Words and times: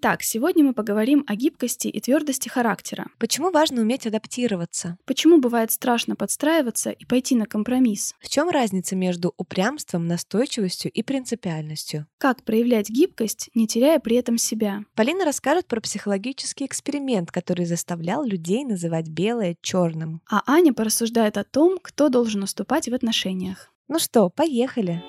Итак, 0.00 0.22
сегодня 0.22 0.62
мы 0.62 0.74
поговорим 0.74 1.24
о 1.26 1.34
гибкости 1.34 1.88
и 1.88 2.00
твердости 2.00 2.48
характера. 2.48 3.06
Почему 3.18 3.50
важно 3.50 3.82
уметь 3.82 4.06
адаптироваться? 4.06 4.96
Почему 5.06 5.40
бывает 5.40 5.72
страшно 5.72 6.14
подстраиваться 6.14 6.90
и 6.90 7.04
пойти 7.04 7.34
на 7.34 7.46
компромисс? 7.46 8.14
В 8.20 8.28
чем 8.28 8.48
разница 8.48 8.94
между 8.94 9.34
упрямством, 9.36 10.06
настойчивостью 10.06 10.92
и 10.92 11.02
принципиальностью? 11.02 12.06
Как 12.18 12.44
проявлять 12.44 12.88
гибкость, 12.88 13.50
не 13.54 13.66
теряя 13.66 13.98
при 13.98 14.14
этом 14.14 14.38
себя? 14.38 14.84
Полина 14.94 15.24
расскажет 15.24 15.66
про 15.66 15.80
психологический 15.80 16.66
эксперимент, 16.66 17.32
который 17.32 17.64
заставлял 17.64 18.22
людей 18.22 18.64
называть 18.64 19.08
белое 19.08 19.56
черным. 19.62 20.22
А 20.30 20.44
Аня 20.46 20.72
порассуждает 20.72 21.36
о 21.36 21.42
том, 21.42 21.76
кто 21.82 22.08
должен 22.08 22.44
уступать 22.44 22.88
в 22.88 22.94
отношениях. 22.94 23.72
Ну 23.88 23.98
что, 23.98 24.30
поехали! 24.30 25.02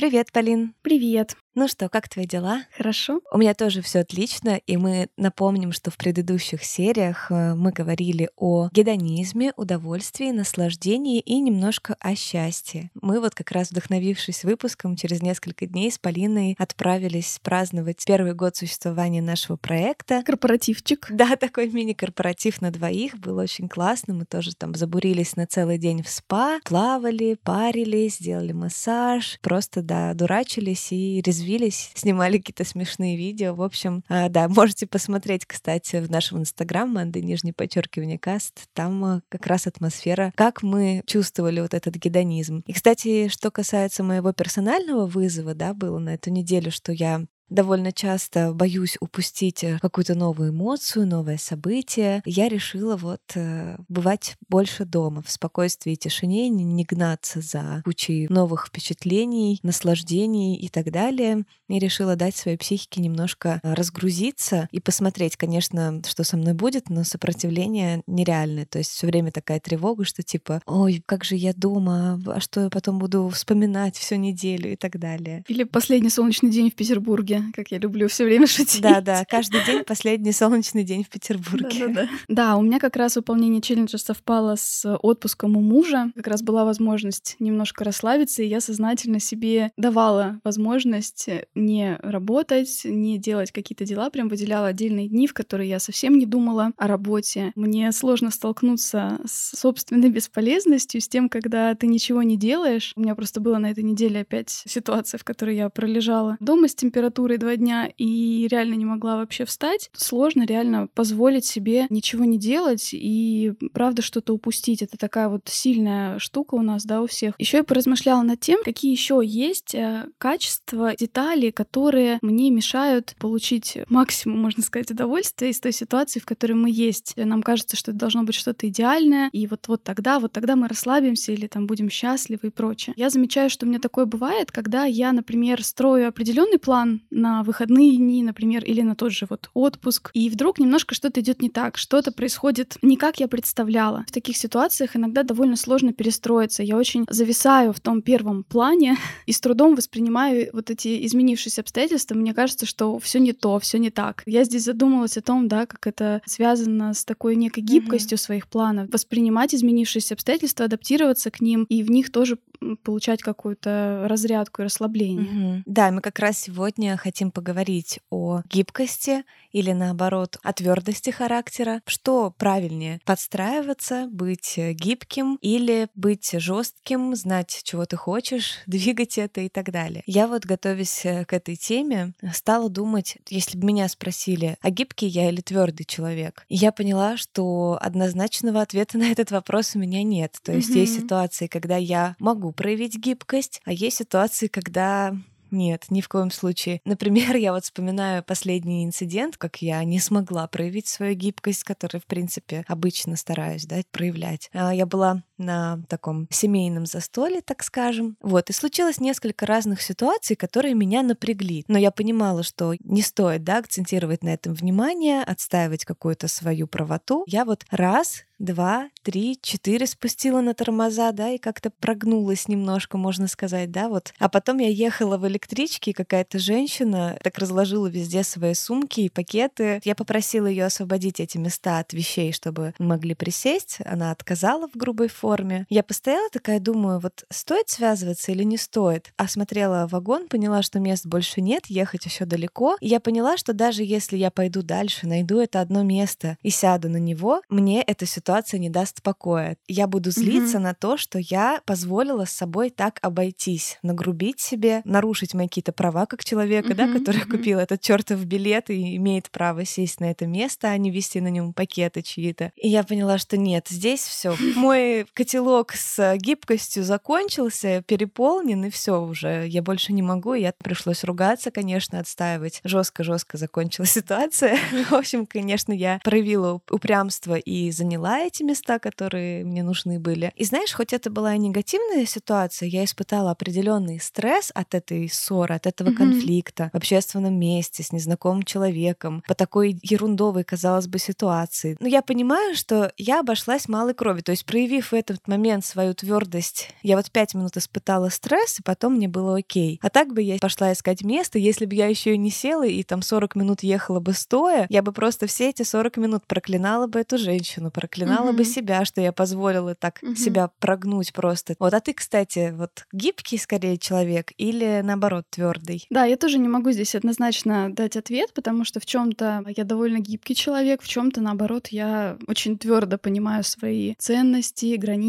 Привет, 0.00 0.32
Полин. 0.32 0.74
Привет. 0.80 1.36
Ну 1.56 1.66
что, 1.66 1.88
как 1.88 2.08
твои 2.08 2.26
дела? 2.26 2.62
Хорошо. 2.76 3.20
У 3.32 3.38
меня 3.38 3.54
тоже 3.54 3.82
все 3.82 4.00
отлично, 4.00 4.60
и 4.68 4.76
мы 4.76 5.08
напомним, 5.16 5.72
что 5.72 5.90
в 5.90 5.96
предыдущих 5.96 6.62
сериях 6.62 7.26
э, 7.30 7.54
мы 7.54 7.72
говорили 7.72 8.30
о 8.36 8.68
гедонизме, 8.72 9.52
удовольствии, 9.56 10.30
наслаждении 10.30 11.18
и 11.18 11.40
немножко 11.40 11.96
о 11.98 12.14
счастье. 12.14 12.92
Мы 12.94 13.18
вот 13.18 13.34
как 13.34 13.50
раз 13.50 13.72
вдохновившись 13.72 14.44
выпуском, 14.44 14.94
через 14.94 15.22
несколько 15.22 15.66
дней 15.66 15.90
с 15.90 15.98
Полиной 15.98 16.54
отправились 16.56 17.40
праздновать 17.42 18.04
первый 18.06 18.34
год 18.34 18.54
существования 18.54 19.20
нашего 19.20 19.56
проекта. 19.56 20.22
Корпоративчик. 20.24 21.08
Да, 21.10 21.34
такой 21.40 21.68
мини-корпоратив 21.68 22.60
на 22.60 22.70
двоих. 22.70 23.18
Было 23.18 23.42
очень 23.42 23.68
классно. 23.68 24.14
Мы 24.14 24.24
тоже 24.24 24.54
там 24.54 24.76
забурились 24.76 25.34
на 25.34 25.48
целый 25.48 25.78
день 25.78 26.04
в 26.04 26.08
спа, 26.08 26.60
плавали, 26.64 27.36
парились, 27.42 28.18
сделали 28.18 28.52
массаж, 28.52 29.40
просто, 29.42 29.82
да, 29.82 30.14
дурачились 30.14 30.92
и 30.92 31.20
резвились 31.20 31.39
резвились, 31.40 31.90
снимали 31.94 32.38
какие-то 32.38 32.64
смешные 32.64 33.16
видео. 33.16 33.54
В 33.54 33.62
общем, 33.62 34.04
а, 34.08 34.28
да, 34.28 34.48
можете 34.48 34.86
посмотреть, 34.86 35.46
кстати, 35.46 35.96
в 35.96 36.10
нашем 36.10 36.40
инстаграм 36.40 36.88
Манды 36.88 37.22
нижнее 37.22 37.54
подчеркивание 37.54 38.18
каст. 38.18 38.68
Там 38.74 39.04
а, 39.04 39.22
как 39.28 39.46
раз 39.46 39.66
атмосфера, 39.66 40.32
как 40.36 40.62
мы 40.62 41.02
чувствовали 41.06 41.60
вот 41.60 41.74
этот 41.74 41.96
гедонизм. 41.96 42.62
И, 42.66 42.72
кстати, 42.72 43.28
что 43.28 43.50
касается 43.50 44.02
моего 44.02 44.32
персонального 44.32 45.06
вызова, 45.06 45.54
да, 45.54 45.74
было 45.74 45.98
на 45.98 46.14
эту 46.14 46.30
неделю, 46.30 46.70
что 46.70 46.92
я 46.92 47.24
довольно 47.50 47.92
часто 47.92 48.52
боюсь 48.54 48.96
упустить 49.00 49.64
э, 49.64 49.78
какую-то 49.80 50.14
новую 50.14 50.50
эмоцию, 50.50 51.06
новое 51.06 51.36
событие, 51.36 52.22
я 52.24 52.48
решила 52.48 52.96
вот 52.96 53.20
э, 53.34 53.76
бывать 53.88 54.36
больше 54.48 54.84
дома, 54.84 55.22
в 55.22 55.30
спокойствии 55.30 55.92
и 55.92 55.96
тишине, 55.96 56.48
не, 56.48 56.64
не 56.64 56.84
гнаться 56.84 57.40
за 57.40 57.82
кучей 57.84 58.28
новых 58.28 58.68
впечатлений, 58.68 59.58
наслаждений 59.62 60.56
и 60.56 60.68
так 60.68 60.90
далее. 60.90 61.44
И 61.68 61.78
решила 61.78 62.16
дать 62.16 62.36
своей 62.36 62.56
психике 62.56 63.00
немножко 63.00 63.60
э, 63.62 63.74
разгрузиться 63.74 64.68
и 64.70 64.80
посмотреть, 64.80 65.36
конечно, 65.36 66.02
что 66.06 66.24
со 66.24 66.36
мной 66.36 66.54
будет, 66.54 66.88
но 66.88 67.04
сопротивление 67.04 68.02
нереальное. 68.06 68.66
То 68.66 68.78
есть 68.78 68.90
все 68.90 69.06
время 69.06 69.32
такая 69.32 69.60
тревога, 69.60 70.04
что 70.04 70.22
типа, 70.22 70.62
ой, 70.66 71.02
как 71.04 71.24
же 71.24 71.34
я 71.34 71.52
дома, 71.52 72.20
а 72.26 72.40
что 72.40 72.62
я 72.62 72.70
потом 72.70 72.98
буду 72.98 73.28
вспоминать 73.28 73.96
всю 73.96 74.16
неделю 74.16 74.72
и 74.72 74.76
так 74.76 74.98
далее. 74.98 75.44
Или 75.48 75.64
последний 75.64 76.10
солнечный 76.10 76.50
день 76.50 76.70
в 76.70 76.74
Петербурге 76.74 77.39
как 77.54 77.70
я 77.70 77.78
люблю 77.78 78.08
все 78.08 78.24
время 78.24 78.46
шутить. 78.46 78.82
Да, 78.82 79.00
да, 79.00 79.24
каждый 79.24 79.64
день 79.64 79.84
последний 79.84 80.32
солнечный 80.32 80.84
день 80.84 81.04
в 81.04 81.08
Петербурге. 81.08 81.88
Да, 81.88 81.94
да, 81.94 81.94
да. 81.94 82.08
да, 82.28 82.56
у 82.56 82.62
меня 82.62 82.78
как 82.78 82.96
раз 82.96 83.16
выполнение 83.16 83.60
челленджа 83.60 83.98
совпало 83.98 84.56
с 84.56 84.96
отпуском 84.96 85.56
у 85.56 85.60
мужа. 85.60 86.10
Как 86.14 86.26
раз 86.26 86.42
была 86.42 86.64
возможность 86.64 87.36
немножко 87.38 87.84
расслабиться, 87.84 88.42
и 88.42 88.46
я 88.46 88.60
сознательно 88.60 89.20
себе 89.20 89.72
давала 89.76 90.40
возможность 90.44 91.28
не 91.54 91.96
работать, 92.02 92.82
не 92.84 93.18
делать 93.18 93.52
какие-то 93.52 93.84
дела, 93.84 94.10
прям 94.10 94.28
выделяла 94.28 94.68
отдельные 94.68 95.08
дни, 95.08 95.26
в 95.26 95.34
которые 95.34 95.68
я 95.68 95.78
совсем 95.78 96.18
не 96.18 96.26
думала 96.26 96.72
о 96.76 96.86
работе. 96.86 97.52
Мне 97.54 97.92
сложно 97.92 98.30
столкнуться 98.30 99.20
с 99.24 99.58
собственной 99.58 100.08
бесполезностью, 100.10 101.00
с 101.00 101.08
тем, 101.08 101.28
когда 101.28 101.74
ты 101.74 101.86
ничего 101.86 102.22
не 102.22 102.36
делаешь. 102.36 102.92
У 102.96 103.00
меня 103.00 103.14
просто 103.14 103.40
было 103.40 103.58
на 103.58 103.70
этой 103.70 103.84
неделе 103.84 104.20
опять 104.20 104.50
ситуация, 104.66 105.18
в 105.18 105.24
которой 105.24 105.56
я 105.56 105.68
пролежала 105.68 106.36
дома 106.40 106.68
с 106.68 106.74
температурой 106.74 107.29
температурой 107.30 107.38
два 107.38 107.56
дня 107.56 107.90
и 107.96 108.48
реально 108.50 108.74
не 108.74 108.84
могла 108.84 109.16
вообще 109.16 109.44
встать, 109.44 109.90
сложно 109.92 110.44
реально 110.44 110.88
позволить 110.88 111.44
себе 111.44 111.86
ничего 111.90 112.24
не 112.24 112.38
делать 112.38 112.90
и, 112.92 113.52
правда, 113.72 114.02
что-то 114.02 114.32
упустить. 114.32 114.82
Это 114.82 114.96
такая 114.96 115.28
вот 115.28 115.42
сильная 115.46 116.18
штука 116.18 116.54
у 116.54 116.62
нас, 116.62 116.84
да, 116.84 117.02
у 117.02 117.06
всех. 117.06 117.34
Еще 117.38 117.58
я 117.58 117.64
поразмышляла 117.64 118.22
над 118.22 118.40
тем, 118.40 118.60
какие 118.64 118.90
еще 118.90 119.20
есть 119.22 119.74
э, 119.74 120.06
качества, 120.18 120.94
детали, 120.98 121.50
которые 121.50 122.18
мне 122.22 122.50
мешают 122.50 123.14
получить 123.18 123.78
максимум, 123.88 124.40
можно 124.40 124.62
сказать, 124.62 124.90
удовольствия 124.90 125.50
из 125.50 125.60
той 125.60 125.72
ситуации, 125.72 126.20
в 126.20 126.26
которой 126.26 126.54
мы 126.54 126.70
есть. 126.70 127.14
Нам 127.16 127.42
кажется, 127.42 127.76
что 127.76 127.90
это 127.90 128.00
должно 128.00 128.24
быть 128.24 128.34
что-то 128.34 128.68
идеальное, 128.68 129.28
и 129.32 129.46
вот, 129.46 129.68
вот 129.68 129.82
тогда, 129.82 130.18
вот 130.18 130.32
тогда 130.32 130.56
мы 130.56 130.68
расслабимся 130.68 131.32
или 131.32 131.46
там 131.46 131.66
будем 131.66 131.90
счастливы 131.90 132.48
и 132.48 132.50
прочее. 132.50 132.94
Я 132.96 133.10
замечаю, 133.10 133.50
что 133.50 133.66
у 133.66 133.68
меня 133.68 133.78
такое 133.78 134.06
бывает, 134.06 134.50
когда 134.50 134.84
я, 134.84 135.12
например, 135.12 135.62
строю 135.62 136.08
определенный 136.08 136.58
план 136.58 137.02
на 137.10 137.42
выходные 137.42 137.96
дни, 137.96 138.22
например, 138.22 138.64
или 138.64 138.82
на 138.82 138.94
тот 138.94 139.12
же 139.12 139.26
вот 139.28 139.50
отпуск, 139.54 140.10
и 140.14 140.30
вдруг 140.30 140.58
немножко 140.58 140.94
что-то 140.94 141.20
идет 141.20 141.42
не 141.42 141.50
так, 141.50 141.76
что-то 141.76 142.12
происходит 142.12 142.76
не 142.82 142.96
как 142.96 143.20
я 143.20 143.28
представляла. 143.28 144.04
В 144.06 144.12
таких 144.12 144.36
ситуациях 144.36 144.96
иногда 144.96 145.22
довольно 145.22 145.56
сложно 145.56 145.92
перестроиться. 145.92 146.62
Я 146.62 146.76
очень 146.76 147.04
зависаю 147.08 147.72
в 147.72 147.80
том 147.80 148.02
первом 148.02 148.44
плане 148.44 148.96
и 149.26 149.32
с 149.32 149.40
трудом 149.40 149.74
воспринимаю 149.74 150.50
вот 150.52 150.70
эти 150.70 151.04
изменившиеся 151.06 151.62
обстоятельства. 151.62 152.14
Мне 152.14 152.34
кажется, 152.34 152.66
что 152.66 152.98
все 152.98 153.18
не 153.18 153.32
то, 153.32 153.58
все 153.58 153.78
не 153.78 153.90
так. 153.90 154.22
Я 154.26 154.44
здесь 154.44 154.64
задумалась 154.64 155.16
о 155.16 155.22
том, 155.22 155.48
да, 155.48 155.66
как 155.66 155.86
это 155.86 156.22
связано 156.26 156.94
с 156.94 157.04
такой 157.04 157.36
некой 157.36 157.62
гибкостью 157.62 158.16
mm-hmm. 158.16 158.20
своих 158.20 158.48
планов, 158.48 158.90
воспринимать 158.90 159.54
изменившиеся 159.54 160.14
обстоятельства, 160.14 160.66
адаптироваться 160.66 161.30
к 161.30 161.40
ним 161.40 161.64
и 161.64 161.82
в 161.82 161.90
них 161.90 162.12
тоже 162.12 162.38
получать 162.82 163.22
какую-то 163.22 164.06
разрядку 164.08 164.62
и 164.62 164.64
расслабление. 164.66 165.26
Mm-hmm. 165.26 165.62
Да, 165.66 165.90
мы 165.90 166.00
как 166.00 166.18
раз 166.18 166.38
сегодня 166.38 166.96
хотим 166.96 167.30
поговорить 167.30 168.00
о 168.10 168.42
гибкости 168.50 169.24
или 169.52 169.72
наоборот 169.72 170.38
о 170.42 170.52
твердости 170.52 171.10
характера. 171.10 171.82
Что 171.86 172.32
правильнее? 172.36 173.00
Подстраиваться, 173.04 174.08
быть 174.10 174.54
гибким 174.56 175.38
или 175.40 175.88
быть 175.94 176.30
жестким, 176.32 177.14
знать, 177.16 177.60
чего 177.64 177.86
ты 177.86 177.96
хочешь, 177.96 178.58
двигать 178.66 179.18
это 179.18 179.40
и 179.40 179.48
так 179.48 179.70
далее. 179.72 180.02
Я 180.06 180.26
вот, 180.26 180.44
готовясь 180.44 181.04
э, 181.04 181.24
к 181.24 181.32
этой 181.32 181.56
теме, 181.56 182.14
стала 182.32 182.68
думать, 182.68 183.18
если 183.28 183.58
бы 183.58 183.66
меня 183.66 183.88
спросили, 183.88 184.56
а 184.60 184.70
гибкий 184.70 185.06
я 185.06 185.28
или 185.28 185.40
твердый 185.40 185.86
человек, 185.86 186.44
и 186.48 186.56
я 186.56 186.72
поняла, 186.72 187.16
что 187.16 187.78
однозначного 187.80 188.60
ответа 188.60 188.98
на 188.98 189.10
этот 189.10 189.30
вопрос 189.30 189.74
у 189.74 189.78
меня 189.78 190.02
нет. 190.02 190.36
То 190.42 190.52
есть 190.52 190.70
mm-hmm. 190.70 190.80
есть 190.80 191.00
ситуации, 191.00 191.46
когда 191.46 191.76
я 191.76 192.16
могу 192.18 192.49
проявить 192.52 192.96
гибкость, 192.96 193.60
а 193.64 193.72
есть 193.72 193.98
ситуации, 193.98 194.46
когда 194.46 195.14
нет, 195.50 195.86
ни 195.90 196.00
в 196.00 196.08
коем 196.08 196.30
случае. 196.30 196.80
Например, 196.84 197.36
я 197.36 197.52
вот 197.52 197.64
вспоминаю 197.64 198.22
последний 198.22 198.84
инцидент, 198.84 199.36
как 199.36 199.62
я 199.62 199.82
не 199.84 199.98
смогла 199.98 200.46
проявить 200.46 200.86
свою 200.86 201.14
гибкость, 201.14 201.64
которую, 201.64 202.00
в 202.00 202.06
принципе, 202.06 202.64
обычно 202.68 203.16
стараюсь 203.16 203.66
да, 203.66 203.80
проявлять. 203.90 204.48
А, 204.52 204.74
я 204.74 204.86
была 204.86 205.22
на 205.40 205.80
таком 205.88 206.28
семейном 206.30 206.86
застолье, 206.86 207.40
так 207.40 207.62
скажем. 207.62 208.16
Вот, 208.20 208.50
и 208.50 208.52
случилось 208.52 209.00
несколько 209.00 209.46
разных 209.46 209.82
ситуаций, 209.82 210.36
которые 210.36 210.74
меня 210.74 211.02
напрягли. 211.02 211.64
Но 211.66 211.78
я 211.78 211.90
понимала, 211.90 212.42
что 212.42 212.74
не 212.80 213.02
стоит, 213.02 213.42
да, 213.42 213.58
акцентировать 213.58 214.22
на 214.22 214.34
этом 214.34 214.54
внимание, 214.54 215.22
отстаивать 215.22 215.84
какую-то 215.84 216.28
свою 216.28 216.66
правоту. 216.66 217.24
Я 217.26 217.44
вот 217.44 217.64
раз 217.70 218.24
два, 218.38 218.88
три, 219.02 219.38
четыре 219.42 219.86
спустила 219.86 220.40
на 220.40 220.54
тормоза, 220.54 221.12
да, 221.12 221.30
и 221.30 221.38
как-то 221.38 221.70
прогнулась 221.70 222.48
немножко, 222.48 222.96
можно 222.96 223.26
сказать, 223.26 223.70
да, 223.70 223.88
вот. 223.88 224.14
А 224.18 224.28
потом 224.28 224.58
я 224.58 224.68
ехала 224.68 225.18
в 225.18 225.28
электричке, 225.28 225.90
и 225.90 225.94
какая-то 225.94 226.38
женщина 226.38 227.18
так 227.22 227.36
разложила 227.38 227.86
везде 227.86 228.22
свои 228.22 228.54
сумки 228.54 229.00
и 229.00 229.08
пакеты. 229.10 229.80
Я 229.84 229.94
попросила 229.94 230.46
ее 230.46 230.64
освободить 230.64 231.20
эти 231.20 231.36
места 231.36 231.78
от 231.78 231.92
вещей, 231.92 232.32
чтобы 232.32 232.74
могли 232.78 233.14
присесть. 233.14 233.78
Она 233.84 234.10
отказала 234.10 234.68
в 234.68 234.76
грубой 234.76 235.08
форме 235.08 235.29
платформе. 235.30 235.66
Я 235.68 235.82
постояла 235.82 236.28
такая, 236.30 236.60
думаю, 236.60 237.00
вот 237.00 237.24
стоит 237.30 237.68
связываться 237.68 238.32
или 238.32 238.42
не 238.42 238.56
стоит? 238.56 239.12
Осмотрела 239.16 239.86
вагон, 239.86 240.28
поняла, 240.28 240.62
что 240.62 240.80
мест 240.80 241.06
больше 241.06 241.40
нет, 241.40 241.66
ехать 241.66 242.04
еще 242.04 242.24
далеко. 242.24 242.76
И 242.80 242.88
я 242.88 243.00
поняла, 243.00 243.36
что 243.36 243.52
даже 243.52 243.82
если 243.84 244.16
я 244.16 244.30
пойду 244.30 244.62
дальше, 244.62 245.06
найду 245.06 245.38
это 245.38 245.60
одно 245.60 245.82
место 245.82 246.36
и 246.42 246.50
сяду 246.50 246.88
на 246.88 246.98
него, 246.98 247.42
мне 247.48 247.82
эта 247.82 248.06
ситуация 248.06 248.58
не 248.58 248.70
даст 248.70 249.02
покоя. 249.02 249.56
Я 249.68 249.86
буду 249.86 250.10
злиться 250.10 250.58
mm-hmm. 250.58 250.62
на 250.62 250.74
то, 250.74 250.96
что 250.96 251.18
я 251.18 251.60
позволила 251.64 252.24
с 252.24 252.30
собой 252.30 252.70
так 252.70 252.98
обойтись, 253.02 253.78
нагрубить 253.82 254.40
себе, 254.40 254.82
нарушить 254.84 255.34
мои 255.34 255.46
какие-то 255.46 255.72
права 255.72 256.06
как 256.06 256.24
человека, 256.24 256.72
mm-hmm. 256.72 256.92
да, 256.92 256.98
который 256.98 257.20
mm-hmm. 257.22 257.30
купил 257.30 257.58
этот 257.58 257.80
чертов 257.80 258.24
билет 258.24 258.70
и 258.70 258.96
имеет 258.96 259.30
право 259.30 259.64
сесть 259.64 260.00
на 260.00 260.10
это 260.10 260.26
место, 260.26 260.68
а 260.68 260.76
не 260.76 260.90
вести 260.90 261.20
на 261.20 261.28
нем 261.28 261.52
пакеты 261.52 262.02
чьи-то. 262.02 262.52
И 262.56 262.68
я 262.68 262.82
поняла, 262.82 263.18
что 263.18 263.36
нет, 263.36 263.66
здесь 263.68 264.00
все. 264.00 264.34
Мой 264.56 265.06
котелок 265.20 265.72
с 265.72 266.16
гибкостью 266.16 266.82
закончился, 266.82 267.82
переполнен, 267.86 268.64
и 268.64 268.70
все 268.70 269.02
уже. 269.02 269.46
Я 269.46 269.60
больше 269.60 269.92
не 269.92 270.00
могу. 270.00 270.32
Я 270.32 270.54
пришлось 270.56 271.04
ругаться, 271.04 271.50
конечно, 271.50 271.98
отстаивать. 271.98 272.62
Жестко-жестко 272.64 273.36
закончилась 273.36 273.90
ситуация. 273.90 274.56
В 274.88 274.94
общем, 274.94 275.26
конечно, 275.26 275.74
я 275.74 276.00
проявила 276.02 276.62
упрямство 276.70 277.34
и 277.34 277.70
заняла 277.70 278.20
эти 278.20 278.42
места, 278.42 278.78
которые 278.78 279.44
мне 279.44 279.62
нужны 279.62 280.00
были. 280.00 280.32
И 280.36 280.44
знаешь, 280.46 280.72
хоть 280.72 280.94
это 280.94 281.10
была 281.10 281.34
и 281.34 281.38
негативная 281.38 282.06
ситуация, 282.06 282.70
я 282.70 282.82
испытала 282.84 283.32
определенный 283.32 284.00
стресс 284.00 284.50
от 284.54 284.74
этой 284.74 285.06
ссоры, 285.10 285.56
от 285.56 285.66
этого 285.66 285.90
mm-hmm. 285.90 285.96
конфликта 285.96 286.70
в 286.72 286.76
общественном 286.78 287.38
месте 287.38 287.82
с 287.82 287.92
незнакомым 287.92 288.44
человеком 288.44 289.22
по 289.28 289.34
такой 289.34 289.78
ерундовой, 289.82 290.44
казалось 290.44 290.86
бы, 290.86 290.98
ситуации. 290.98 291.76
Но 291.78 291.88
я 291.88 292.00
понимаю, 292.00 292.54
что 292.54 292.90
я 292.96 293.20
обошлась 293.20 293.68
малой 293.68 293.92
крови. 293.92 294.22
То 294.22 294.30
есть, 294.32 294.46
проявив 294.46 294.92
в 294.92 294.94
этот 295.10 295.28
момент 295.28 295.64
свою 295.64 295.94
твердость, 295.94 296.70
я 296.82 296.96
вот 296.96 297.10
пять 297.10 297.34
минут 297.34 297.56
испытала 297.56 298.08
стресс, 298.08 298.60
и 298.60 298.62
потом 298.62 298.94
мне 298.94 299.08
было 299.08 299.36
окей. 299.36 299.78
А 299.82 299.90
так 299.90 300.12
бы 300.12 300.22
я 300.22 300.38
пошла 300.38 300.72
искать 300.72 301.02
место, 301.02 301.38
если 301.38 301.66
бы 301.66 301.74
я 301.74 301.86
еще 301.86 302.14
и 302.14 302.18
не 302.18 302.30
села 302.30 302.66
и 302.66 302.82
там 302.82 303.02
40 303.02 303.36
минут 303.36 303.62
ехала 303.62 304.00
бы 304.00 304.12
стоя, 304.12 304.66
я 304.68 304.82
бы 304.82 304.92
просто 304.92 305.26
все 305.26 305.50
эти 305.50 305.62
40 305.62 305.96
минут 305.96 306.26
проклинала 306.26 306.86
бы 306.86 307.00
эту 307.00 307.18
женщину, 307.18 307.70
проклинала 307.70 308.30
mm-hmm. 308.30 308.36
бы 308.36 308.44
себя, 308.44 308.84
что 308.84 309.00
я 309.00 309.12
позволила 309.12 309.74
так 309.74 310.02
mm-hmm. 310.02 310.16
себя 310.16 310.50
прогнуть 310.58 311.12
просто. 311.12 311.54
Вот, 311.58 311.74
а 311.74 311.80
ты, 311.80 311.92
кстати, 311.92 312.54
вот 312.56 312.86
гибкий 312.92 313.38
скорее 313.38 313.78
человек 313.78 314.32
или 314.36 314.80
наоборот 314.82 315.24
твердый? 315.30 315.86
Да, 315.90 316.04
я 316.04 316.16
тоже 316.16 316.38
не 316.38 316.48
могу 316.48 316.70
здесь 316.72 316.94
однозначно 316.94 317.72
дать 317.72 317.96
ответ, 317.96 318.32
потому 318.34 318.64
что 318.64 318.80
в 318.80 318.86
чем-то 318.86 319.44
я 319.56 319.64
довольно 319.64 319.98
гибкий 319.98 320.34
человек, 320.34 320.82
в 320.82 320.88
чем-то 320.88 321.20
наоборот 321.20 321.68
я 321.68 322.16
очень 322.26 322.58
твердо 322.58 322.98
понимаю 322.98 323.44
свои 323.44 323.94
ценности, 323.98 324.76
границы, 324.76 324.99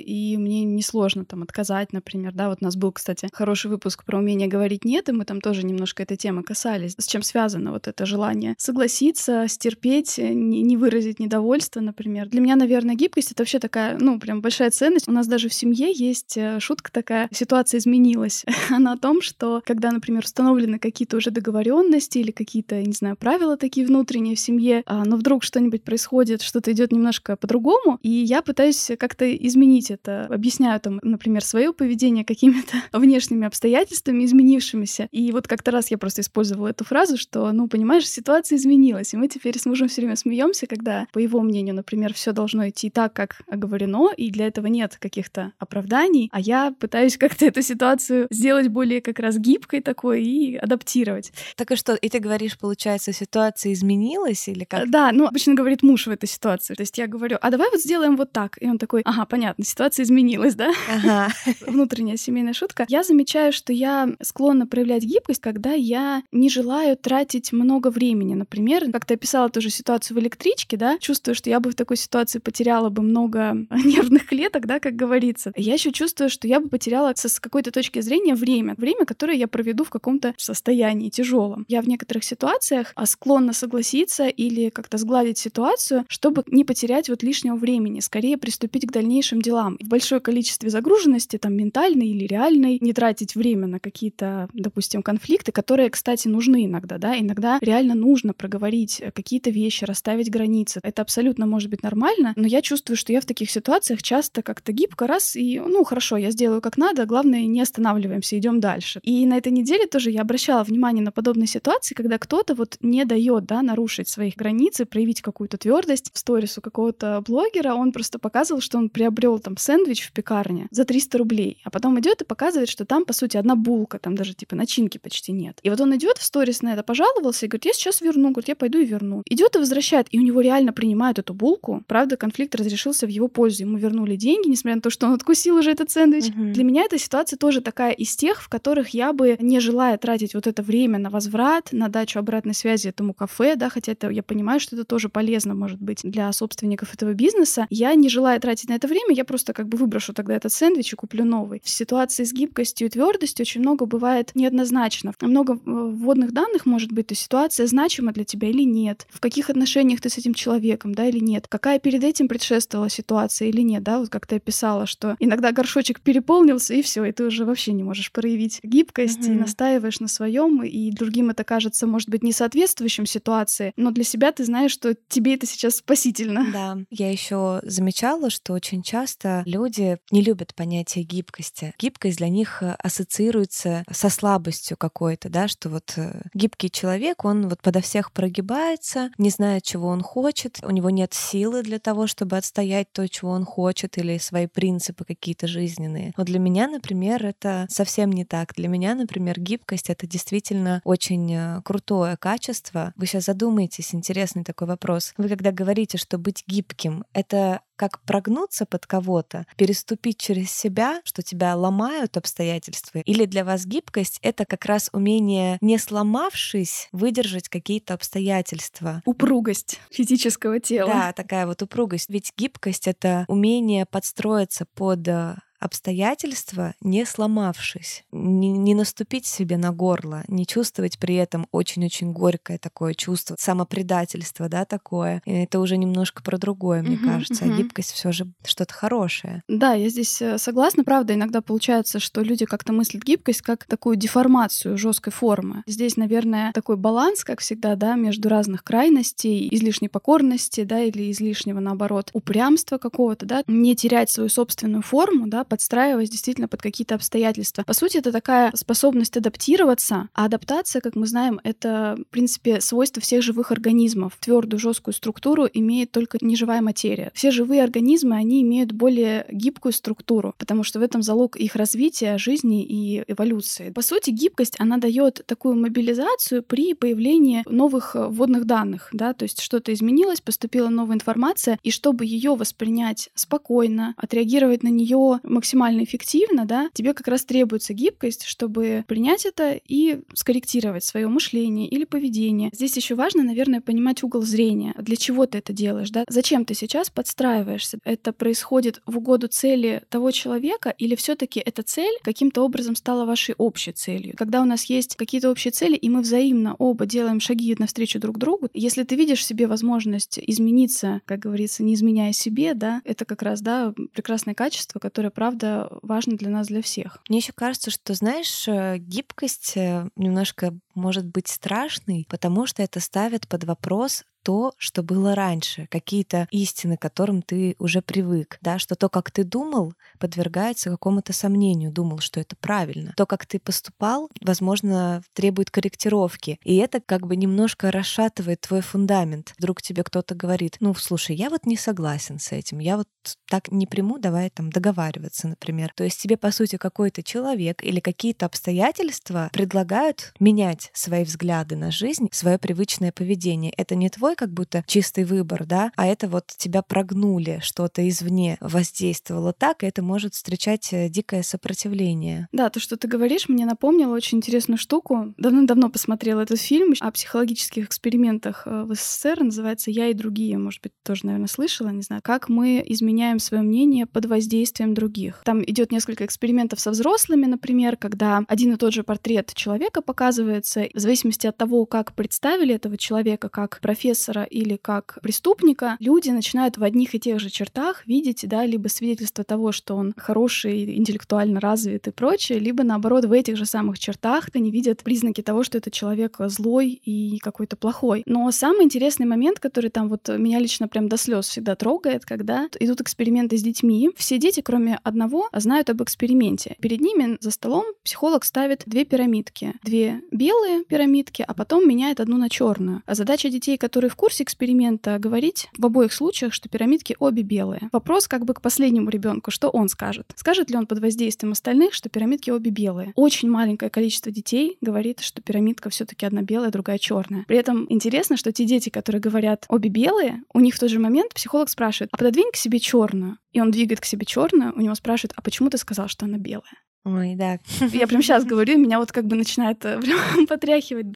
и 0.00 0.36
мне 0.36 0.64
несложно 0.64 1.24
там 1.24 1.42
отказать, 1.42 1.92
например, 1.92 2.32
да, 2.32 2.48
вот 2.48 2.58
у 2.60 2.64
нас 2.64 2.76
был, 2.76 2.92
кстати, 2.92 3.28
хороший 3.32 3.70
выпуск 3.70 4.04
про 4.04 4.18
умение 4.18 4.48
говорить 4.48 4.84
нет, 4.84 5.08
и 5.08 5.12
мы 5.12 5.24
там 5.24 5.40
тоже 5.40 5.64
немножко 5.64 6.02
этой 6.02 6.16
темы 6.16 6.42
касались, 6.42 6.94
с 6.98 7.06
чем 7.06 7.22
связано 7.22 7.72
вот 7.72 7.88
это 7.88 8.06
желание 8.06 8.54
согласиться, 8.58 9.46
стерпеть, 9.48 10.18
не, 10.18 10.62
не 10.62 10.76
выразить 10.76 11.20
недовольство, 11.20 11.80
например. 11.80 12.28
Для 12.28 12.40
меня, 12.40 12.56
наверное, 12.56 12.94
гибкость— 12.94 13.30
это 13.32 13.42
вообще 13.42 13.58
такая, 13.58 13.98
ну, 13.98 14.18
прям 14.18 14.40
большая 14.40 14.70
ценность. 14.70 15.08
У 15.08 15.12
нас 15.12 15.26
даже 15.26 15.48
в 15.48 15.54
семье 15.54 15.92
есть 15.92 16.36
э, 16.36 16.60
шутка 16.60 16.92
такая, 16.92 17.28
ситуация 17.32 17.78
изменилась. 17.78 18.44
Она 18.70 18.92
о 18.92 18.98
том, 18.98 19.22
что 19.22 19.62
когда, 19.64 19.90
например, 19.90 20.24
установлены 20.24 20.78
какие-то 20.78 21.16
уже 21.16 21.30
договоренности 21.30 22.18
или 22.18 22.30
какие-то, 22.30 22.82
не 22.82 22.92
знаю, 22.92 23.16
правила 23.16 23.56
такие 23.56 23.86
внутренние 23.86 24.36
в 24.36 24.40
семье, 24.40 24.82
а, 24.86 25.04
но 25.04 25.16
вдруг 25.16 25.42
что-нибудь 25.42 25.82
происходит, 25.82 26.42
что-то 26.42 26.72
идет 26.72 26.92
немножко 26.92 27.36
по-другому, 27.36 27.98
и 28.02 28.10
я 28.10 28.42
пытаюсь 28.42 28.90
как-то 29.14 29.32
изменить 29.46 29.90
это. 29.90 30.26
Объясняю 30.26 30.80
там, 30.80 30.98
например, 31.02 31.44
свое 31.44 31.72
поведение 31.72 32.24
какими-то 32.24 32.76
внешними 32.92 33.46
обстоятельствами 33.46 34.24
изменившимися. 34.24 35.08
И 35.12 35.30
вот 35.30 35.46
как-то 35.46 35.70
раз 35.70 35.90
я 35.90 35.98
просто 35.98 36.22
использовала 36.22 36.68
эту 36.68 36.84
фразу, 36.84 37.16
что, 37.16 37.52
ну, 37.52 37.68
понимаешь, 37.68 38.08
ситуация 38.08 38.56
изменилась, 38.56 39.14
и 39.14 39.16
мы 39.16 39.28
теперь 39.28 39.56
с 39.58 39.66
мужем 39.66 39.86
все 39.86 40.00
время 40.00 40.16
смеемся, 40.16 40.66
когда, 40.66 41.06
по 41.12 41.20
его 41.20 41.40
мнению, 41.42 41.76
например, 41.76 42.12
все 42.12 42.32
должно 42.32 42.68
идти 42.68 42.90
так, 42.90 43.12
как 43.12 43.42
оговорено, 43.48 44.10
и 44.16 44.30
для 44.30 44.48
этого 44.48 44.66
нет 44.66 44.96
каких-то 45.00 45.52
оправданий, 45.58 46.28
а 46.32 46.40
я 46.40 46.74
пытаюсь 46.78 47.16
как-то 47.16 47.46
эту 47.46 47.62
ситуацию 47.62 48.26
сделать 48.30 48.68
более 48.68 49.00
как 49.00 49.20
раз 49.20 49.38
гибкой 49.38 49.80
такой 49.80 50.24
и 50.24 50.56
адаптировать. 50.56 51.32
Так 51.56 51.70
и 51.70 51.76
что, 51.76 51.94
и 51.94 52.08
ты 52.08 52.18
говоришь, 52.18 52.58
получается, 52.58 53.12
ситуация 53.12 53.72
изменилась 53.74 54.48
или 54.48 54.64
как? 54.64 54.90
Да, 54.90 55.12
ну, 55.12 55.26
обычно 55.26 55.54
говорит 55.54 55.82
муж 55.84 56.06
в 56.06 56.10
этой 56.10 56.26
ситуации. 56.26 56.74
То 56.74 56.82
есть 56.82 56.98
я 56.98 57.06
говорю, 57.06 57.38
а 57.40 57.50
давай 57.50 57.70
вот 57.70 57.80
сделаем 57.80 58.16
вот 58.16 58.32
так. 58.32 58.58
И 58.60 58.68
он 58.68 58.78
такой, 58.78 59.03
ага, 59.04 59.24
понятно, 59.26 59.64
ситуация 59.64 60.04
изменилась, 60.04 60.54
да? 60.54 60.72
Ага. 60.90 61.28
Внутренняя 61.66 62.16
семейная 62.16 62.52
шутка. 62.52 62.86
Я 62.88 63.02
замечаю, 63.02 63.52
что 63.52 63.72
я 63.72 64.08
склонна 64.22 64.66
проявлять 64.66 65.04
гибкость, 65.04 65.40
когда 65.40 65.72
я 65.72 66.22
не 66.32 66.50
желаю 66.50 66.96
тратить 66.96 67.52
много 67.52 67.88
времени. 67.88 68.34
Например, 68.34 68.90
как 68.92 69.04
ты 69.04 69.14
описала 69.14 69.48
тоже 69.48 69.70
ситуацию 69.70 70.16
в 70.16 70.20
электричке, 70.20 70.76
да, 70.76 70.98
чувствую, 70.98 71.34
что 71.34 71.50
я 71.50 71.60
бы 71.60 71.70
в 71.70 71.74
такой 71.74 71.96
ситуации 71.96 72.38
потеряла 72.38 72.88
бы 72.88 73.02
много 73.02 73.56
нервных 73.70 74.26
клеток, 74.26 74.66
да, 74.66 74.80
как 74.80 74.96
говорится. 74.96 75.52
Я 75.56 75.74
еще 75.74 75.92
чувствую, 75.92 76.30
что 76.30 76.48
я 76.48 76.60
бы 76.60 76.68
потеряла 76.68 77.12
с 77.14 77.40
какой-то 77.40 77.70
точки 77.70 78.00
зрения 78.00 78.34
время, 78.34 78.74
время, 78.76 79.04
которое 79.04 79.36
я 79.36 79.48
проведу 79.48 79.84
в 79.84 79.90
каком-то 79.90 80.34
состоянии 80.36 81.10
тяжелом. 81.10 81.64
Я 81.68 81.82
в 81.82 81.88
некоторых 81.88 82.24
ситуациях 82.24 82.92
а, 82.94 83.06
склонна 83.06 83.52
согласиться 83.52 84.28
или 84.28 84.70
как-то 84.70 84.98
сгладить 84.98 85.38
ситуацию, 85.38 86.04
чтобы 86.08 86.42
не 86.46 86.64
потерять 86.64 87.08
вот 87.08 87.22
лишнего 87.22 87.56
времени, 87.56 88.00
скорее 88.00 88.36
приступить 88.36 88.86
к 88.86 88.93
дальнейшим 88.94 89.42
делам. 89.42 89.76
В 89.80 89.88
большое 89.88 90.20
количестве 90.20 90.70
загруженности, 90.70 91.36
там, 91.36 91.54
ментальной 91.54 92.08
или 92.08 92.26
реальной, 92.26 92.78
не 92.80 92.92
тратить 92.92 93.34
время 93.34 93.66
на 93.66 93.80
какие-то, 93.80 94.48
допустим, 94.52 95.02
конфликты, 95.02 95.52
которые, 95.52 95.90
кстати, 95.90 96.28
нужны 96.28 96.64
иногда, 96.64 96.98
да, 96.98 97.18
иногда 97.18 97.58
реально 97.60 97.94
нужно 97.94 98.32
проговорить 98.32 99.02
какие-то 99.14 99.50
вещи, 99.50 99.84
расставить 99.84 100.30
границы. 100.30 100.80
Это 100.82 101.02
абсолютно 101.02 101.46
может 101.46 101.70
быть 101.70 101.82
нормально, 101.82 102.32
но 102.36 102.46
я 102.46 102.62
чувствую, 102.62 102.96
что 102.96 103.12
я 103.12 103.20
в 103.20 103.26
таких 103.26 103.50
ситуациях 103.50 104.02
часто 104.02 104.42
как-то 104.42 104.72
гибко 104.72 105.06
раз 105.06 105.36
и, 105.36 105.60
ну, 105.60 105.84
хорошо, 105.84 106.16
я 106.16 106.30
сделаю 106.30 106.60
как 106.60 106.76
надо, 106.76 107.04
главное, 107.04 107.46
не 107.46 107.60
останавливаемся, 107.60 108.38
идем 108.38 108.60
дальше. 108.60 109.00
И 109.02 109.26
на 109.26 109.36
этой 109.36 109.52
неделе 109.52 109.86
тоже 109.86 110.10
я 110.10 110.22
обращала 110.22 110.62
внимание 110.62 111.02
на 111.02 111.12
подобные 111.12 111.46
ситуации, 111.46 111.94
когда 111.94 112.18
кто-то 112.18 112.54
вот 112.54 112.76
не 112.80 113.04
дает, 113.04 113.46
да, 113.46 113.62
нарушить 113.62 114.08
своих 114.08 114.36
границ 114.36 114.80
и 114.80 114.84
проявить 114.84 115.20
какую-то 115.20 115.58
твердость. 115.58 116.10
В 116.12 116.18
сторис 116.18 116.58
у 116.58 116.60
какого-то 116.60 117.22
блогера 117.26 117.74
он 117.74 117.92
просто 117.92 118.18
показывал, 118.18 118.60
что 118.60 118.78
он 118.78 118.83
приобрел 118.88 119.38
там 119.38 119.56
сэндвич 119.56 120.06
в 120.06 120.12
пекарне 120.12 120.68
за 120.70 120.84
300 120.84 121.18
рублей, 121.18 121.60
а 121.64 121.70
потом 121.70 121.98
идет 122.00 122.22
и 122.22 122.24
показывает, 122.24 122.68
что 122.68 122.84
там, 122.84 123.04
по 123.04 123.12
сути, 123.12 123.36
одна 123.36 123.56
булка, 123.56 123.98
там 123.98 124.14
даже 124.14 124.34
типа 124.34 124.56
начинки 124.56 124.98
почти 124.98 125.32
нет. 125.32 125.58
И 125.62 125.70
вот 125.70 125.80
он 125.80 125.94
идет 125.96 126.18
в 126.18 126.24
сторис 126.24 126.62
на 126.62 126.74
это 126.74 126.82
пожаловался 126.82 127.46
и 127.46 127.48
говорит, 127.48 127.66
я 127.66 127.72
сейчас 127.72 128.00
верну, 128.00 128.30
говорит, 128.30 128.48
я 128.48 128.56
пойду 128.56 128.78
и 128.78 128.84
верну. 128.84 129.22
Идет 129.28 129.56
и 129.56 129.58
возвращает, 129.58 130.06
и 130.10 130.18
у 130.18 130.22
него 130.22 130.40
реально 130.40 130.72
принимают 130.72 131.18
эту 131.18 131.34
булку. 131.34 131.82
Правда, 131.86 132.16
конфликт 132.16 132.54
разрешился 132.54 133.06
в 133.06 133.10
его 133.10 133.28
пользу. 133.28 133.62
Ему 133.62 133.78
вернули 133.78 134.16
деньги, 134.16 134.48
несмотря 134.48 134.76
на 134.76 134.82
то, 134.82 134.90
что 134.90 135.06
он 135.06 135.14
откусил 135.14 135.56
уже 135.56 135.70
этот 135.70 135.90
сэндвич. 135.90 136.28
Угу. 136.28 136.52
Для 136.52 136.64
меня 136.64 136.82
эта 136.82 136.98
ситуация 136.98 137.36
тоже 137.36 137.60
такая 137.60 137.92
из 137.92 138.14
тех, 138.16 138.42
в 138.42 138.48
которых 138.48 138.90
я 138.90 139.12
бы, 139.12 139.36
не 139.40 139.60
желая 139.60 139.98
тратить 139.98 140.34
вот 140.34 140.46
это 140.46 140.62
время 140.62 140.98
на 140.98 141.10
возврат, 141.10 141.68
на 141.72 141.88
дачу 141.88 142.18
обратной 142.18 142.54
связи 142.54 142.88
этому 142.88 143.14
кафе, 143.14 143.56
да, 143.56 143.68
хотя 143.68 143.92
это 143.92 144.10
я 144.10 144.22
понимаю, 144.22 144.60
что 144.60 144.76
это 144.76 144.84
тоже 144.84 145.08
полезно 145.08 145.54
может 145.54 145.80
быть 145.80 146.00
для 146.02 146.32
собственников 146.32 146.94
этого 146.94 147.14
бизнеса, 147.14 147.66
я 147.70 147.94
не 147.94 148.08
желая 148.08 148.38
тратить 148.40 148.68
на 148.68 148.73
это 148.74 148.88
время, 148.88 149.14
я 149.14 149.24
просто 149.24 149.52
как 149.52 149.68
бы 149.68 149.78
выброшу 149.78 150.12
тогда 150.12 150.34
этот 150.34 150.52
сэндвич 150.52 150.92
и 150.92 150.96
куплю 150.96 151.24
новый. 151.24 151.60
В 151.64 151.68
ситуации 151.68 152.24
с 152.24 152.32
гибкостью 152.32 152.86
и 152.86 152.90
твердостью 152.90 153.42
очень 153.42 153.60
много 153.60 153.86
бывает 153.86 154.32
неоднозначно. 154.34 155.14
Много 155.20 155.54
э, 155.54 155.58
вводных 155.64 156.32
данных 156.32 156.66
может 156.66 156.92
быть, 156.92 157.08
то 157.08 157.14
ситуация 157.14 157.66
значима 157.66 158.12
для 158.12 158.24
тебя 158.24 158.48
или 158.48 158.64
нет, 158.64 159.06
в 159.10 159.20
каких 159.20 159.50
отношениях 159.50 160.00
ты 160.00 160.08
с 160.08 160.18
этим 160.18 160.34
человеком, 160.34 160.94
да, 160.94 161.06
или 161.06 161.18
нет, 161.18 161.46
какая 161.48 161.78
перед 161.78 162.04
этим 162.04 162.28
предшествовала 162.28 162.88
ситуация 162.88 163.48
или 163.48 163.60
нет, 163.60 163.82
да, 163.82 163.98
вот 163.98 164.08
как 164.08 164.26
ты 164.26 164.36
описала, 164.36 164.86
что 164.86 165.16
иногда 165.18 165.52
горшочек 165.52 166.00
переполнился, 166.00 166.74
и 166.74 166.82
все, 166.82 167.04
и 167.04 167.12
ты 167.12 167.24
уже 167.24 167.44
вообще 167.44 167.72
не 167.72 167.82
можешь 167.82 168.12
проявить 168.12 168.60
гибкость 168.62 169.20
mm-hmm. 169.20 169.34
и 169.34 169.38
настаиваешь 169.38 170.00
на 170.00 170.08
своем, 170.08 170.62
и 170.62 170.90
другим 170.90 171.30
это 171.30 171.44
кажется, 171.44 171.86
может 171.86 172.08
быть, 172.08 172.22
не 172.22 172.32
соответствующим 172.32 173.06
ситуации, 173.06 173.72
но 173.76 173.90
для 173.90 174.04
себя 174.04 174.32
ты 174.32 174.44
знаешь, 174.44 174.72
что 174.72 174.94
тебе 175.08 175.34
это 175.34 175.46
сейчас 175.46 175.76
спасительно. 175.76 176.46
Да, 176.52 176.78
я 176.90 177.10
еще 177.10 177.60
замечала, 177.62 178.30
что 178.30 178.58
очень 178.64 178.82
часто 178.82 179.42
люди 179.44 179.98
не 180.10 180.22
любят 180.22 180.54
понятие 180.54 181.04
гибкости. 181.04 181.74
Гибкость 181.78 182.16
для 182.16 182.30
них 182.30 182.62
э, 182.62 182.74
ассоциируется 182.78 183.84
со 183.90 184.08
слабостью 184.08 184.78
какой-то, 184.78 185.28
да, 185.28 185.48
что 185.48 185.68
вот 185.68 185.92
э, 185.96 186.22
гибкий 186.32 186.70
человек, 186.70 187.26
он 187.26 187.50
вот 187.50 187.60
подо 187.60 187.82
всех 187.82 188.10
прогибается, 188.10 189.10
не 189.18 189.28
знает, 189.28 189.64
чего 189.64 189.88
он 189.88 190.00
хочет, 190.00 190.60
у 190.62 190.70
него 190.70 190.88
нет 190.88 191.12
силы 191.12 191.62
для 191.62 191.78
того, 191.78 192.06
чтобы 192.06 192.38
отстоять 192.38 192.90
то, 192.90 193.06
чего 193.06 193.32
он 193.32 193.44
хочет, 193.44 193.98
или 193.98 194.16
свои 194.16 194.46
принципы 194.46 195.04
какие-то 195.04 195.46
жизненные. 195.46 196.14
Вот 196.16 196.24
для 196.24 196.38
меня, 196.38 196.66
например, 196.66 197.26
это 197.26 197.66
совсем 197.68 198.12
не 198.12 198.24
так. 198.24 198.54
Для 198.54 198.68
меня, 198.68 198.94
например, 198.94 199.38
гибкость— 199.38 199.90
это 199.90 200.06
действительно 200.06 200.80
очень 200.84 201.30
э, 201.34 201.60
крутое 201.64 202.16
качество. 202.16 202.94
Вы 202.96 203.04
сейчас 203.04 203.24
задумаетесь, 203.24 203.94
интересный 203.94 204.42
такой 204.42 204.68
вопрос. 204.68 205.12
Вы 205.18 205.28
когда 205.28 205.52
говорите, 205.52 205.98
что 205.98 206.16
быть 206.16 206.44
гибким— 206.46 207.04
это 207.12 207.60
как 207.76 208.00
прогнуться 208.02 208.66
под 208.66 208.86
кого-то, 208.86 209.46
переступить 209.56 210.18
через 210.18 210.50
себя, 210.50 211.00
что 211.04 211.22
тебя 211.22 211.54
ломают 211.56 212.16
обстоятельства? 212.16 212.98
Или 212.98 213.24
для 213.26 213.44
вас 213.44 213.66
гибкость— 213.66 214.18
это 214.22 214.44
как 214.44 214.64
раз 214.64 214.90
умение, 214.92 215.58
не 215.60 215.78
сломавшись, 215.78 216.88
выдержать 216.92 217.48
какие-то 217.48 217.94
обстоятельства? 217.94 219.02
Упругость 219.04 219.80
физического 219.90 220.60
тела. 220.60 220.90
Да, 220.90 221.12
такая 221.12 221.46
вот 221.46 221.62
упругость. 221.62 222.10
Ведь 222.10 222.32
гибкость— 222.36 222.86
это 222.88 223.24
умение 223.28 223.86
подстроиться 223.86 224.66
под 224.74 225.06
э, 225.08 225.36
обстоятельства, 225.64 226.74
не 226.82 227.06
сломавшись, 227.06 228.04
не, 228.12 228.50
не 228.50 228.74
наступить 228.74 229.26
себе 229.26 229.56
на 229.56 229.72
горло, 229.72 230.22
не 230.28 230.46
чувствовать 230.46 230.98
при 230.98 231.14
этом 231.14 231.46
очень-очень 231.52 232.12
горькое 232.12 232.58
такое 232.58 232.92
чувство, 232.92 233.36
самопредательство, 233.38 234.48
да, 234.50 234.66
такое. 234.66 235.22
И 235.24 235.32
это 235.32 235.60
уже 235.60 235.78
немножко 235.78 236.22
про 236.22 236.36
другое, 236.36 236.82
мне 236.82 236.96
uh-huh, 236.96 237.04
кажется. 237.04 237.44
Uh-huh. 237.44 237.54
А 237.54 237.56
гибкость 237.56 237.92
все 237.92 238.12
же 238.12 238.26
что-то 238.44 238.74
хорошее. 238.74 239.42
Да, 239.48 239.72
я 239.72 239.88
здесь 239.88 240.20
э, 240.20 240.36
согласна. 240.36 240.84
Правда, 240.84 241.14
иногда 241.14 241.40
получается, 241.40 241.98
что 241.98 242.20
люди 242.20 242.44
как-то 242.44 242.74
мыслят 242.74 243.02
гибкость 243.02 243.40
как 243.40 243.64
такую 243.64 243.96
деформацию 243.96 244.76
жесткой 244.76 245.12
формы. 245.14 245.62
Здесь, 245.66 245.96
наверное, 245.96 246.52
такой 246.52 246.76
баланс, 246.76 247.24
как 247.24 247.40
всегда, 247.40 247.74
да, 247.74 247.94
между 247.94 248.28
разных 248.28 248.64
крайностей, 248.64 249.48
излишней 249.50 249.88
покорности, 249.88 250.64
да, 250.64 250.82
или 250.82 251.10
излишнего, 251.10 251.60
наоборот, 251.60 252.10
упрямства 252.12 252.76
какого-то, 252.76 253.24
да, 253.24 253.42
не 253.46 253.74
терять 253.74 254.10
свою 254.10 254.28
собственную 254.28 254.82
форму, 254.82 255.26
да, 255.26 255.44
подстраиваясь 255.54 256.10
действительно 256.10 256.48
под 256.48 256.62
какие-то 256.62 256.96
обстоятельства. 256.96 257.62
По 257.62 257.74
сути, 257.74 257.98
это 257.98 258.10
такая 258.10 258.50
способность 258.56 259.16
адаптироваться, 259.16 260.08
а 260.12 260.24
адаптация, 260.24 260.80
как 260.80 260.96
мы 260.96 261.06
знаем, 261.06 261.40
это, 261.44 261.96
в 261.96 262.10
принципе, 262.10 262.60
свойство 262.60 263.00
всех 263.00 263.22
живых 263.22 263.52
организмов. 263.52 264.16
Твердую, 264.18 264.58
жесткую 264.58 264.94
структуру 264.94 265.46
имеет 265.52 265.92
только 265.92 266.18
неживая 266.20 266.60
материя. 266.60 267.12
Все 267.14 267.30
живые 267.30 267.62
организмы, 267.62 268.16
они 268.16 268.42
имеют 268.42 268.72
более 268.72 269.26
гибкую 269.30 269.72
структуру, 269.72 270.34
потому 270.38 270.64
что 270.64 270.80
в 270.80 270.82
этом 270.82 271.02
залог 271.02 271.36
их 271.36 271.54
развития, 271.54 272.18
жизни 272.18 272.64
и 272.64 273.04
эволюции. 273.06 273.70
По 273.70 273.82
сути, 273.82 274.10
гибкость, 274.10 274.56
она 274.58 274.78
дает 274.78 275.22
такую 275.24 275.54
мобилизацию 275.54 276.42
при 276.42 276.74
появлении 276.74 277.44
новых 277.46 277.94
вводных 277.94 278.44
данных, 278.44 278.88
да, 278.92 279.12
то 279.12 279.22
есть 279.22 279.40
что-то 279.40 279.72
изменилось, 279.72 280.20
поступила 280.20 280.68
новая 280.68 280.96
информация, 280.96 281.60
и 281.62 281.70
чтобы 281.70 282.06
ее 282.06 282.34
воспринять 282.34 283.10
спокойно, 283.14 283.94
отреагировать 283.96 284.64
на 284.64 284.68
нее 284.68 285.20
максимально 285.22 285.43
эффективно, 285.44 286.44
да, 286.44 286.68
тебе 286.72 286.94
как 286.94 287.08
раз 287.08 287.24
требуется 287.24 287.74
гибкость, 287.74 288.24
чтобы 288.24 288.84
принять 288.86 289.26
это 289.26 289.60
и 289.66 290.00
скорректировать 290.14 290.84
свое 290.84 291.08
мышление 291.08 291.68
или 291.68 291.84
поведение. 291.84 292.50
Здесь 292.52 292.76
еще 292.76 292.94
важно, 292.94 293.22
наверное, 293.22 293.60
понимать 293.60 294.02
угол 294.02 294.22
зрения. 294.22 294.74
Для 294.78 294.96
чего 294.96 295.26
ты 295.26 295.38
это 295.38 295.52
делаешь, 295.52 295.90
да? 295.90 296.04
Зачем 296.08 296.44
ты 296.44 296.54
сейчас 296.54 296.90
подстраиваешься? 296.90 297.78
Это 297.84 298.12
происходит 298.12 298.80
в 298.86 298.98
угоду 298.98 299.28
цели 299.28 299.82
того 299.88 300.10
человека 300.10 300.74
или 300.78 300.94
все-таки 300.94 301.40
эта 301.40 301.62
цель 301.62 301.96
каким-то 302.02 302.42
образом 302.42 302.76
стала 302.76 303.04
вашей 303.04 303.34
общей 303.38 303.72
целью? 303.72 304.14
Когда 304.16 304.42
у 304.42 304.44
нас 304.44 304.64
есть 304.64 304.96
какие-то 304.96 305.30
общие 305.30 305.52
цели, 305.52 305.76
и 305.76 305.88
мы 305.88 306.00
взаимно 306.00 306.54
оба 306.58 306.86
делаем 306.86 307.20
шаги 307.20 307.54
навстречу 307.58 307.98
друг 307.98 308.18
другу, 308.18 308.48
если 308.54 308.82
ты 308.84 308.94
видишь 308.96 309.20
в 309.20 309.24
себе 309.24 309.46
возможность 309.46 310.18
измениться, 310.18 311.00
как 311.04 311.20
говорится, 311.20 311.62
не 311.62 311.74
изменяя 311.74 312.12
себе, 312.12 312.54
да, 312.54 312.80
это 312.84 313.04
как 313.04 313.22
раз, 313.22 313.40
да, 313.40 313.74
прекрасное 313.92 314.34
качество, 314.34 314.78
которое, 314.78 315.10
правда, 315.10 315.33
правда 315.34 315.68
важно 315.82 316.16
для 316.16 316.30
нас, 316.30 316.48
для 316.48 316.62
всех. 316.62 316.98
Мне 317.08 317.18
еще 317.18 317.32
кажется, 317.32 317.70
что, 317.70 317.94
знаешь, 317.94 318.46
э, 318.48 318.78
гибкость 318.78 319.56
э, 319.56 319.88
немножко 319.96 320.54
может 320.74 321.06
быть 321.06 321.28
страшной, 321.28 322.06
потому 322.08 322.46
что 322.46 322.62
это 322.62 322.80
ставит 322.80 323.28
под 323.28 323.44
вопрос 323.44 324.04
то, 324.24 324.54
что 324.58 324.82
было 324.82 325.14
раньше, 325.14 325.68
какие-то 325.70 326.26
истины, 326.30 326.76
к 326.76 326.82
которым 326.82 327.22
ты 327.22 327.54
уже 327.58 327.82
привык, 327.82 328.38
да, 328.40 328.58
что 328.58 328.74
то, 328.74 328.88
как 328.88 329.10
ты 329.10 329.22
думал, 329.22 329.74
подвергается 329.98 330.70
какому-то 330.70 331.12
сомнению, 331.12 331.70
думал, 331.70 331.98
что 331.98 332.20
это 332.20 332.34
правильно. 332.34 332.94
То, 332.96 333.06
как 333.06 333.26
ты 333.26 333.38
поступал, 333.38 334.10
возможно, 334.20 335.02
требует 335.12 335.50
корректировки, 335.50 336.40
и 336.42 336.56
это 336.56 336.80
как 336.80 337.06
бы 337.06 337.16
немножко 337.16 337.70
расшатывает 337.70 338.40
твой 338.40 338.62
фундамент. 338.62 339.34
Вдруг 339.38 339.60
тебе 339.60 339.84
кто-то 339.84 340.14
говорит, 340.14 340.56
ну, 340.60 340.74
слушай, 340.74 341.14
я 341.14 341.28
вот 341.28 341.44
не 341.44 341.56
согласен 341.56 342.18
с 342.18 342.32
этим, 342.32 342.58
я 342.58 342.78
вот 342.78 342.88
так 343.28 343.52
не 343.52 343.66
приму, 343.66 343.98
давай 343.98 344.30
там 344.30 344.50
договариваться, 344.50 345.28
например. 345.28 345.72
То 345.76 345.84
есть 345.84 346.00
тебе, 346.00 346.16
по 346.16 346.30
сути, 346.30 346.56
какой-то 346.56 347.02
человек 347.02 347.62
или 347.62 347.80
какие-то 347.80 348.24
обстоятельства 348.24 349.28
предлагают 349.32 350.14
менять 350.18 350.70
свои 350.72 351.04
взгляды 351.04 351.56
на 351.56 351.70
жизнь, 351.70 352.08
свое 352.10 352.38
привычное 352.38 352.90
поведение. 352.90 353.52
Это 353.56 353.74
не 353.74 353.90
твой 353.90 354.13
как 354.14 354.32
будто 354.32 354.64
чистый 354.66 355.04
выбор, 355.04 355.46
да, 355.46 355.72
а 355.76 355.86
это 355.86 356.08
вот 356.08 356.26
тебя 356.36 356.62
прогнули, 356.62 357.40
что-то 357.42 357.86
извне 357.88 358.38
воздействовало 358.40 359.32
так, 359.32 359.62
и 359.62 359.66
это 359.66 359.82
может 359.82 360.14
встречать 360.14 360.72
э, 360.72 360.88
дикое 360.88 361.22
сопротивление. 361.22 362.28
Да, 362.32 362.50
то, 362.50 362.60
что 362.60 362.76
ты 362.76 362.88
говоришь, 362.88 363.28
мне 363.28 363.46
напомнило 363.46 363.94
очень 363.94 364.18
интересную 364.18 364.58
штуку. 364.58 365.14
Давно-давно 365.18 365.68
посмотрела 365.70 366.20
этот 366.20 366.40
фильм 366.40 366.74
о 366.80 366.90
психологических 366.90 367.66
экспериментах 367.66 368.42
э, 368.46 368.64
в 368.64 368.74
СССР, 368.74 369.22
называется 369.22 369.70
«Я 369.70 369.88
и 369.88 369.94
другие», 369.94 370.38
может 370.38 370.62
быть, 370.62 370.72
тоже, 370.82 371.06
наверное, 371.06 371.28
слышала, 371.28 371.68
не 371.68 371.82
знаю, 371.82 372.02
как 372.02 372.28
мы 372.28 372.62
изменяем 372.66 373.18
свое 373.18 373.42
мнение 373.42 373.86
под 373.86 374.06
воздействием 374.06 374.74
других. 374.74 375.22
Там 375.24 375.42
идет 375.42 375.72
несколько 375.72 376.04
экспериментов 376.04 376.60
со 376.60 376.70
взрослыми, 376.70 377.26
например, 377.26 377.76
когда 377.76 378.22
один 378.28 378.52
и 378.52 378.56
тот 378.56 378.72
же 378.72 378.82
портрет 378.82 379.32
человека 379.34 379.82
показывается, 379.82 380.66
в 380.74 380.78
зависимости 380.78 381.26
от 381.26 381.36
того, 381.36 381.66
как 381.66 381.94
представили 381.94 382.54
этого 382.54 382.76
человека, 382.76 383.28
как 383.28 383.60
профессор 383.60 384.03
агрессора 384.04 384.24
или 384.24 384.56
как 384.56 384.98
преступника, 385.02 385.76
люди 385.80 386.10
начинают 386.10 386.58
в 386.58 386.64
одних 386.64 386.94
и 386.94 387.00
тех 387.00 387.20
же 387.20 387.30
чертах 387.30 387.86
видеть, 387.86 388.24
да, 388.28 388.46
либо 388.46 388.68
свидетельство 388.68 389.24
того, 389.24 389.52
что 389.52 389.76
он 389.76 389.94
хороший, 389.96 390.76
интеллектуально 390.76 391.40
развит 391.40 391.88
и 391.88 391.90
прочее, 391.90 392.38
либо 392.38 392.64
наоборот 392.64 393.04
в 393.04 393.12
этих 393.12 393.36
же 393.36 393.46
самых 393.46 393.78
чертах 393.78 394.28
они 394.34 394.50
видят 394.50 394.82
признаки 394.82 395.22
того, 395.22 395.44
что 395.44 395.58
этот 395.58 395.72
человек 395.72 396.16
злой 396.26 396.80
и 396.84 397.18
какой-то 397.18 397.56
плохой. 397.56 398.02
Но 398.06 398.30
самый 398.30 398.64
интересный 398.64 399.06
момент, 399.06 399.38
который 399.38 399.70
там 399.70 399.88
вот 399.88 400.08
меня 400.08 400.38
лично 400.38 400.68
прям 400.68 400.88
до 400.88 400.96
слез 400.96 401.28
всегда 401.28 401.54
трогает, 401.54 402.04
когда 402.04 402.48
идут 402.60 402.80
эксперименты 402.80 403.36
с 403.36 403.42
детьми, 403.42 403.90
все 403.96 404.18
дети, 404.18 404.40
кроме 404.40 404.78
одного, 404.82 405.28
знают 405.32 405.70
об 405.70 405.82
эксперименте. 405.82 406.56
Перед 406.60 406.80
ними 406.80 407.16
за 407.20 407.30
столом 407.30 407.64
психолог 407.84 408.24
ставит 408.24 408.62
две 408.66 408.84
пирамидки. 408.84 409.54
Две 409.62 410.00
белые 410.10 410.64
пирамидки, 410.64 411.24
а 411.26 411.34
потом 411.34 411.68
меняет 411.68 412.00
одну 412.00 412.16
на 412.16 412.28
черную. 412.28 412.82
А 412.86 412.94
задача 412.94 413.28
детей, 413.30 413.56
которые 413.56 413.90
в 413.94 413.96
курсе 413.96 414.24
эксперимента 414.24 414.98
говорить 414.98 415.48
в 415.56 415.64
обоих 415.64 415.92
случаях, 415.92 416.34
что 416.34 416.48
пирамидки 416.48 416.96
обе 416.98 417.22
белые. 417.22 417.68
Вопрос 417.70 418.08
как 418.08 418.24
бы 418.24 418.34
к 418.34 418.40
последнему 418.40 418.90
ребенку, 418.90 419.30
что 419.30 419.50
он 419.50 419.68
скажет. 419.68 420.10
Скажет 420.16 420.50
ли 420.50 420.56
он 420.56 420.66
под 420.66 420.80
воздействием 420.80 421.30
остальных, 421.30 421.74
что 421.74 421.88
пирамидки 421.88 422.28
обе 422.30 422.50
белые? 422.50 422.92
Очень 422.96 423.30
маленькое 423.30 423.70
количество 423.70 424.10
детей 424.10 424.58
говорит, 424.60 424.98
что 424.98 425.22
пирамидка 425.22 425.70
все-таки 425.70 426.04
одна 426.04 426.22
белая, 426.22 426.50
другая 426.50 426.78
черная. 426.78 427.24
При 427.28 427.36
этом 427.36 427.66
интересно, 427.68 428.16
что 428.16 428.32
те 428.32 428.44
дети, 428.44 428.68
которые 428.68 429.00
говорят 429.00 429.44
обе 429.48 429.70
белые, 429.70 430.22
у 430.32 430.40
них 430.40 430.56
в 430.56 430.58
тот 430.58 430.70
же 430.70 430.80
момент 430.80 431.14
психолог 431.14 431.48
спрашивает, 431.48 431.90
а 431.92 431.96
пододвинь 431.96 432.32
к 432.32 432.36
себе 432.36 432.58
черную. 432.58 433.18
И 433.30 433.40
он 433.40 433.52
двигает 433.52 433.80
к 433.80 433.84
себе 433.84 434.06
черную, 434.06 434.52
у 434.56 434.60
него 434.60 434.74
спрашивают, 434.74 435.12
а 435.14 435.22
почему 435.22 435.50
ты 435.50 435.58
сказал, 435.58 435.86
что 435.86 436.06
она 436.06 436.18
белая? 436.18 436.42
Ой, 436.84 437.14
да. 437.14 437.38
Я 437.72 437.86
прям 437.86 438.02
сейчас 438.02 438.24
говорю, 438.24 438.58
меня 438.58 438.78
вот 438.78 438.92
как 438.92 439.06
бы 439.06 439.16
начинает 439.16 439.64
э, 439.64 439.80
прям 439.80 440.26
потряхивать. 440.26 440.86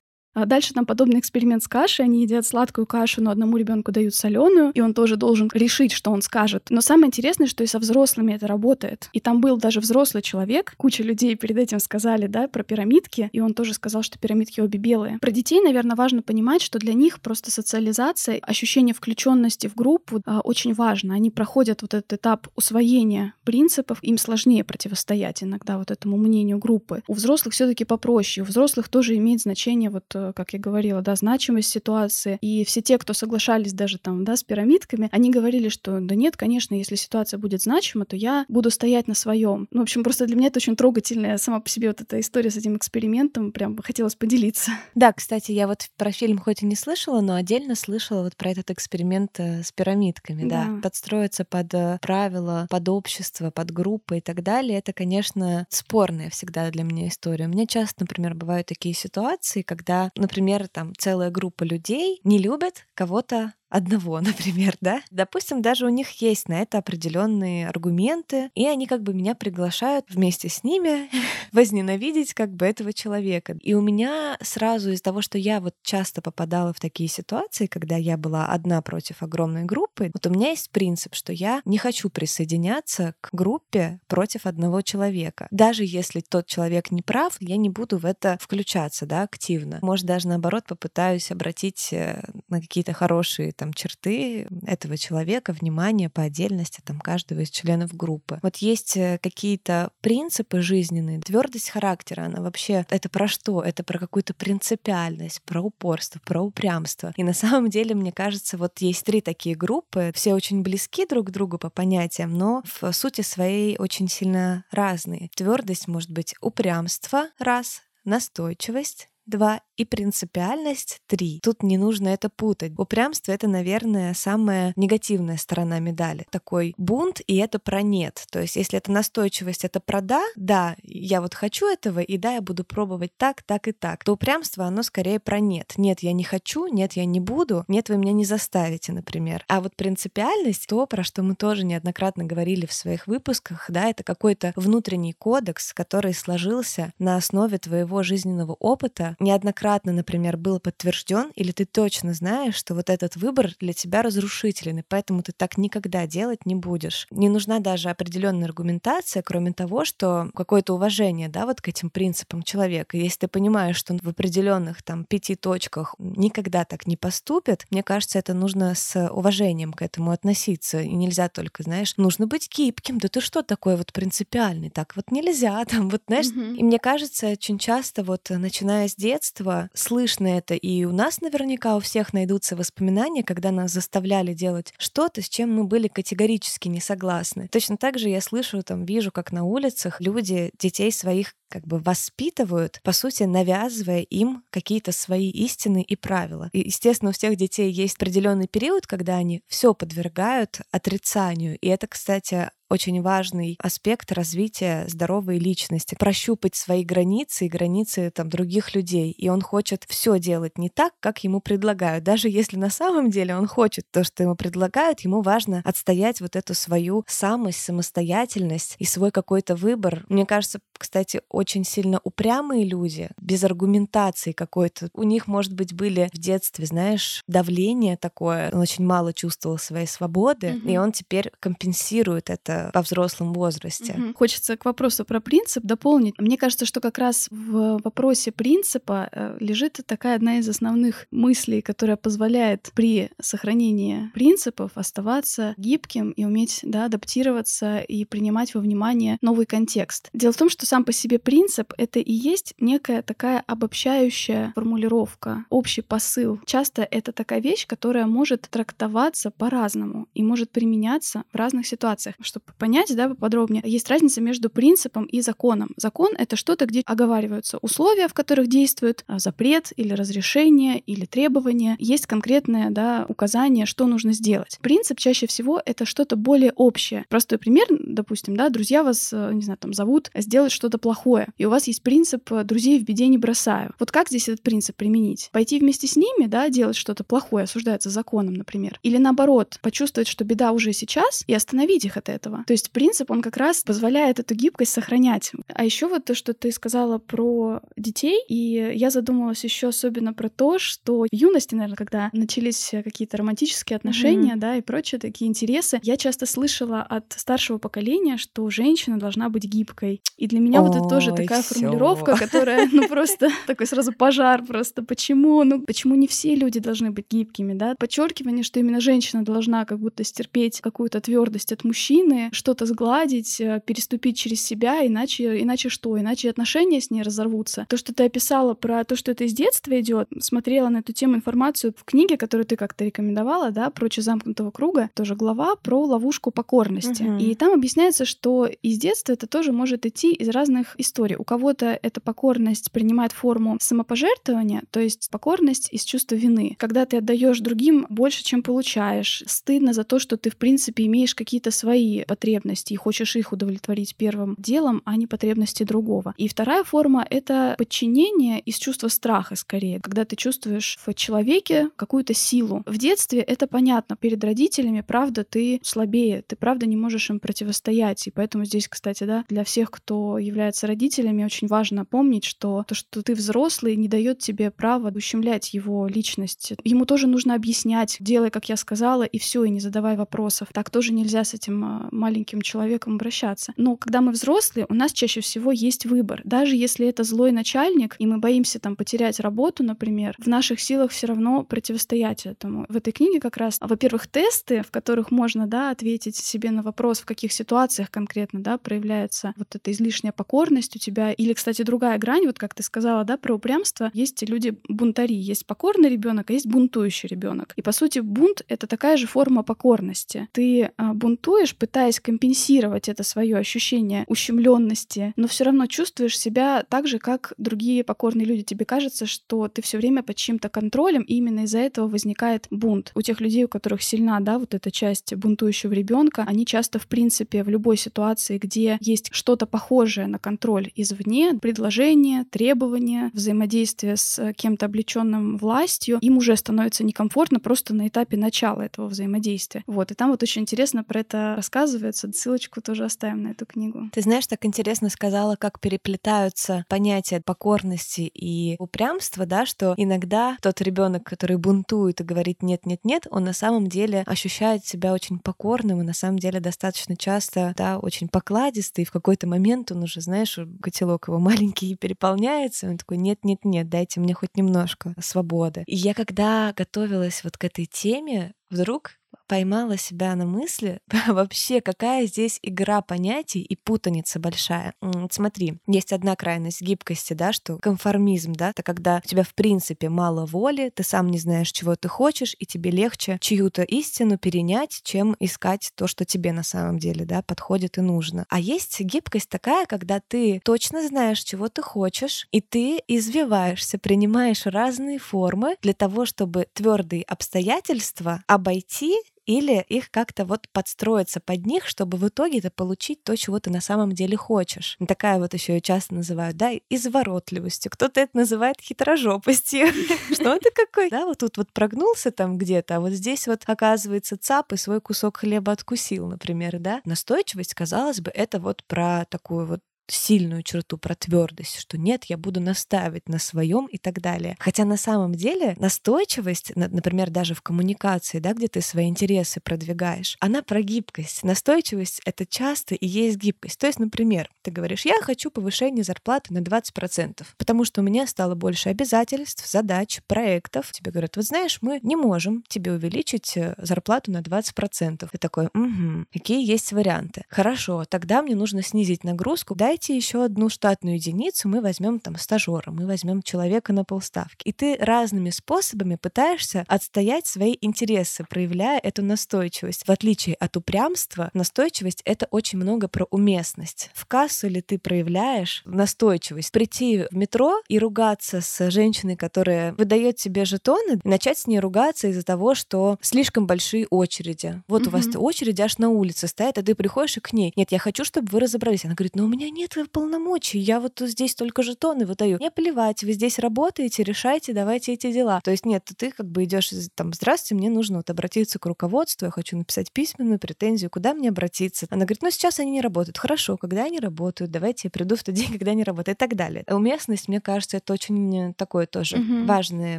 А 0.41 0.47
дальше 0.47 0.73
там 0.73 0.87
подобный 0.87 1.19
эксперимент 1.19 1.65
с 1.65 1.69
кашей. 1.69 2.05
Они 2.05 2.23
едят 2.23 2.47
сладкую 2.47 2.87
кашу, 2.87 3.23
но 3.23 3.31
одному 3.31 3.57
ребенку 3.57 3.91
дают 3.91 4.15
соленую, 4.15 4.71
и 4.73 4.81
он 4.81 4.95
тоже 4.95 5.17
должен 5.17 5.51
решить, 5.53 5.91
что 5.91 6.13
он 6.13 6.23
скажет. 6.23 6.67
Но 6.71 6.81
самое 6.81 7.09
интересное, 7.09 7.49
что 7.49 7.65
и 7.65 7.67
со 7.67 7.81
взрослыми 7.81 8.35
это 8.35 8.47
работает. 8.47 9.09
И 9.13 9.21
там 9.21 9.41
был 9.41 9.57
даже 9.57 9.81
взрослый 9.81 10.23
человек, 10.23 10.75
куча 10.77 11.03
людей 11.03 11.35
перед 11.35 11.57
этим 11.59 11.81
сказали, 11.81 12.29
да, 12.29 12.47
про 12.47 12.63
пирамидки, 12.63 13.31
и 13.33 13.41
он 13.41 13.55
тоже 13.55 13.75
сказал, 13.75 14.03
что 14.03 14.19
пирамидки 14.19 14.61
обе 14.61 14.79
белые. 14.79 15.19
Про 15.19 15.33
детей, 15.33 15.61
наверное, 15.61 15.97
важно 15.97 16.23
понимать, 16.23 16.63
что 16.63 16.79
для 16.79 16.93
них 16.95 17.21
просто 17.21 17.51
социализация, 17.51 18.39
ощущение 18.43 18.95
включенности 18.95 19.67
в 19.67 19.75
группу 19.75 20.21
а, 20.25 20.41
очень 20.41 20.73
важно. 20.73 21.15
Они 21.15 21.31
проходят 21.31 21.83
вот 21.83 21.95
этот 21.95 22.13
этап 22.13 22.47
усвоения 22.55 23.35
принципов, 23.43 23.99
им 24.03 24.19
сложнее 24.19 24.63
противостоять 24.63 25.43
иногда 25.43 25.79
вот 25.79 25.91
этому 25.91 26.17
мнению 26.17 26.59
группы. 26.59 27.03
У 27.09 27.15
взрослых 27.15 27.55
все-таки 27.55 27.85
попроще. 27.85 28.45
У 28.45 28.47
взрослых 28.47 28.89
тоже 28.89 29.17
имеет 29.17 29.41
значение 29.41 29.91
вот 29.91 30.05
Э, 30.28 30.28
как 30.33 30.53
я 30.53 30.59
говорила, 30.59 31.03
да, 31.03 31.15
значимость 31.17 31.71
ситуации. 31.71 32.39
И 32.41 32.65
все 32.65 32.81
те, 32.81 32.99
кто 32.99 33.13
соглашались 33.13 33.73
даже 33.73 33.99
там, 33.99 34.25
да, 34.25 34.37
с 34.37 34.45
пирамидками, 34.45 35.09
они 35.13 35.31
говорили, 35.31 35.69
что 35.69 36.01
да 36.01 36.15
нет, 36.15 36.37
конечно, 36.37 36.75
если 36.75 36.97
ситуация 36.97 37.39
будет 37.39 37.63
значима, 37.63 38.05
то 38.05 38.17
я 38.17 38.45
буду 38.49 38.71
стоять 38.71 39.09
на 39.09 39.15
своем. 39.15 39.69
Ну, 39.71 39.81
в 39.81 39.83
общем, 39.83 40.03
просто 40.03 40.27
для 40.27 40.37
меня 40.37 40.49
это 40.49 40.59
очень 40.59 40.77
трогательная 40.77 41.39
сама 41.39 41.61
по 41.61 41.69
себе 41.69 41.89
вот 41.89 42.01
эта 42.01 42.21
история 42.21 42.51
с 42.51 42.57
этим 42.57 42.77
экспериментом. 42.77 43.53
Прям 43.53 43.77
хотелось 43.79 44.15
поделиться. 44.15 44.73
Да, 44.95 45.13
кстати, 45.13 45.53
я 45.53 45.69
вот 45.69 45.87
про 45.97 46.11
фильм 46.11 46.39
хоть 46.39 46.63
и 46.63 46.67
не 46.67 46.75
слышала, 46.75 47.21
но 47.21 47.35
отдельно 47.35 47.77
слышала 47.77 48.23
вот 48.23 48.37
про 48.37 48.51
этот 48.51 48.71
эксперимент 48.71 49.39
э, 49.39 49.63
с 49.63 49.71
пирамидками, 49.71 50.49
да. 50.49 50.65
да. 50.65 50.81
Подстроиться 50.83 51.45
под 51.45 51.73
э, 51.73 51.99
правила, 52.03 52.67
под 52.69 52.89
общество, 52.89 53.51
под 53.51 53.71
группы 53.71 54.19
и 54.19 54.21
так 54.21 54.43
далее. 54.43 54.79
Это, 54.79 54.93
конечно, 54.93 55.67
спорная 55.71 56.31
всегда 56.31 56.71
для 56.71 56.83
меня 56.83 57.09
история. 57.09 57.47
У 57.47 57.49
меня 57.49 57.67
часто, 57.67 58.01
например, 58.01 58.35
бывают 58.35 58.67
такие 58.67 58.95
ситуации, 58.95 59.63
когда 59.63 60.08
например, 60.17 60.69
там 60.69 60.93
целая 60.97 61.31
группа 61.31 61.65
людей 61.65 62.21
не 62.25 62.39
любят 62.39 62.87
кого-то 62.95 63.53
одного, 63.69 64.21
например, 64.21 64.77
да? 64.81 65.03
Допустим, 65.11 65.63
даже 65.63 65.87
у 65.87 65.89
них 65.89 66.11
есть 66.23 66.49
на 66.49 66.61
это 66.61 66.79
определенные 66.79 67.69
аргументы, 67.69 68.51
и 68.55 68.67
они 68.67 68.87
как 68.87 69.03
бы 69.03 69.15
меня 69.15 69.35
приглашают 69.35 70.07
вместе 70.09 70.49
с 70.49 70.65
ними 70.65 71.09
возненавидеть 71.53 72.35
как 72.35 72.53
бы 72.53 72.67
этого 72.67 72.93
человека. 72.93 73.57
И 73.61 73.75
у 73.75 73.81
меня 73.81 74.37
сразу 74.41 74.91
из 74.91 75.03
того, 75.03 75.23
что 75.23 75.39
я 75.39 75.61
вот 75.61 75.75
часто 75.83 76.23
попадала 76.23 76.73
в 76.73 76.81
такие 76.81 77.09
ситуации, 77.09 77.67
когда 77.67 77.97
я 77.97 78.17
была 78.17 78.47
одна 78.47 78.83
против 78.83 79.23
огромной 79.23 79.65
группы, 79.65 80.11
вот 80.13 80.27
у 80.27 80.31
меня 80.31 80.51
есть 80.51 80.71
принцип, 80.71 81.15
что 81.15 81.33
я 81.33 81.63
не 81.65 81.79
хочу 81.79 82.11
присоединяться 82.11 83.15
к 83.21 83.31
группе 83.33 84.01
против 84.07 84.47
одного 84.47 84.83
человека. 84.83 85.49
Даже 85.51 85.85
если 85.85 86.21
тот 86.21 86.47
человек 86.47 86.91
не 86.91 87.03
прав, 87.03 87.37
я 87.41 87.57
не 87.57 87.71
буду 87.71 87.99
в 87.99 88.05
это 88.05 88.39
включаться, 88.41 89.07
да, 89.07 89.23
активно. 89.23 89.79
Может, 89.83 90.07
даже 90.07 90.29
наоборот 90.29 90.65
попытаюсь 90.67 91.31
обратить 91.31 91.93
э, 91.93 92.23
на 92.49 92.61
какие-то 92.61 92.93
хорошие 92.93 93.53
там 93.59 93.75
черты 93.75 94.47
этого 94.67 94.97
человека, 94.97 95.53
внимание 95.53 96.09
по 96.09 96.23
отдельности 96.23 96.81
там 96.85 97.01
каждого 97.01 97.41
из 97.41 97.51
членов 97.51 97.95
группы. 97.95 98.39
Вот 98.43 98.57
есть 98.59 98.97
э, 98.97 99.19
какие-то 99.23 99.91
принципы 100.01 100.63
жизненные, 100.63 101.21
твердость 101.21 101.71
характера, 101.71 102.23
она 102.23 102.41
вообще 102.41 102.87
это 102.89 103.09
про 103.09 103.29
что? 103.29 103.63
Это 103.63 103.83
про 103.83 103.99
какую-то 103.99 104.33
принципиальность, 104.35 105.43
про 105.43 105.61
упорство, 105.61 106.21
про 106.25 106.41
упрямство. 106.41 107.13
И 107.17 107.25
на 107.25 107.35
самом 107.35 107.69
деле, 107.69 107.95
мне 107.95 108.13
кажется, 108.13 108.57
вот 108.57 108.79
есть 108.79 109.05
три 109.05 109.21
такие 109.21 109.57
группы, 109.57 110.13
все 110.15 110.35
очень 110.35 110.63
близки 110.63 111.07
друг 111.07 111.29
к 111.29 111.31
другу 111.31 111.59
по 111.59 111.71
понятиям, 111.71 112.33
но 112.33 112.63
в 112.65 112.93
сути 112.93 113.23
своей 113.23 113.77
очень 113.79 114.09
сильно 114.09 114.65
разные. 114.71 115.31
Твердость 115.35 115.89
может 115.89 116.11
быть 116.11 116.35
упрямство, 116.41 117.27
раз, 117.39 117.83
настойчивость, 118.05 119.09
два 119.27 119.61
и 119.79 119.85
принципиальность— 119.85 121.01
три. 121.07 121.41
Тут 121.43 121.63
не 121.63 121.79
нужно 121.79 122.09
это 122.09 122.29
путать. 122.29 122.73
Упрямство— 122.77 123.33
это, 123.33 123.47
наверное, 123.47 124.13
самая 124.13 124.73
негативная 124.77 125.37
сторона 125.37 125.79
медали. 125.79 126.27
Такой 126.31 126.75
бунт, 126.77 127.21
и 127.27 127.37
это 127.37 127.61
про 127.61 127.81
нет. 127.83 128.25
То 128.31 128.41
есть 128.41 128.57
если 128.57 128.77
это 128.77 128.91
настойчивость, 128.91 129.65
это 129.65 129.79
про 129.81 130.01
да, 130.01 130.23
да, 130.35 130.77
я 130.83 131.21
вот 131.21 131.35
хочу 131.35 131.67
этого, 131.67 132.01
и 132.01 132.19
да, 132.19 132.33
я 132.33 132.41
буду 132.41 132.65
пробовать 132.65 133.13
так, 133.17 133.43
так 133.43 133.69
и 133.69 133.73
так, 133.73 134.03
то 134.03 134.13
упрямство, 134.15 134.65
оно 134.65 134.83
скорее 134.83 135.21
про 135.21 135.39
нет. 135.39 135.75
Нет, 135.77 136.01
я 136.01 136.13
не 136.13 136.25
хочу, 136.25 136.67
нет, 136.67 136.95
я 136.95 137.05
не 137.05 137.21
буду, 137.21 137.65
нет, 137.69 137.89
вы 137.89 137.99
меня 137.99 138.13
не 138.13 138.25
заставите, 138.25 138.93
например. 138.93 139.45
А 139.47 139.61
вот 139.61 139.77
принципиальность, 139.77 140.67
то, 140.67 140.87
про 140.87 141.05
что 141.05 141.23
мы 141.23 141.37
тоже 141.37 141.65
неоднократно 141.65 142.25
говорили 142.25 142.67
в 142.67 142.73
своих 142.73 143.07
выпусках, 143.07 143.67
да, 143.69 143.89
это 143.89 144.03
какой-то 144.03 144.53
внутренний 144.57 145.13
кодекс, 145.13 145.73
который 145.73 146.15
сложился 146.15 146.93
на 146.99 147.15
основе 147.17 147.59
твоего 147.59 148.03
жизненного 148.03 148.57
опыта, 148.59 149.15
неоднократно 149.21 149.68
неоднократно, 149.69 149.93
например, 149.93 150.37
был 150.37 150.61
подтвержден, 150.61 151.31
или 151.35 151.53
ты 151.53 151.65
точно 151.65 152.15
знаешь, 152.15 152.55
что 152.55 152.75
вот 152.75 152.91
этот 152.91 153.17
выбор 153.17 153.53
для 153.61 153.73
тебя 153.73 154.03
разрушительный, 154.03 154.83
поэтому 154.87 155.23
ты 155.23 155.33
так 155.33 155.59
никогда 155.59 156.07
делать 156.07 156.47
не 156.47 156.55
будешь. 156.55 157.07
Не 157.11 157.29
нужна 157.29 157.59
даже 157.59 157.91
определенная 157.91 158.47
аргументация, 158.47 159.23
кроме 159.23 159.53
того, 159.53 159.85
что 159.85 160.31
какое-то 160.35 160.75
уважение, 160.75 161.29
да, 161.29 161.45
вот 161.45 161.61
к 161.61 161.69
этим 161.69 161.91
принципам 161.91 162.43
человека. 162.43 162.97
Если 162.97 163.21
ты 163.21 163.29
понимаешь, 163.29 163.77
что 163.77 163.93
он 163.93 164.01
в 164.03 164.09
определенных 164.09 164.83
там 164.83 165.05
пяти 165.05 165.35
точках 165.35 165.95
никогда 165.99 166.65
так 166.65 166.87
не 166.87 166.97
поступит, 166.97 167.67
мне 167.71 167.83
кажется, 167.83 168.19
это 168.19 168.35
нужно 168.35 168.75
с 168.75 169.09
уважением 169.11 169.73
к 169.73 169.83
этому 169.83 170.13
относиться. 170.13 170.81
И 170.81 170.95
нельзя 170.95 171.29
только, 171.29 171.63
знаешь, 171.63 171.97
нужно 171.97 172.27
быть 172.27 172.49
гибким. 172.57 172.99
Да 172.99 173.09
ты 173.09 173.21
что 173.21 173.43
такой 173.43 173.77
вот 173.77 173.93
принципиальный? 173.93 174.71
Так 174.71 174.97
вот 174.97 175.11
нельзя. 175.11 175.65
Там 175.69 175.89
вот, 175.89 176.03
знаешь, 176.07 176.27
mm-hmm. 176.27 176.57
и 176.57 176.63
мне 176.63 176.79
кажется, 176.79 177.29
очень 177.29 177.59
часто 177.59 178.03
вот 178.03 178.31
начиная 178.31 178.89
с 178.89 178.95
детства 178.95 179.58
слышно 179.75 180.27
это, 180.27 180.55
и 180.55 180.85
у 180.85 180.93
нас 180.93 181.21
наверняка 181.21 181.77
у 181.77 181.81
всех 181.81 182.13
найдутся 182.13 182.57
воспоминания, 182.57 183.23
когда 183.23 183.51
нас 183.51 183.73
заставляли 183.73 184.35
делать 184.35 184.73
что-то, 184.79 185.23
с 185.23 185.29
чем 185.29 185.55
мы 185.55 185.65
были 185.65 185.89
категорически 185.89 186.69
не 186.69 186.81
согласны. 186.81 187.49
Точно 187.51 187.77
так 187.77 187.99
же 187.99 188.09
я 188.09 188.21
слышу, 188.21 188.63
там, 188.63 188.85
вижу, 188.85 189.11
как 189.13 189.33
на 189.33 189.45
улицах 189.45 190.01
люди 190.01 190.51
детей 190.59 190.93
своих 190.93 191.35
как 191.49 191.67
бы 191.67 191.79
воспитывают, 191.79 192.81
по 192.83 192.93
сути, 192.93 193.23
навязывая 193.23 194.01
им 194.01 194.45
какие-то 194.51 194.93
свои 194.93 195.31
истины 195.31 195.83
и 195.83 195.97
правила. 195.97 196.51
И, 196.53 196.61
естественно, 196.61 197.11
у 197.11 197.15
всех 197.15 197.37
детей 197.37 197.71
есть 197.71 197.97
определенный 197.97 198.49
период, 198.49 198.87
когда 198.87 199.17
они 199.17 199.43
все 199.49 199.75
подвергают 199.75 200.61
отрицанию. 200.71 201.59
И 201.59 201.69
это, 201.69 201.87
кстати, 201.87 202.51
очень 202.69 203.01
важный 203.03 203.57
аспект 203.61 204.13
развития 204.13 204.85
здоровой 204.89 205.39
личности. 205.39 205.97
Прощупать 205.99 206.55
свои 206.55 206.85
границы 206.85 207.47
и 207.47 207.49
границы 207.49 208.11
там, 208.15 208.29
других 208.29 208.75
людей. 208.75 209.11
И 209.11 209.29
он 209.29 209.41
хочет 209.41 209.85
все 209.89 210.19
делать 210.19 210.59
не 210.59 210.69
так, 210.69 210.93
как 211.01 211.25
ему 211.25 211.41
предлагают. 211.41 212.05
Даже 212.05 212.29
если 212.29 212.57
на 212.57 212.71
самом 212.71 213.11
деле 213.11 213.37
он 213.37 213.47
хочет 213.47 213.85
то, 213.91 214.05
что 214.05 214.23
ему 214.23 214.35
предлагают, 214.35 215.01
ему 215.01 215.23
важно 215.23 215.63
отстоять 215.65 216.21
вот 216.21 216.37
эту 216.37 216.55
свою 216.55 217.05
самость, 217.07 217.61
самостоятельность 217.61 218.77
и 218.79 218.85
свой 218.85 219.11
какой-то 219.11 219.57
выбор. 219.57 220.05
Мне 220.09 220.27
кажется, 220.27 220.61
кстати, 220.73 221.23
очень 221.29 221.65
сильно 221.65 222.01
упрямые 222.05 222.65
люди, 222.65 223.11
без 223.21 223.45
аргументации 223.45 224.33
какой-то. 224.33 224.89
У 224.93 225.03
них, 225.03 225.27
может 225.27 225.55
быть, 225.55 225.75
были 225.75 226.09
в 226.13 226.19
детстве, 226.19 226.67
знаешь, 226.67 227.23
давление 227.27 227.97
такое. 227.97 228.51
Он 228.53 228.61
очень 228.61 228.85
мало 228.85 229.13
чувствовал 229.13 229.59
своей 229.59 229.87
свободы, 229.87 230.49
mm-hmm. 230.49 230.73
и 230.73 230.79
он 230.79 230.93
теперь 230.93 231.33
компенсирует 231.41 232.31
это 232.31 232.58
во 232.75 232.83
взрослом 232.83 233.33
возрасте. 233.33 233.95
Mm-hmm. 233.97 234.15
Хочется 234.15 234.57
к 234.57 234.65
вопросу 234.65 235.05
про 235.05 235.21
принцип 235.21 235.65
дополнить. 235.65 236.15
Мне 236.19 236.37
кажется, 236.37 236.67
что 236.67 236.81
как 236.81 236.99
раз 236.99 237.29
в 237.31 237.81
вопросе 237.83 238.33
принципа 238.33 239.09
э, 239.11 239.37
лежит 239.41 239.81
такая 239.87 240.17
одна 240.17 240.39
из 240.39 240.49
основных 240.49 241.07
мыслей, 241.11 241.61
которая 241.63 241.97
позволяет 241.97 242.71
при 242.75 243.11
сохранении 243.21 244.11
принципов 244.15 244.73
оставаться 244.75 245.55
гибким 245.57 246.11
и 246.11 246.25
уметь 246.25 246.61
да, 246.63 246.87
адаптироваться 246.87 247.79
и 247.79 248.05
принимать 248.05 248.55
во 248.55 248.61
внимание 248.61 249.19
новый 249.21 249.47
контекст. 249.47 250.11
Дело 250.13 250.33
в 250.33 250.37
том, 250.37 250.51
что 250.51 250.67
сам 250.67 250.85
по 250.85 250.93
себе 250.93 251.19
принцип— 251.19 251.73
это 251.79 252.01
и 252.01 252.13
есть 252.13 252.55
некая 252.59 253.03
такая 253.03 253.43
обобщающая 253.47 254.53
формулировка, 254.55 255.45
общий 255.51 255.83
посыл. 255.83 256.41
Часто 256.47 256.83
это 256.83 257.13
такая 257.13 257.41
вещь, 257.41 257.67
которая 257.67 258.07
может 258.07 258.43
трактоваться 258.51 259.31
по-разному 259.31 260.09
и 260.15 260.23
может 260.23 260.51
применяться 260.51 261.25
в 261.33 261.37
разных 261.37 261.67
ситуациях. 261.67 262.17
Чтобы 262.21 262.47
понять, 262.57 262.95
да, 262.95 263.09
поподробнее, 263.09 263.63
есть 263.65 263.89
разница 263.89 264.21
между 264.21 264.51
принципом 264.51 265.05
и 265.05 265.21
законом. 265.21 265.73
Закон— 265.77 266.13
это 266.19 266.37
что-то, 266.37 266.67
где 266.67 266.83
оговариваются 266.87 267.59
условия, 267.59 268.09
в 268.09 268.15
которых 268.15 268.49
действует 268.49 269.05
а, 269.07 269.19
запрет 269.19 269.73
или 269.77 269.93
разрешение 269.93 270.79
или 270.81 271.05
требование. 271.05 271.77
Есть 271.79 272.07
конкретное 272.07 272.71
да, 272.71 273.05
указание, 273.09 273.67
что 273.67 273.87
нужно 273.87 274.13
сделать. 274.13 274.59
Принцип 274.61 274.99
чаще 274.99 275.27
всего— 275.27 275.61
это 275.65 275.85
что-то 275.85 276.17
более 276.17 276.53
общее. 276.57 277.05
Простой 277.09 277.39
пример, 277.39 277.67
допустим, 277.71 278.37
да, 278.37 278.49
друзья 278.49 278.83
вас, 278.83 279.11
э, 279.13 279.31
не 279.33 279.43
знаю, 279.43 279.59
там, 279.59 279.73
зовут 279.73 280.11
сделать 280.15 280.53
что-то 280.53 280.79
плохое, 280.79 281.29
и 281.37 281.45
у 281.45 281.51
вас 281.51 281.67
есть 281.67 281.83
принцип 281.83 282.31
э, 282.33 282.45
«друзей 282.45 282.79
в 282.79 282.85
беде 282.85 283.07
не 283.09 283.19
бросаю». 283.19 283.75
Вот 283.79 283.91
как 283.91 284.09
здесь 284.09 284.29
этот 284.29 284.43
принцип 284.43 284.77
применить? 284.77 285.31
Пойти 285.33 285.59
вместе 285.59 285.87
с 285.87 285.97
ними, 285.97 286.27
да, 286.27 286.49
делать 286.49 286.77
что-то 286.77 287.05
плохое, 287.05 287.45
осуждается 287.45 287.91
законом, 287.91 288.35
например. 288.35 288.79
Или 288.83 288.97
наоборот, 288.99 289.59
почувствовать, 289.63 290.09
что 290.09 290.25
беда 290.25 290.53
уже 290.53 290.73
сейчас, 290.73 291.25
и 291.27 291.35
остановить 291.35 291.85
их 291.85 291.97
от 291.97 292.09
этого. 292.09 292.38
То 292.47 292.53
есть 292.53 292.71
принцип, 292.71 293.11
он 293.11 293.23
как 293.23 293.37
раз 293.37 293.63
позволяет 293.63 294.19
эту 294.19 294.35
гибкость 294.35 294.73
сохранять. 294.73 295.33
А 295.49 295.65
еще 295.65 295.89
вот 295.89 296.05
то, 296.05 296.15
что 296.15 296.35
ты 296.35 296.53
сказала 296.53 296.99
про 296.99 297.61
детей, 297.77 298.21
и 298.29 298.73
я 298.75 298.91
задумалась 298.91 299.45
еще 299.45 299.69
особенно 299.69 300.13
про 300.13 300.29
то, 300.29 300.59
что 300.59 301.03
в 301.03 301.07
юности, 301.13 301.55
наверное, 301.55 301.77
когда 301.77 302.11
начались 302.13 302.71
какие-то 302.85 303.17
романтические 303.17 303.77
отношения, 303.77 304.35
mm-hmm. 304.35 304.41
да, 304.41 304.57
и 304.57 304.61
прочие 304.61 304.99
такие 304.99 305.29
интересы, 305.29 305.81
я 305.83 305.97
часто 305.97 306.27
слышала 306.27 306.83
от 306.83 307.15
старшего 307.17 307.59
поколения, 307.59 308.17
что 308.17 308.49
женщина 308.51 308.99
должна 308.99 309.29
быть 309.29 309.45
гибкой. 309.45 310.01
И 310.17 310.27
для 310.27 310.41
меня 310.41 310.63
вот 310.63 310.77
это 310.77 310.89
тоже 310.89 311.13
такая 311.13 311.43
всё. 311.43 311.55
формулировка, 311.55 312.17
которая, 312.17 312.69
ну, 312.73 312.89
просто 312.89 313.29
такой 313.47 313.67
сразу 313.67 313.93
пожар 313.93 314.45
просто. 314.45 314.83
Почему? 314.83 315.45
Ну, 315.45 315.63
почему 315.63 315.95
не 315.95 316.07
все 316.07 316.35
люди 316.35 316.61
должны 316.61 316.91
быть 316.91 317.07
гибкими, 317.11 317.55
да? 317.55 317.75
Подчеркивание, 317.79 318.43
что 318.43 318.61
именно 318.61 318.81
женщина 318.81 319.25
должна 319.25 319.65
как 319.65 319.79
будто 319.79 320.05
стерпеть 320.05 320.61
какую-то 320.61 321.01
твердость 321.01 321.53
от 321.53 321.65
мужчины, 321.65 322.28
что-то 322.33 322.67
сгладить, 322.67 323.41
э, 323.41 323.61
переступить 323.65 324.19
через 324.19 324.45
себя, 324.45 324.87
иначе, 324.87 325.41
иначе 325.43 325.69
что? 325.69 325.99
Иначе 325.99 326.31
отношения 326.31 326.81
с 326.81 326.91
ней 326.91 327.03
разорвутся. 327.03 327.67
То, 327.69 327.77
что 327.77 327.95
ты 327.95 328.05
описала 328.05 328.55
про 328.55 328.85
то, 328.85 328.97
что 328.97 329.11
это 329.11 329.25
из 329.25 329.33
детства 329.33 329.79
идет, 329.81 330.09
смотрела 330.21 330.69
на 330.69 330.79
эту 330.79 330.93
тему 330.93 331.17
информацию 331.17 331.75
в 331.77 331.85
книге, 331.85 332.17
которую 332.17 332.47
ты 332.47 332.57
как-то 332.57 332.85
рекомендовала, 332.85 333.51
да, 333.51 333.71
«Прочь 333.71 333.97
замкнутого 333.97 334.51
круга», 334.51 334.91
тоже 334.95 335.15
глава 335.15 335.57
про 335.57 335.85
ловушку 335.85 336.31
покорности. 336.31 337.03
Угу. 337.03 337.19
И 337.19 337.35
там 337.35 337.53
объясняется, 337.53 338.05
что 338.05 338.47
из 338.47 338.79
детства 338.79 339.13
это 339.13 339.27
тоже 339.27 339.53
может 339.53 339.87
идти 339.87 340.13
из 340.13 340.29
разных 340.29 340.75
историй. 340.79 341.17
У 341.19 341.25
кого-то 341.25 341.79
эта 341.83 342.01
покорность 342.01 342.71
принимает 342.73 343.13
форму 343.13 343.57
самопожертвования, 343.61 344.63
то 344.71 344.81
есть 344.81 345.09
покорность 345.11 345.69
из 345.73 345.85
чувства 345.85 346.15
вины. 346.15 346.57
Когда 346.59 346.85
ты 346.87 346.99
отдаешь 346.99 347.41
другим 347.41 347.87
больше, 347.89 348.25
чем 348.25 348.43
получаешь. 348.43 349.23
Стыдно 349.27 349.73
за 349.73 349.85
то, 349.85 349.99
что 349.99 350.17
ты, 350.17 350.31
в 350.31 350.37
принципе, 350.37 350.87
имеешь 350.87 351.15
какие-то 351.15 351.51
свои 351.51 352.05
потребности 352.05 352.18
потребности 352.19 352.73
и 352.73 352.77
хочешь 352.77 353.15
их 353.17 353.33
удовлетворить 353.33 353.95
первым 353.95 354.35
делом, 354.39 354.83
а 354.85 354.97
не 354.97 355.07
потребности 355.07 355.63
другого. 355.63 356.15
И 356.17 356.27
вторая 356.27 356.65
форма— 356.65 357.07
это 357.11 357.55
подчинение 357.57 358.41
из 358.41 358.59
чувства 358.59 358.89
страха 358.89 359.37
скорее, 359.37 359.81
когда 359.81 360.05
ты 360.05 360.17
чувствуешь 360.17 360.79
в 360.85 360.93
человеке 360.95 361.71
какую-то 361.77 362.15
силу. 362.15 362.63
В 362.67 362.77
детстве 362.77 363.21
это 363.21 363.47
понятно. 363.47 363.97
Перед 363.97 364.25
родителями, 364.25 364.81
правда, 364.81 365.23
ты 365.23 365.61
слабее, 365.63 366.23
ты 366.27 366.35
правда 366.35 366.67
не 366.67 366.77
можешь 366.77 367.09
им 367.11 367.21
противостоять. 367.21 368.07
И 368.07 368.11
поэтому 368.11 368.45
здесь, 368.45 368.67
кстати, 368.67 369.05
да, 369.05 369.25
для 369.29 369.45
всех, 369.45 369.71
кто 369.71 370.19
является 370.19 370.67
родителями, 370.67 371.25
очень 371.25 371.47
важно 371.47 371.85
помнить, 371.85 372.25
что 372.25 372.65
то, 372.67 372.75
что 372.75 373.03
ты 373.03 373.15
взрослый, 373.15 373.77
не 373.77 373.89
дает 373.89 374.19
тебе 374.19 374.51
права 374.51 374.93
ущемлять 374.95 375.55
его 375.55 375.87
личность. 375.87 376.55
Ему 376.65 376.85
тоже 376.85 377.07
нужно 377.07 377.35
объяснять, 377.35 377.97
делай, 378.01 378.31
как 378.31 378.49
я 378.49 378.57
сказала, 378.57 379.05
и 379.05 379.19
все, 379.19 379.45
и 379.45 379.51
не 379.51 379.61
задавай 379.61 379.97
вопросов. 379.97 380.49
Так 380.53 380.71
тоже 380.71 380.93
нельзя 380.93 381.25
с 381.25 381.35
этим 381.35 381.65
а, 381.65 381.89
маленьким 382.09 382.41
человеком 382.41 382.95
обращаться. 382.95 383.53
Но 383.59 383.77
когда 383.77 384.01
мы 384.01 384.13
взрослые, 384.13 384.65
у 384.71 384.75
нас 384.75 384.93
чаще 384.93 385.21
всего 385.21 385.53
есть 385.53 385.85
выбор. 385.85 386.23
Даже 386.25 386.57
если 386.57 386.87
это 386.87 387.05
злой 387.05 387.33
начальник, 387.33 387.97
и 387.99 388.07
мы 388.07 388.19
боимся 388.19 388.59
там 388.59 388.77
потерять 388.77 389.21
работу, 389.21 389.63
например, 389.63 390.15
в 390.19 390.27
наших 390.27 390.59
силах 390.61 390.91
все 390.91 391.07
равно 391.07 391.45
противостоять 391.45 392.25
этому. 392.25 392.65
В 392.71 392.77
этой 392.77 392.93
книге 392.93 393.21
как 393.21 393.37
раз, 393.37 393.59
во-первых, 393.61 394.07
тесты, 394.07 394.63
в 394.63 394.71
которых 394.71 395.11
можно, 395.11 395.47
да, 395.47 395.71
ответить 395.71 396.17
себе 396.17 396.51
на 396.51 396.63
вопрос, 396.63 397.01
в 397.01 397.05
каких 397.05 397.31
ситуациях 397.33 397.91
конкретно, 397.91 398.41
да, 398.41 398.57
проявляется 398.57 399.35
вот 399.37 399.55
эта 399.55 399.71
излишняя 399.71 400.13
покорность 400.13 400.77
у 400.77 400.79
тебя. 400.79 401.13
Или, 401.13 401.35
кстати, 401.35 401.61
другая 401.61 401.99
грань, 401.99 402.25
вот 402.25 402.39
как 402.39 402.55
ты 402.55 402.63
сказала, 402.63 403.05
да, 403.05 403.19
про 403.19 403.35
упрямство. 403.35 403.91
Есть 403.93 404.27
люди 404.27 404.57
бунтари, 404.67 405.15
есть 405.15 405.45
покорный 405.45 405.91
ребенок, 405.91 406.31
а 406.31 406.33
есть 406.33 406.47
бунтующий 406.47 407.09
ребенок. 407.09 407.53
И 407.57 407.63
по 407.63 407.73
сути 407.73 407.99
бунт— 407.99 408.45
это 408.49 408.67
такая 408.67 408.97
же 408.97 409.07
форма 409.07 409.43
покорности. 409.43 410.29
Ты 410.33 410.71
а, 410.79 410.95
бунтуешь, 410.95 411.55
пытаясь 411.55 411.98
компенсировать 412.01 412.89
это 412.89 413.03
свое 413.03 413.37
ощущение 413.37 414.05
ущемленности, 414.07 415.13
но 415.17 415.27
все 415.29 415.45
равно 415.45 415.67
чувствуешь 415.67 416.19
себя 416.19 416.65
так 416.69 416.87
же, 416.87 416.99
как 416.99 417.33
другие 417.39 417.85
покорные 417.85 418.27
люди. 418.27 418.43
Тебе 418.43 418.65
кажется, 418.65 419.07
что 419.07 419.49
ты 419.49 419.63
все 419.63 419.79
время 419.79 420.03
под 420.03 420.17
чьим-то 420.17 420.49
контролем, 420.49 421.03
и 421.03 421.15
именно 421.15 421.41
из-за 421.41 421.59
этого 421.59 421.89
возникает 421.89 422.47
бунт. 422.51 422.93
У 422.95 423.03
тех 423.03 423.21
людей, 423.21 423.45
у 423.45 423.49
которых 423.49 423.83
сильна, 423.83 424.21
да, 424.21 424.39
вот 424.39 424.55
эта 424.55 424.71
часть 424.71 425.15
бунтующего 425.15 425.73
ребенка, 425.73 426.25
они 426.27 426.47
часто, 426.47 426.79
в 426.79 426.87
принципе, 426.87 427.43
в 427.43 427.49
любой 427.49 427.77
ситуации, 427.77 428.39
где 428.39 428.79
есть 428.81 429.09
что-то 429.13 429.47
похожее 429.47 430.07
на 430.07 430.19
контроль 430.19 430.71
извне, 430.75 431.35
предложение, 431.41 432.25
требования, 432.25 433.11
взаимодействие 433.13 433.97
с 433.97 434.33
кем-то 434.35 434.67
облеченным 434.67 435.37
властью, 435.37 435.99
им 436.01 436.19
уже 436.19 436.37
становится 436.37 436.85
некомфортно 436.85 437.41
просто 437.41 437.75
на 437.75 437.89
этапе 437.89 438.17
начала 438.17 438.63
этого 438.63 438.89
взаимодействия. 438.89 439.65
Вот, 439.67 439.91
и 439.91 439.95
там 439.95 440.11
вот 440.11 440.23
очень 440.23 440.43
интересно 440.43 440.85
про 440.85 441.01
это 441.01 441.39
рассказывается. 441.79 442.19
Ссылочку 442.19 442.61
тоже 442.61 442.85
оставим 442.85 443.23
на 443.23 443.29
эту 443.29 443.47
книгу. 443.47 443.91
Ты 443.93 444.03
знаешь, 444.03 444.27
так 444.27 444.45
интересно 444.45 444.91
сказала, 444.91 445.37
как 445.37 445.61
переплетаются 445.61 446.65
понятия 446.69 447.21
покорности 447.21 448.11
и 448.15 448.57
упрямства, 448.59 449.27
да, 449.27 449.47
что 449.47 449.75
иногда 449.77 450.37
тот 450.43 450.61
ребенок, 450.61 451.05
который 451.05 451.37
бунтует 451.37 452.01
и 452.01 452.05
говорит 452.05 452.43
нет, 452.43 452.67
нет, 452.67 452.81
нет, 452.85 453.07
он 453.11 453.25
на 453.25 453.33
самом 453.33 453.69
деле 453.69 454.03
ощущает 454.07 454.67
себя 454.67 454.93
очень 454.93 455.19
покорным 455.19 455.81
и 455.81 455.85
на 455.85 455.93
самом 455.93 456.19
деле 456.19 456.41
достаточно 456.41 456.97
часто, 456.97 457.55
да, 457.57 457.79
очень 457.79 458.09
покладистый. 458.09 458.83
И 458.83 458.87
в 458.87 458.91
какой-то 458.93 459.27
момент 459.27 459.73
он 459.73 459.83
уже, 459.83 460.01
знаешь, 460.01 460.39
котелок 460.63 461.09
его 461.09 461.19
маленький 461.19 461.77
переполняется, 461.77 462.67
и 462.67 462.71
он 462.71 462.79
такой 462.79 462.97
нет, 462.97 463.25
нет, 463.25 463.45
нет, 463.45 463.69
дайте 463.69 464.01
мне 464.01 464.15
хоть 464.15 464.37
немножко 464.37 464.95
свободы. 465.01 465.65
И 465.67 465.77
я 465.77 465.95
когда 465.95 466.53
готовилась 466.57 467.23
вот 467.25 467.37
к 467.37 467.45
этой 467.45 467.67
теме, 467.67 468.33
вдруг 468.51 468.93
поймала 469.29 469.77
себя 469.77 470.17
на 470.17 470.27
мысли, 470.27 470.81
вообще 471.07 471.61
какая 471.61 472.07
здесь 472.07 472.41
игра 472.43 472.81
понятий 472.81 473.43
и 473.43 473.55
путаница 473.55 474.19
большая. 474.19 474.75
Смотри, 475.11 475.59
есть 475.67 475.93
одна 475.93 476.17
крайность 476.17 476.63
гибкости, 476.63 477.13
да, 477.13 477.33
что 477.33 477.59
конформизм, 477.59 478.33
да, 478.33 478.51
это 478.51 478.63
когда 478.63 479.01
у 479.05 479.09
тебя 479.09 479.23
в 479.23 479.35
принципе 479.35 479.89
мало 479.89 480.27
воли, 480.27 480.73
ты 480.75 480.83
сам 480.83 481.09
не 481.09 481.19
знаешь, 481.19 481.53
чего 481.53 481.77
ты 481.77 481.89
хочешь, 481.89 482.35
и 482.39 482.47
тебе 482.47 482.71
легче 482.71 483.19
чью-то 483.21 483.63
истину 483.63 484.19
перенять, 484.19 484.81
чем 484.83 485.15
искать 485.21 485.71
то, 485.75 485.87
что 485.87 486.05
тебе 486.05 486.33
на 486.33 486.43
самом 486.43 486.79
деле, 486.79 487.05
да, 487.05 487.23
подходит 487.23 487.79
и 487.79 487.83
нужно. 487.83 488.25
А 488.31 488.41
есть 488.41 488.81
гибкость 488.81 489.29
такая, 489.29 489.67
когда 489.67 490.01
ты 490.01 490.41
точно 490.45 490.87
знаешь, 490.87 491.21
чего 491.21 491.49
ты 491.49 491.63
хочешь, 491.63 492.27
и 492.33 492.41
ты 492.41 492.81
извиваешься, 492.89 493.79
принимаешь 493.79 494.47
разные 494.47 494.99
формы 494.99 495.57
для 495.61 495.75
того, 495.75 496.07
чтобы 496.07 496.47
твердые 496.55 497.03
обстоятельства 497.03 498.23
обойти 498.27 498.97
или 499.29 499.63
их 499.69 499.91
как-то 499.91 500.25
вот 500.25 500.49
подстроиться 500.53 501.21
под 501.21 501.45
них, 501.45 501.67
чтобы 501.67 501.99
в 501.99 502.09
итоге-то 502.09 502.51
получить 502.51 503.05
то, 503.05 503.15
чего 503.15 503.39
ты 503.39 503.51
на 503.51 503.61
самом 503.61 503.93
деле 503.93 504.17
хочешь. 504.17 504.79
Такая 504.89 505.19
вот 505.19 505.35
еще 505.35 505.59
и 505.59 505.63
часто 505.63 505.95
называют, 505.95 506.39
да, 506.39 506.53
изворотливостью. 506.71 507.71
Кто-то 507.71 508.01
это 508.01 508.17
называет 508.17 508.57
хитрожопостью. 508.59 509.67
Что 510.13 510.35
это 510.35 510.49
какой? 510.55 510.89
Да, 510.89 511.05
вот 511.05 511.19
тут 511.19 511.37
вот 511.37 511.53
прогнулся 511.53 512.11
там 512.11 512.39
где-то, 512.39 512.77
а 512.77 512.81
вот 512.81 512.93
здесь 512.93 513.27
вот 513.27 513.43
оказывается 513.45 514.17
цап 514.17 514.55
и 514.55 514.57
свой 514.57 514.81
кусок 514.81 515.19
хлеба 515.19 515.53
откусил, 515.53 516.07
например, 516.07 516.59
да. 516.59 516.81
Настойчивость, 516.87 517.53
казалось 517.53 518.01
бы, 518.01 518.11
это 518.11 518.41
вот 518.41 518.65
про 518.65 519.05
такую 519.11 519.47
вот 519.47 519.61
сильную 519.91 520.43
черту 520.43 520.79
про 520.79 520.95
твердость, 520.95 521.59
что 521.59 521.79
нет, 521.79 522.05
я 522.05 522.17
буду 522.17 522.41
наставить 522.41 523.09
на 523.09 523.19
своем 523.19 523.67
и 523.67 523.79
так 523.79 524.01
далее. 524.01 524.37
Хотя 524.39 524.65
на 524.65 524.77
самом 524.77 525.15
деле 525.15 525.55
настойчивость, 525.59 526.53
например, 526.55 527.11
даже 527.11 527.35
в 527.35 527.43
коммуникации, 527.43 528.19
да, 528.19 528.33
где 528.33 528.49
ты 528.49 528.61
свои 528.61 528.89
интересы 528.89 529.41
продвигаешь, 529.41 530.17
она 530.21 530.43
про 530.43 530.63
гибкость. 530.63 531.23
Настойчивость— 531.25 532.01
это 532.05 532.27
часто 532.27 532.75
и 532.75 532.87
есть 532.87 533.17
гибкость. 533.17 533.59
То 533.59 533.67
есть, 533.67 533.79
например, 533.79 534.31
ты 534.43 534.51
говоришь, 534.51 534.85
я 534.85 535.01
хочу 535.03 535.31
повышение 535.31 535.85
зарплаты 535.85 536.35
на 536.35 536.39
20%, 536.39 537.25
потому 537.37 537.65
что 537.65 537.81
у 537.81 537.85
меня 537.85 538.07
стало 538.07 538.35
больше 538.35 538.69
обязательств, 538.69 539.49
задач, 539.51 540.01
проектов. 540.07 540.73
Тебе 540.73 540.91
говорят, 540.91 541.17
вот 541.17 541.25
знаешь, 541.25 541.59
мы 541.63 541.81
не 541.83 541.97
можем 541.97 542.45
тебе 542.49 542.73
увеличить 542.73 543.37
э, 543.37 543.55
зарплату 543.59 544.11
на 544.11 544.21
20%. 544.21 545.09
Ты 545.11 545.19
такой, 545.19 545.47
угу, 545.47 546.05
какие 546.13 546.47
есть 546.47 546.73
варианты? 546.73 547.25
Хорошо, 547.29 547.85
тогда 547.85 548.23
мне 548.23 548.35
нужно 548.35 548.63
снизить 548.63 549.05
нагрузку, 549.05 549.55
дай 549.55 549.78
дайте 549.79 549.97
еще 549.97 550.25
одну 550.25 550.49
штатную 550.49 550.97
единицу, 550.97 551.49
мы 551.49 551.61
возьмем 551.61 552.01
там 552.01 552.17
стажера, 552.17 552.73
мы 552.73 552.85
возьмем 552.85 553.23
человека 553.23 553.73
на 553.73 553.85
полставки. 553.85 554.43
И 554.43 554.53
ты 554.53 554.77
разными 554.77 555.31
способами 555.31 555.95
пытаешься 555.95 556.65
отстоять 556.67 557.29
свои 557.29 557.57
интересы, 557.61 558.25
проявляя 558.29 558.81
эту 558.81 559.05
настойчивость. 559.05 559.87
В 559.87 559.91
отличие 559.91 560.35
от 560.35 560.57
упрямства, 560.57 561.31
настойчивость— 561.33 562.03
это 562.05 562.27
очень 562.33 562.59
много 562.59 562.89
про 562.89 563.07
уместность. 563.11 563.91
В 563.95 564.07
кассу 564.07 564.49
ли 564.49 564.61
ты 564.63 564.81
проявляешь 564.81 565.63
настойчивость? 565.65 566.51
Прийти 566.51 567.05
в 567.09 567.15
метро 567.15 567.61
и 567.69 567.79
ругаться 567.79 568.41
с 568.41 568.71
женщиной, 568.71 569.17
которая 569.17 569.75
выдает 569.75 570.17
тебе 570.17 570.45
жетоны, 570.45 570.99
и 571.05 571.09
начать 571.09 571.39
с 571.39 571.47
ней 571.47 571.61
ругаться 571.61 572.09
из-за 572.09 572.25
того, 572.25 572.57
что 572.57 572.99
слишком 573.01 573.47
большие 573.47 573.87
очереди. 573.91 574.61
Вот 574.67 574.83
mm-hmm. 574.83 574.89
у 574.89 574.91
вас 574.91 575.07
очереди 575.15 575.63
аж 575.63 575.79
на 575.79 575.89
улице 575.89 576.27
стоят, 576.27 576.59
а 576.59 576.65
ты 576.65 576.75
приходишь 576.75 577.17
и 577.19 577.21
к 577.21 577.33
ней. 577.33 577.53
Нет, 577.55 577.71
я 577.71 577.79
хочу, 577.79 578.05
чтобы 578.05 578.29
вы 578.33 578.41
разобрались. 578.41 578.85
Она 578.85 578.95
говорит, 578.95 579.15
ну 579.15 579.25
у 579.25 579.29
меня 579.29 579.49
нет 579.51 579.68
нет 579.77 579.91
полномочий, 579.91 580.59
я 580.59 580.81
вот 580.81 581.01
здесь 581.01 581.35
только 581.35 581.63
жетоны 581.63 582.07
выдаю. 582.07 582.39
Мне 582.39 582.51
плевать, 582.51 583.03
вы 583.03 583.13
здесь 583.13 583.39
работаете, 583.39 584.03
решайте, 584.03 584.53
давайте 584.53 584.93
эти 584.93 585.13
дела. 585.13 585.41
То 585.43 585.51
есть 585.51 585.67
нет, 585.67 585.89
ты 585.97 586.11
как 586.11 586.27
бы 586.27 586.45
идешь 586.45 586.73
там, 586.95 587.13
здравствуйте, 587.13 587.55
мне 587.55 587.71
нужно 587.71 587.99
вот 587.99 588.11
обратиться 588.11 588.59
к 588.59 588.67
руководству, 588.67 589.27
я 589.27 589.31
хочу 589.31 589.57
написать 589.57 589.93
письменную 589.93 590.39
претензию, 590.39 590.91
куда 590.91 591.15
мне 591.15 591.29
обратиться? 591.29 591.87
Она 591.91 592.05
говорит, 592.05 592.23
ну 592.23 592.31
сейчас 592.31 592.61
они 592.61 592.71
не 592.71 592.81
работают. 592.81 593.19
Хорошо, 593.19 593.57
когда 593.57 593.85
они 593.85 594.01
работают, 594.01 594.51
давайте 594.51 594.83
я 594.85 594.91
приду 594.91 595.17
в 595.17 595.23
тот 595.23 595.35
день, 595.35 595.53
когда 595.53 595.73
они 595.73 595.85
работают 595.85 596.17
и 596.17 596.19
так 596.19 596.37
далее. 596.37 596.65
Уместность, 596.69 597.29
мне 597.29 597.41
кажется, 597.41 597.77
это 597.77 597.93
очень 597.93 598.55
такой 598.55 598.87
тоже 598.87 599.17
угу. 599.19 599.45
важный 599.45 599.99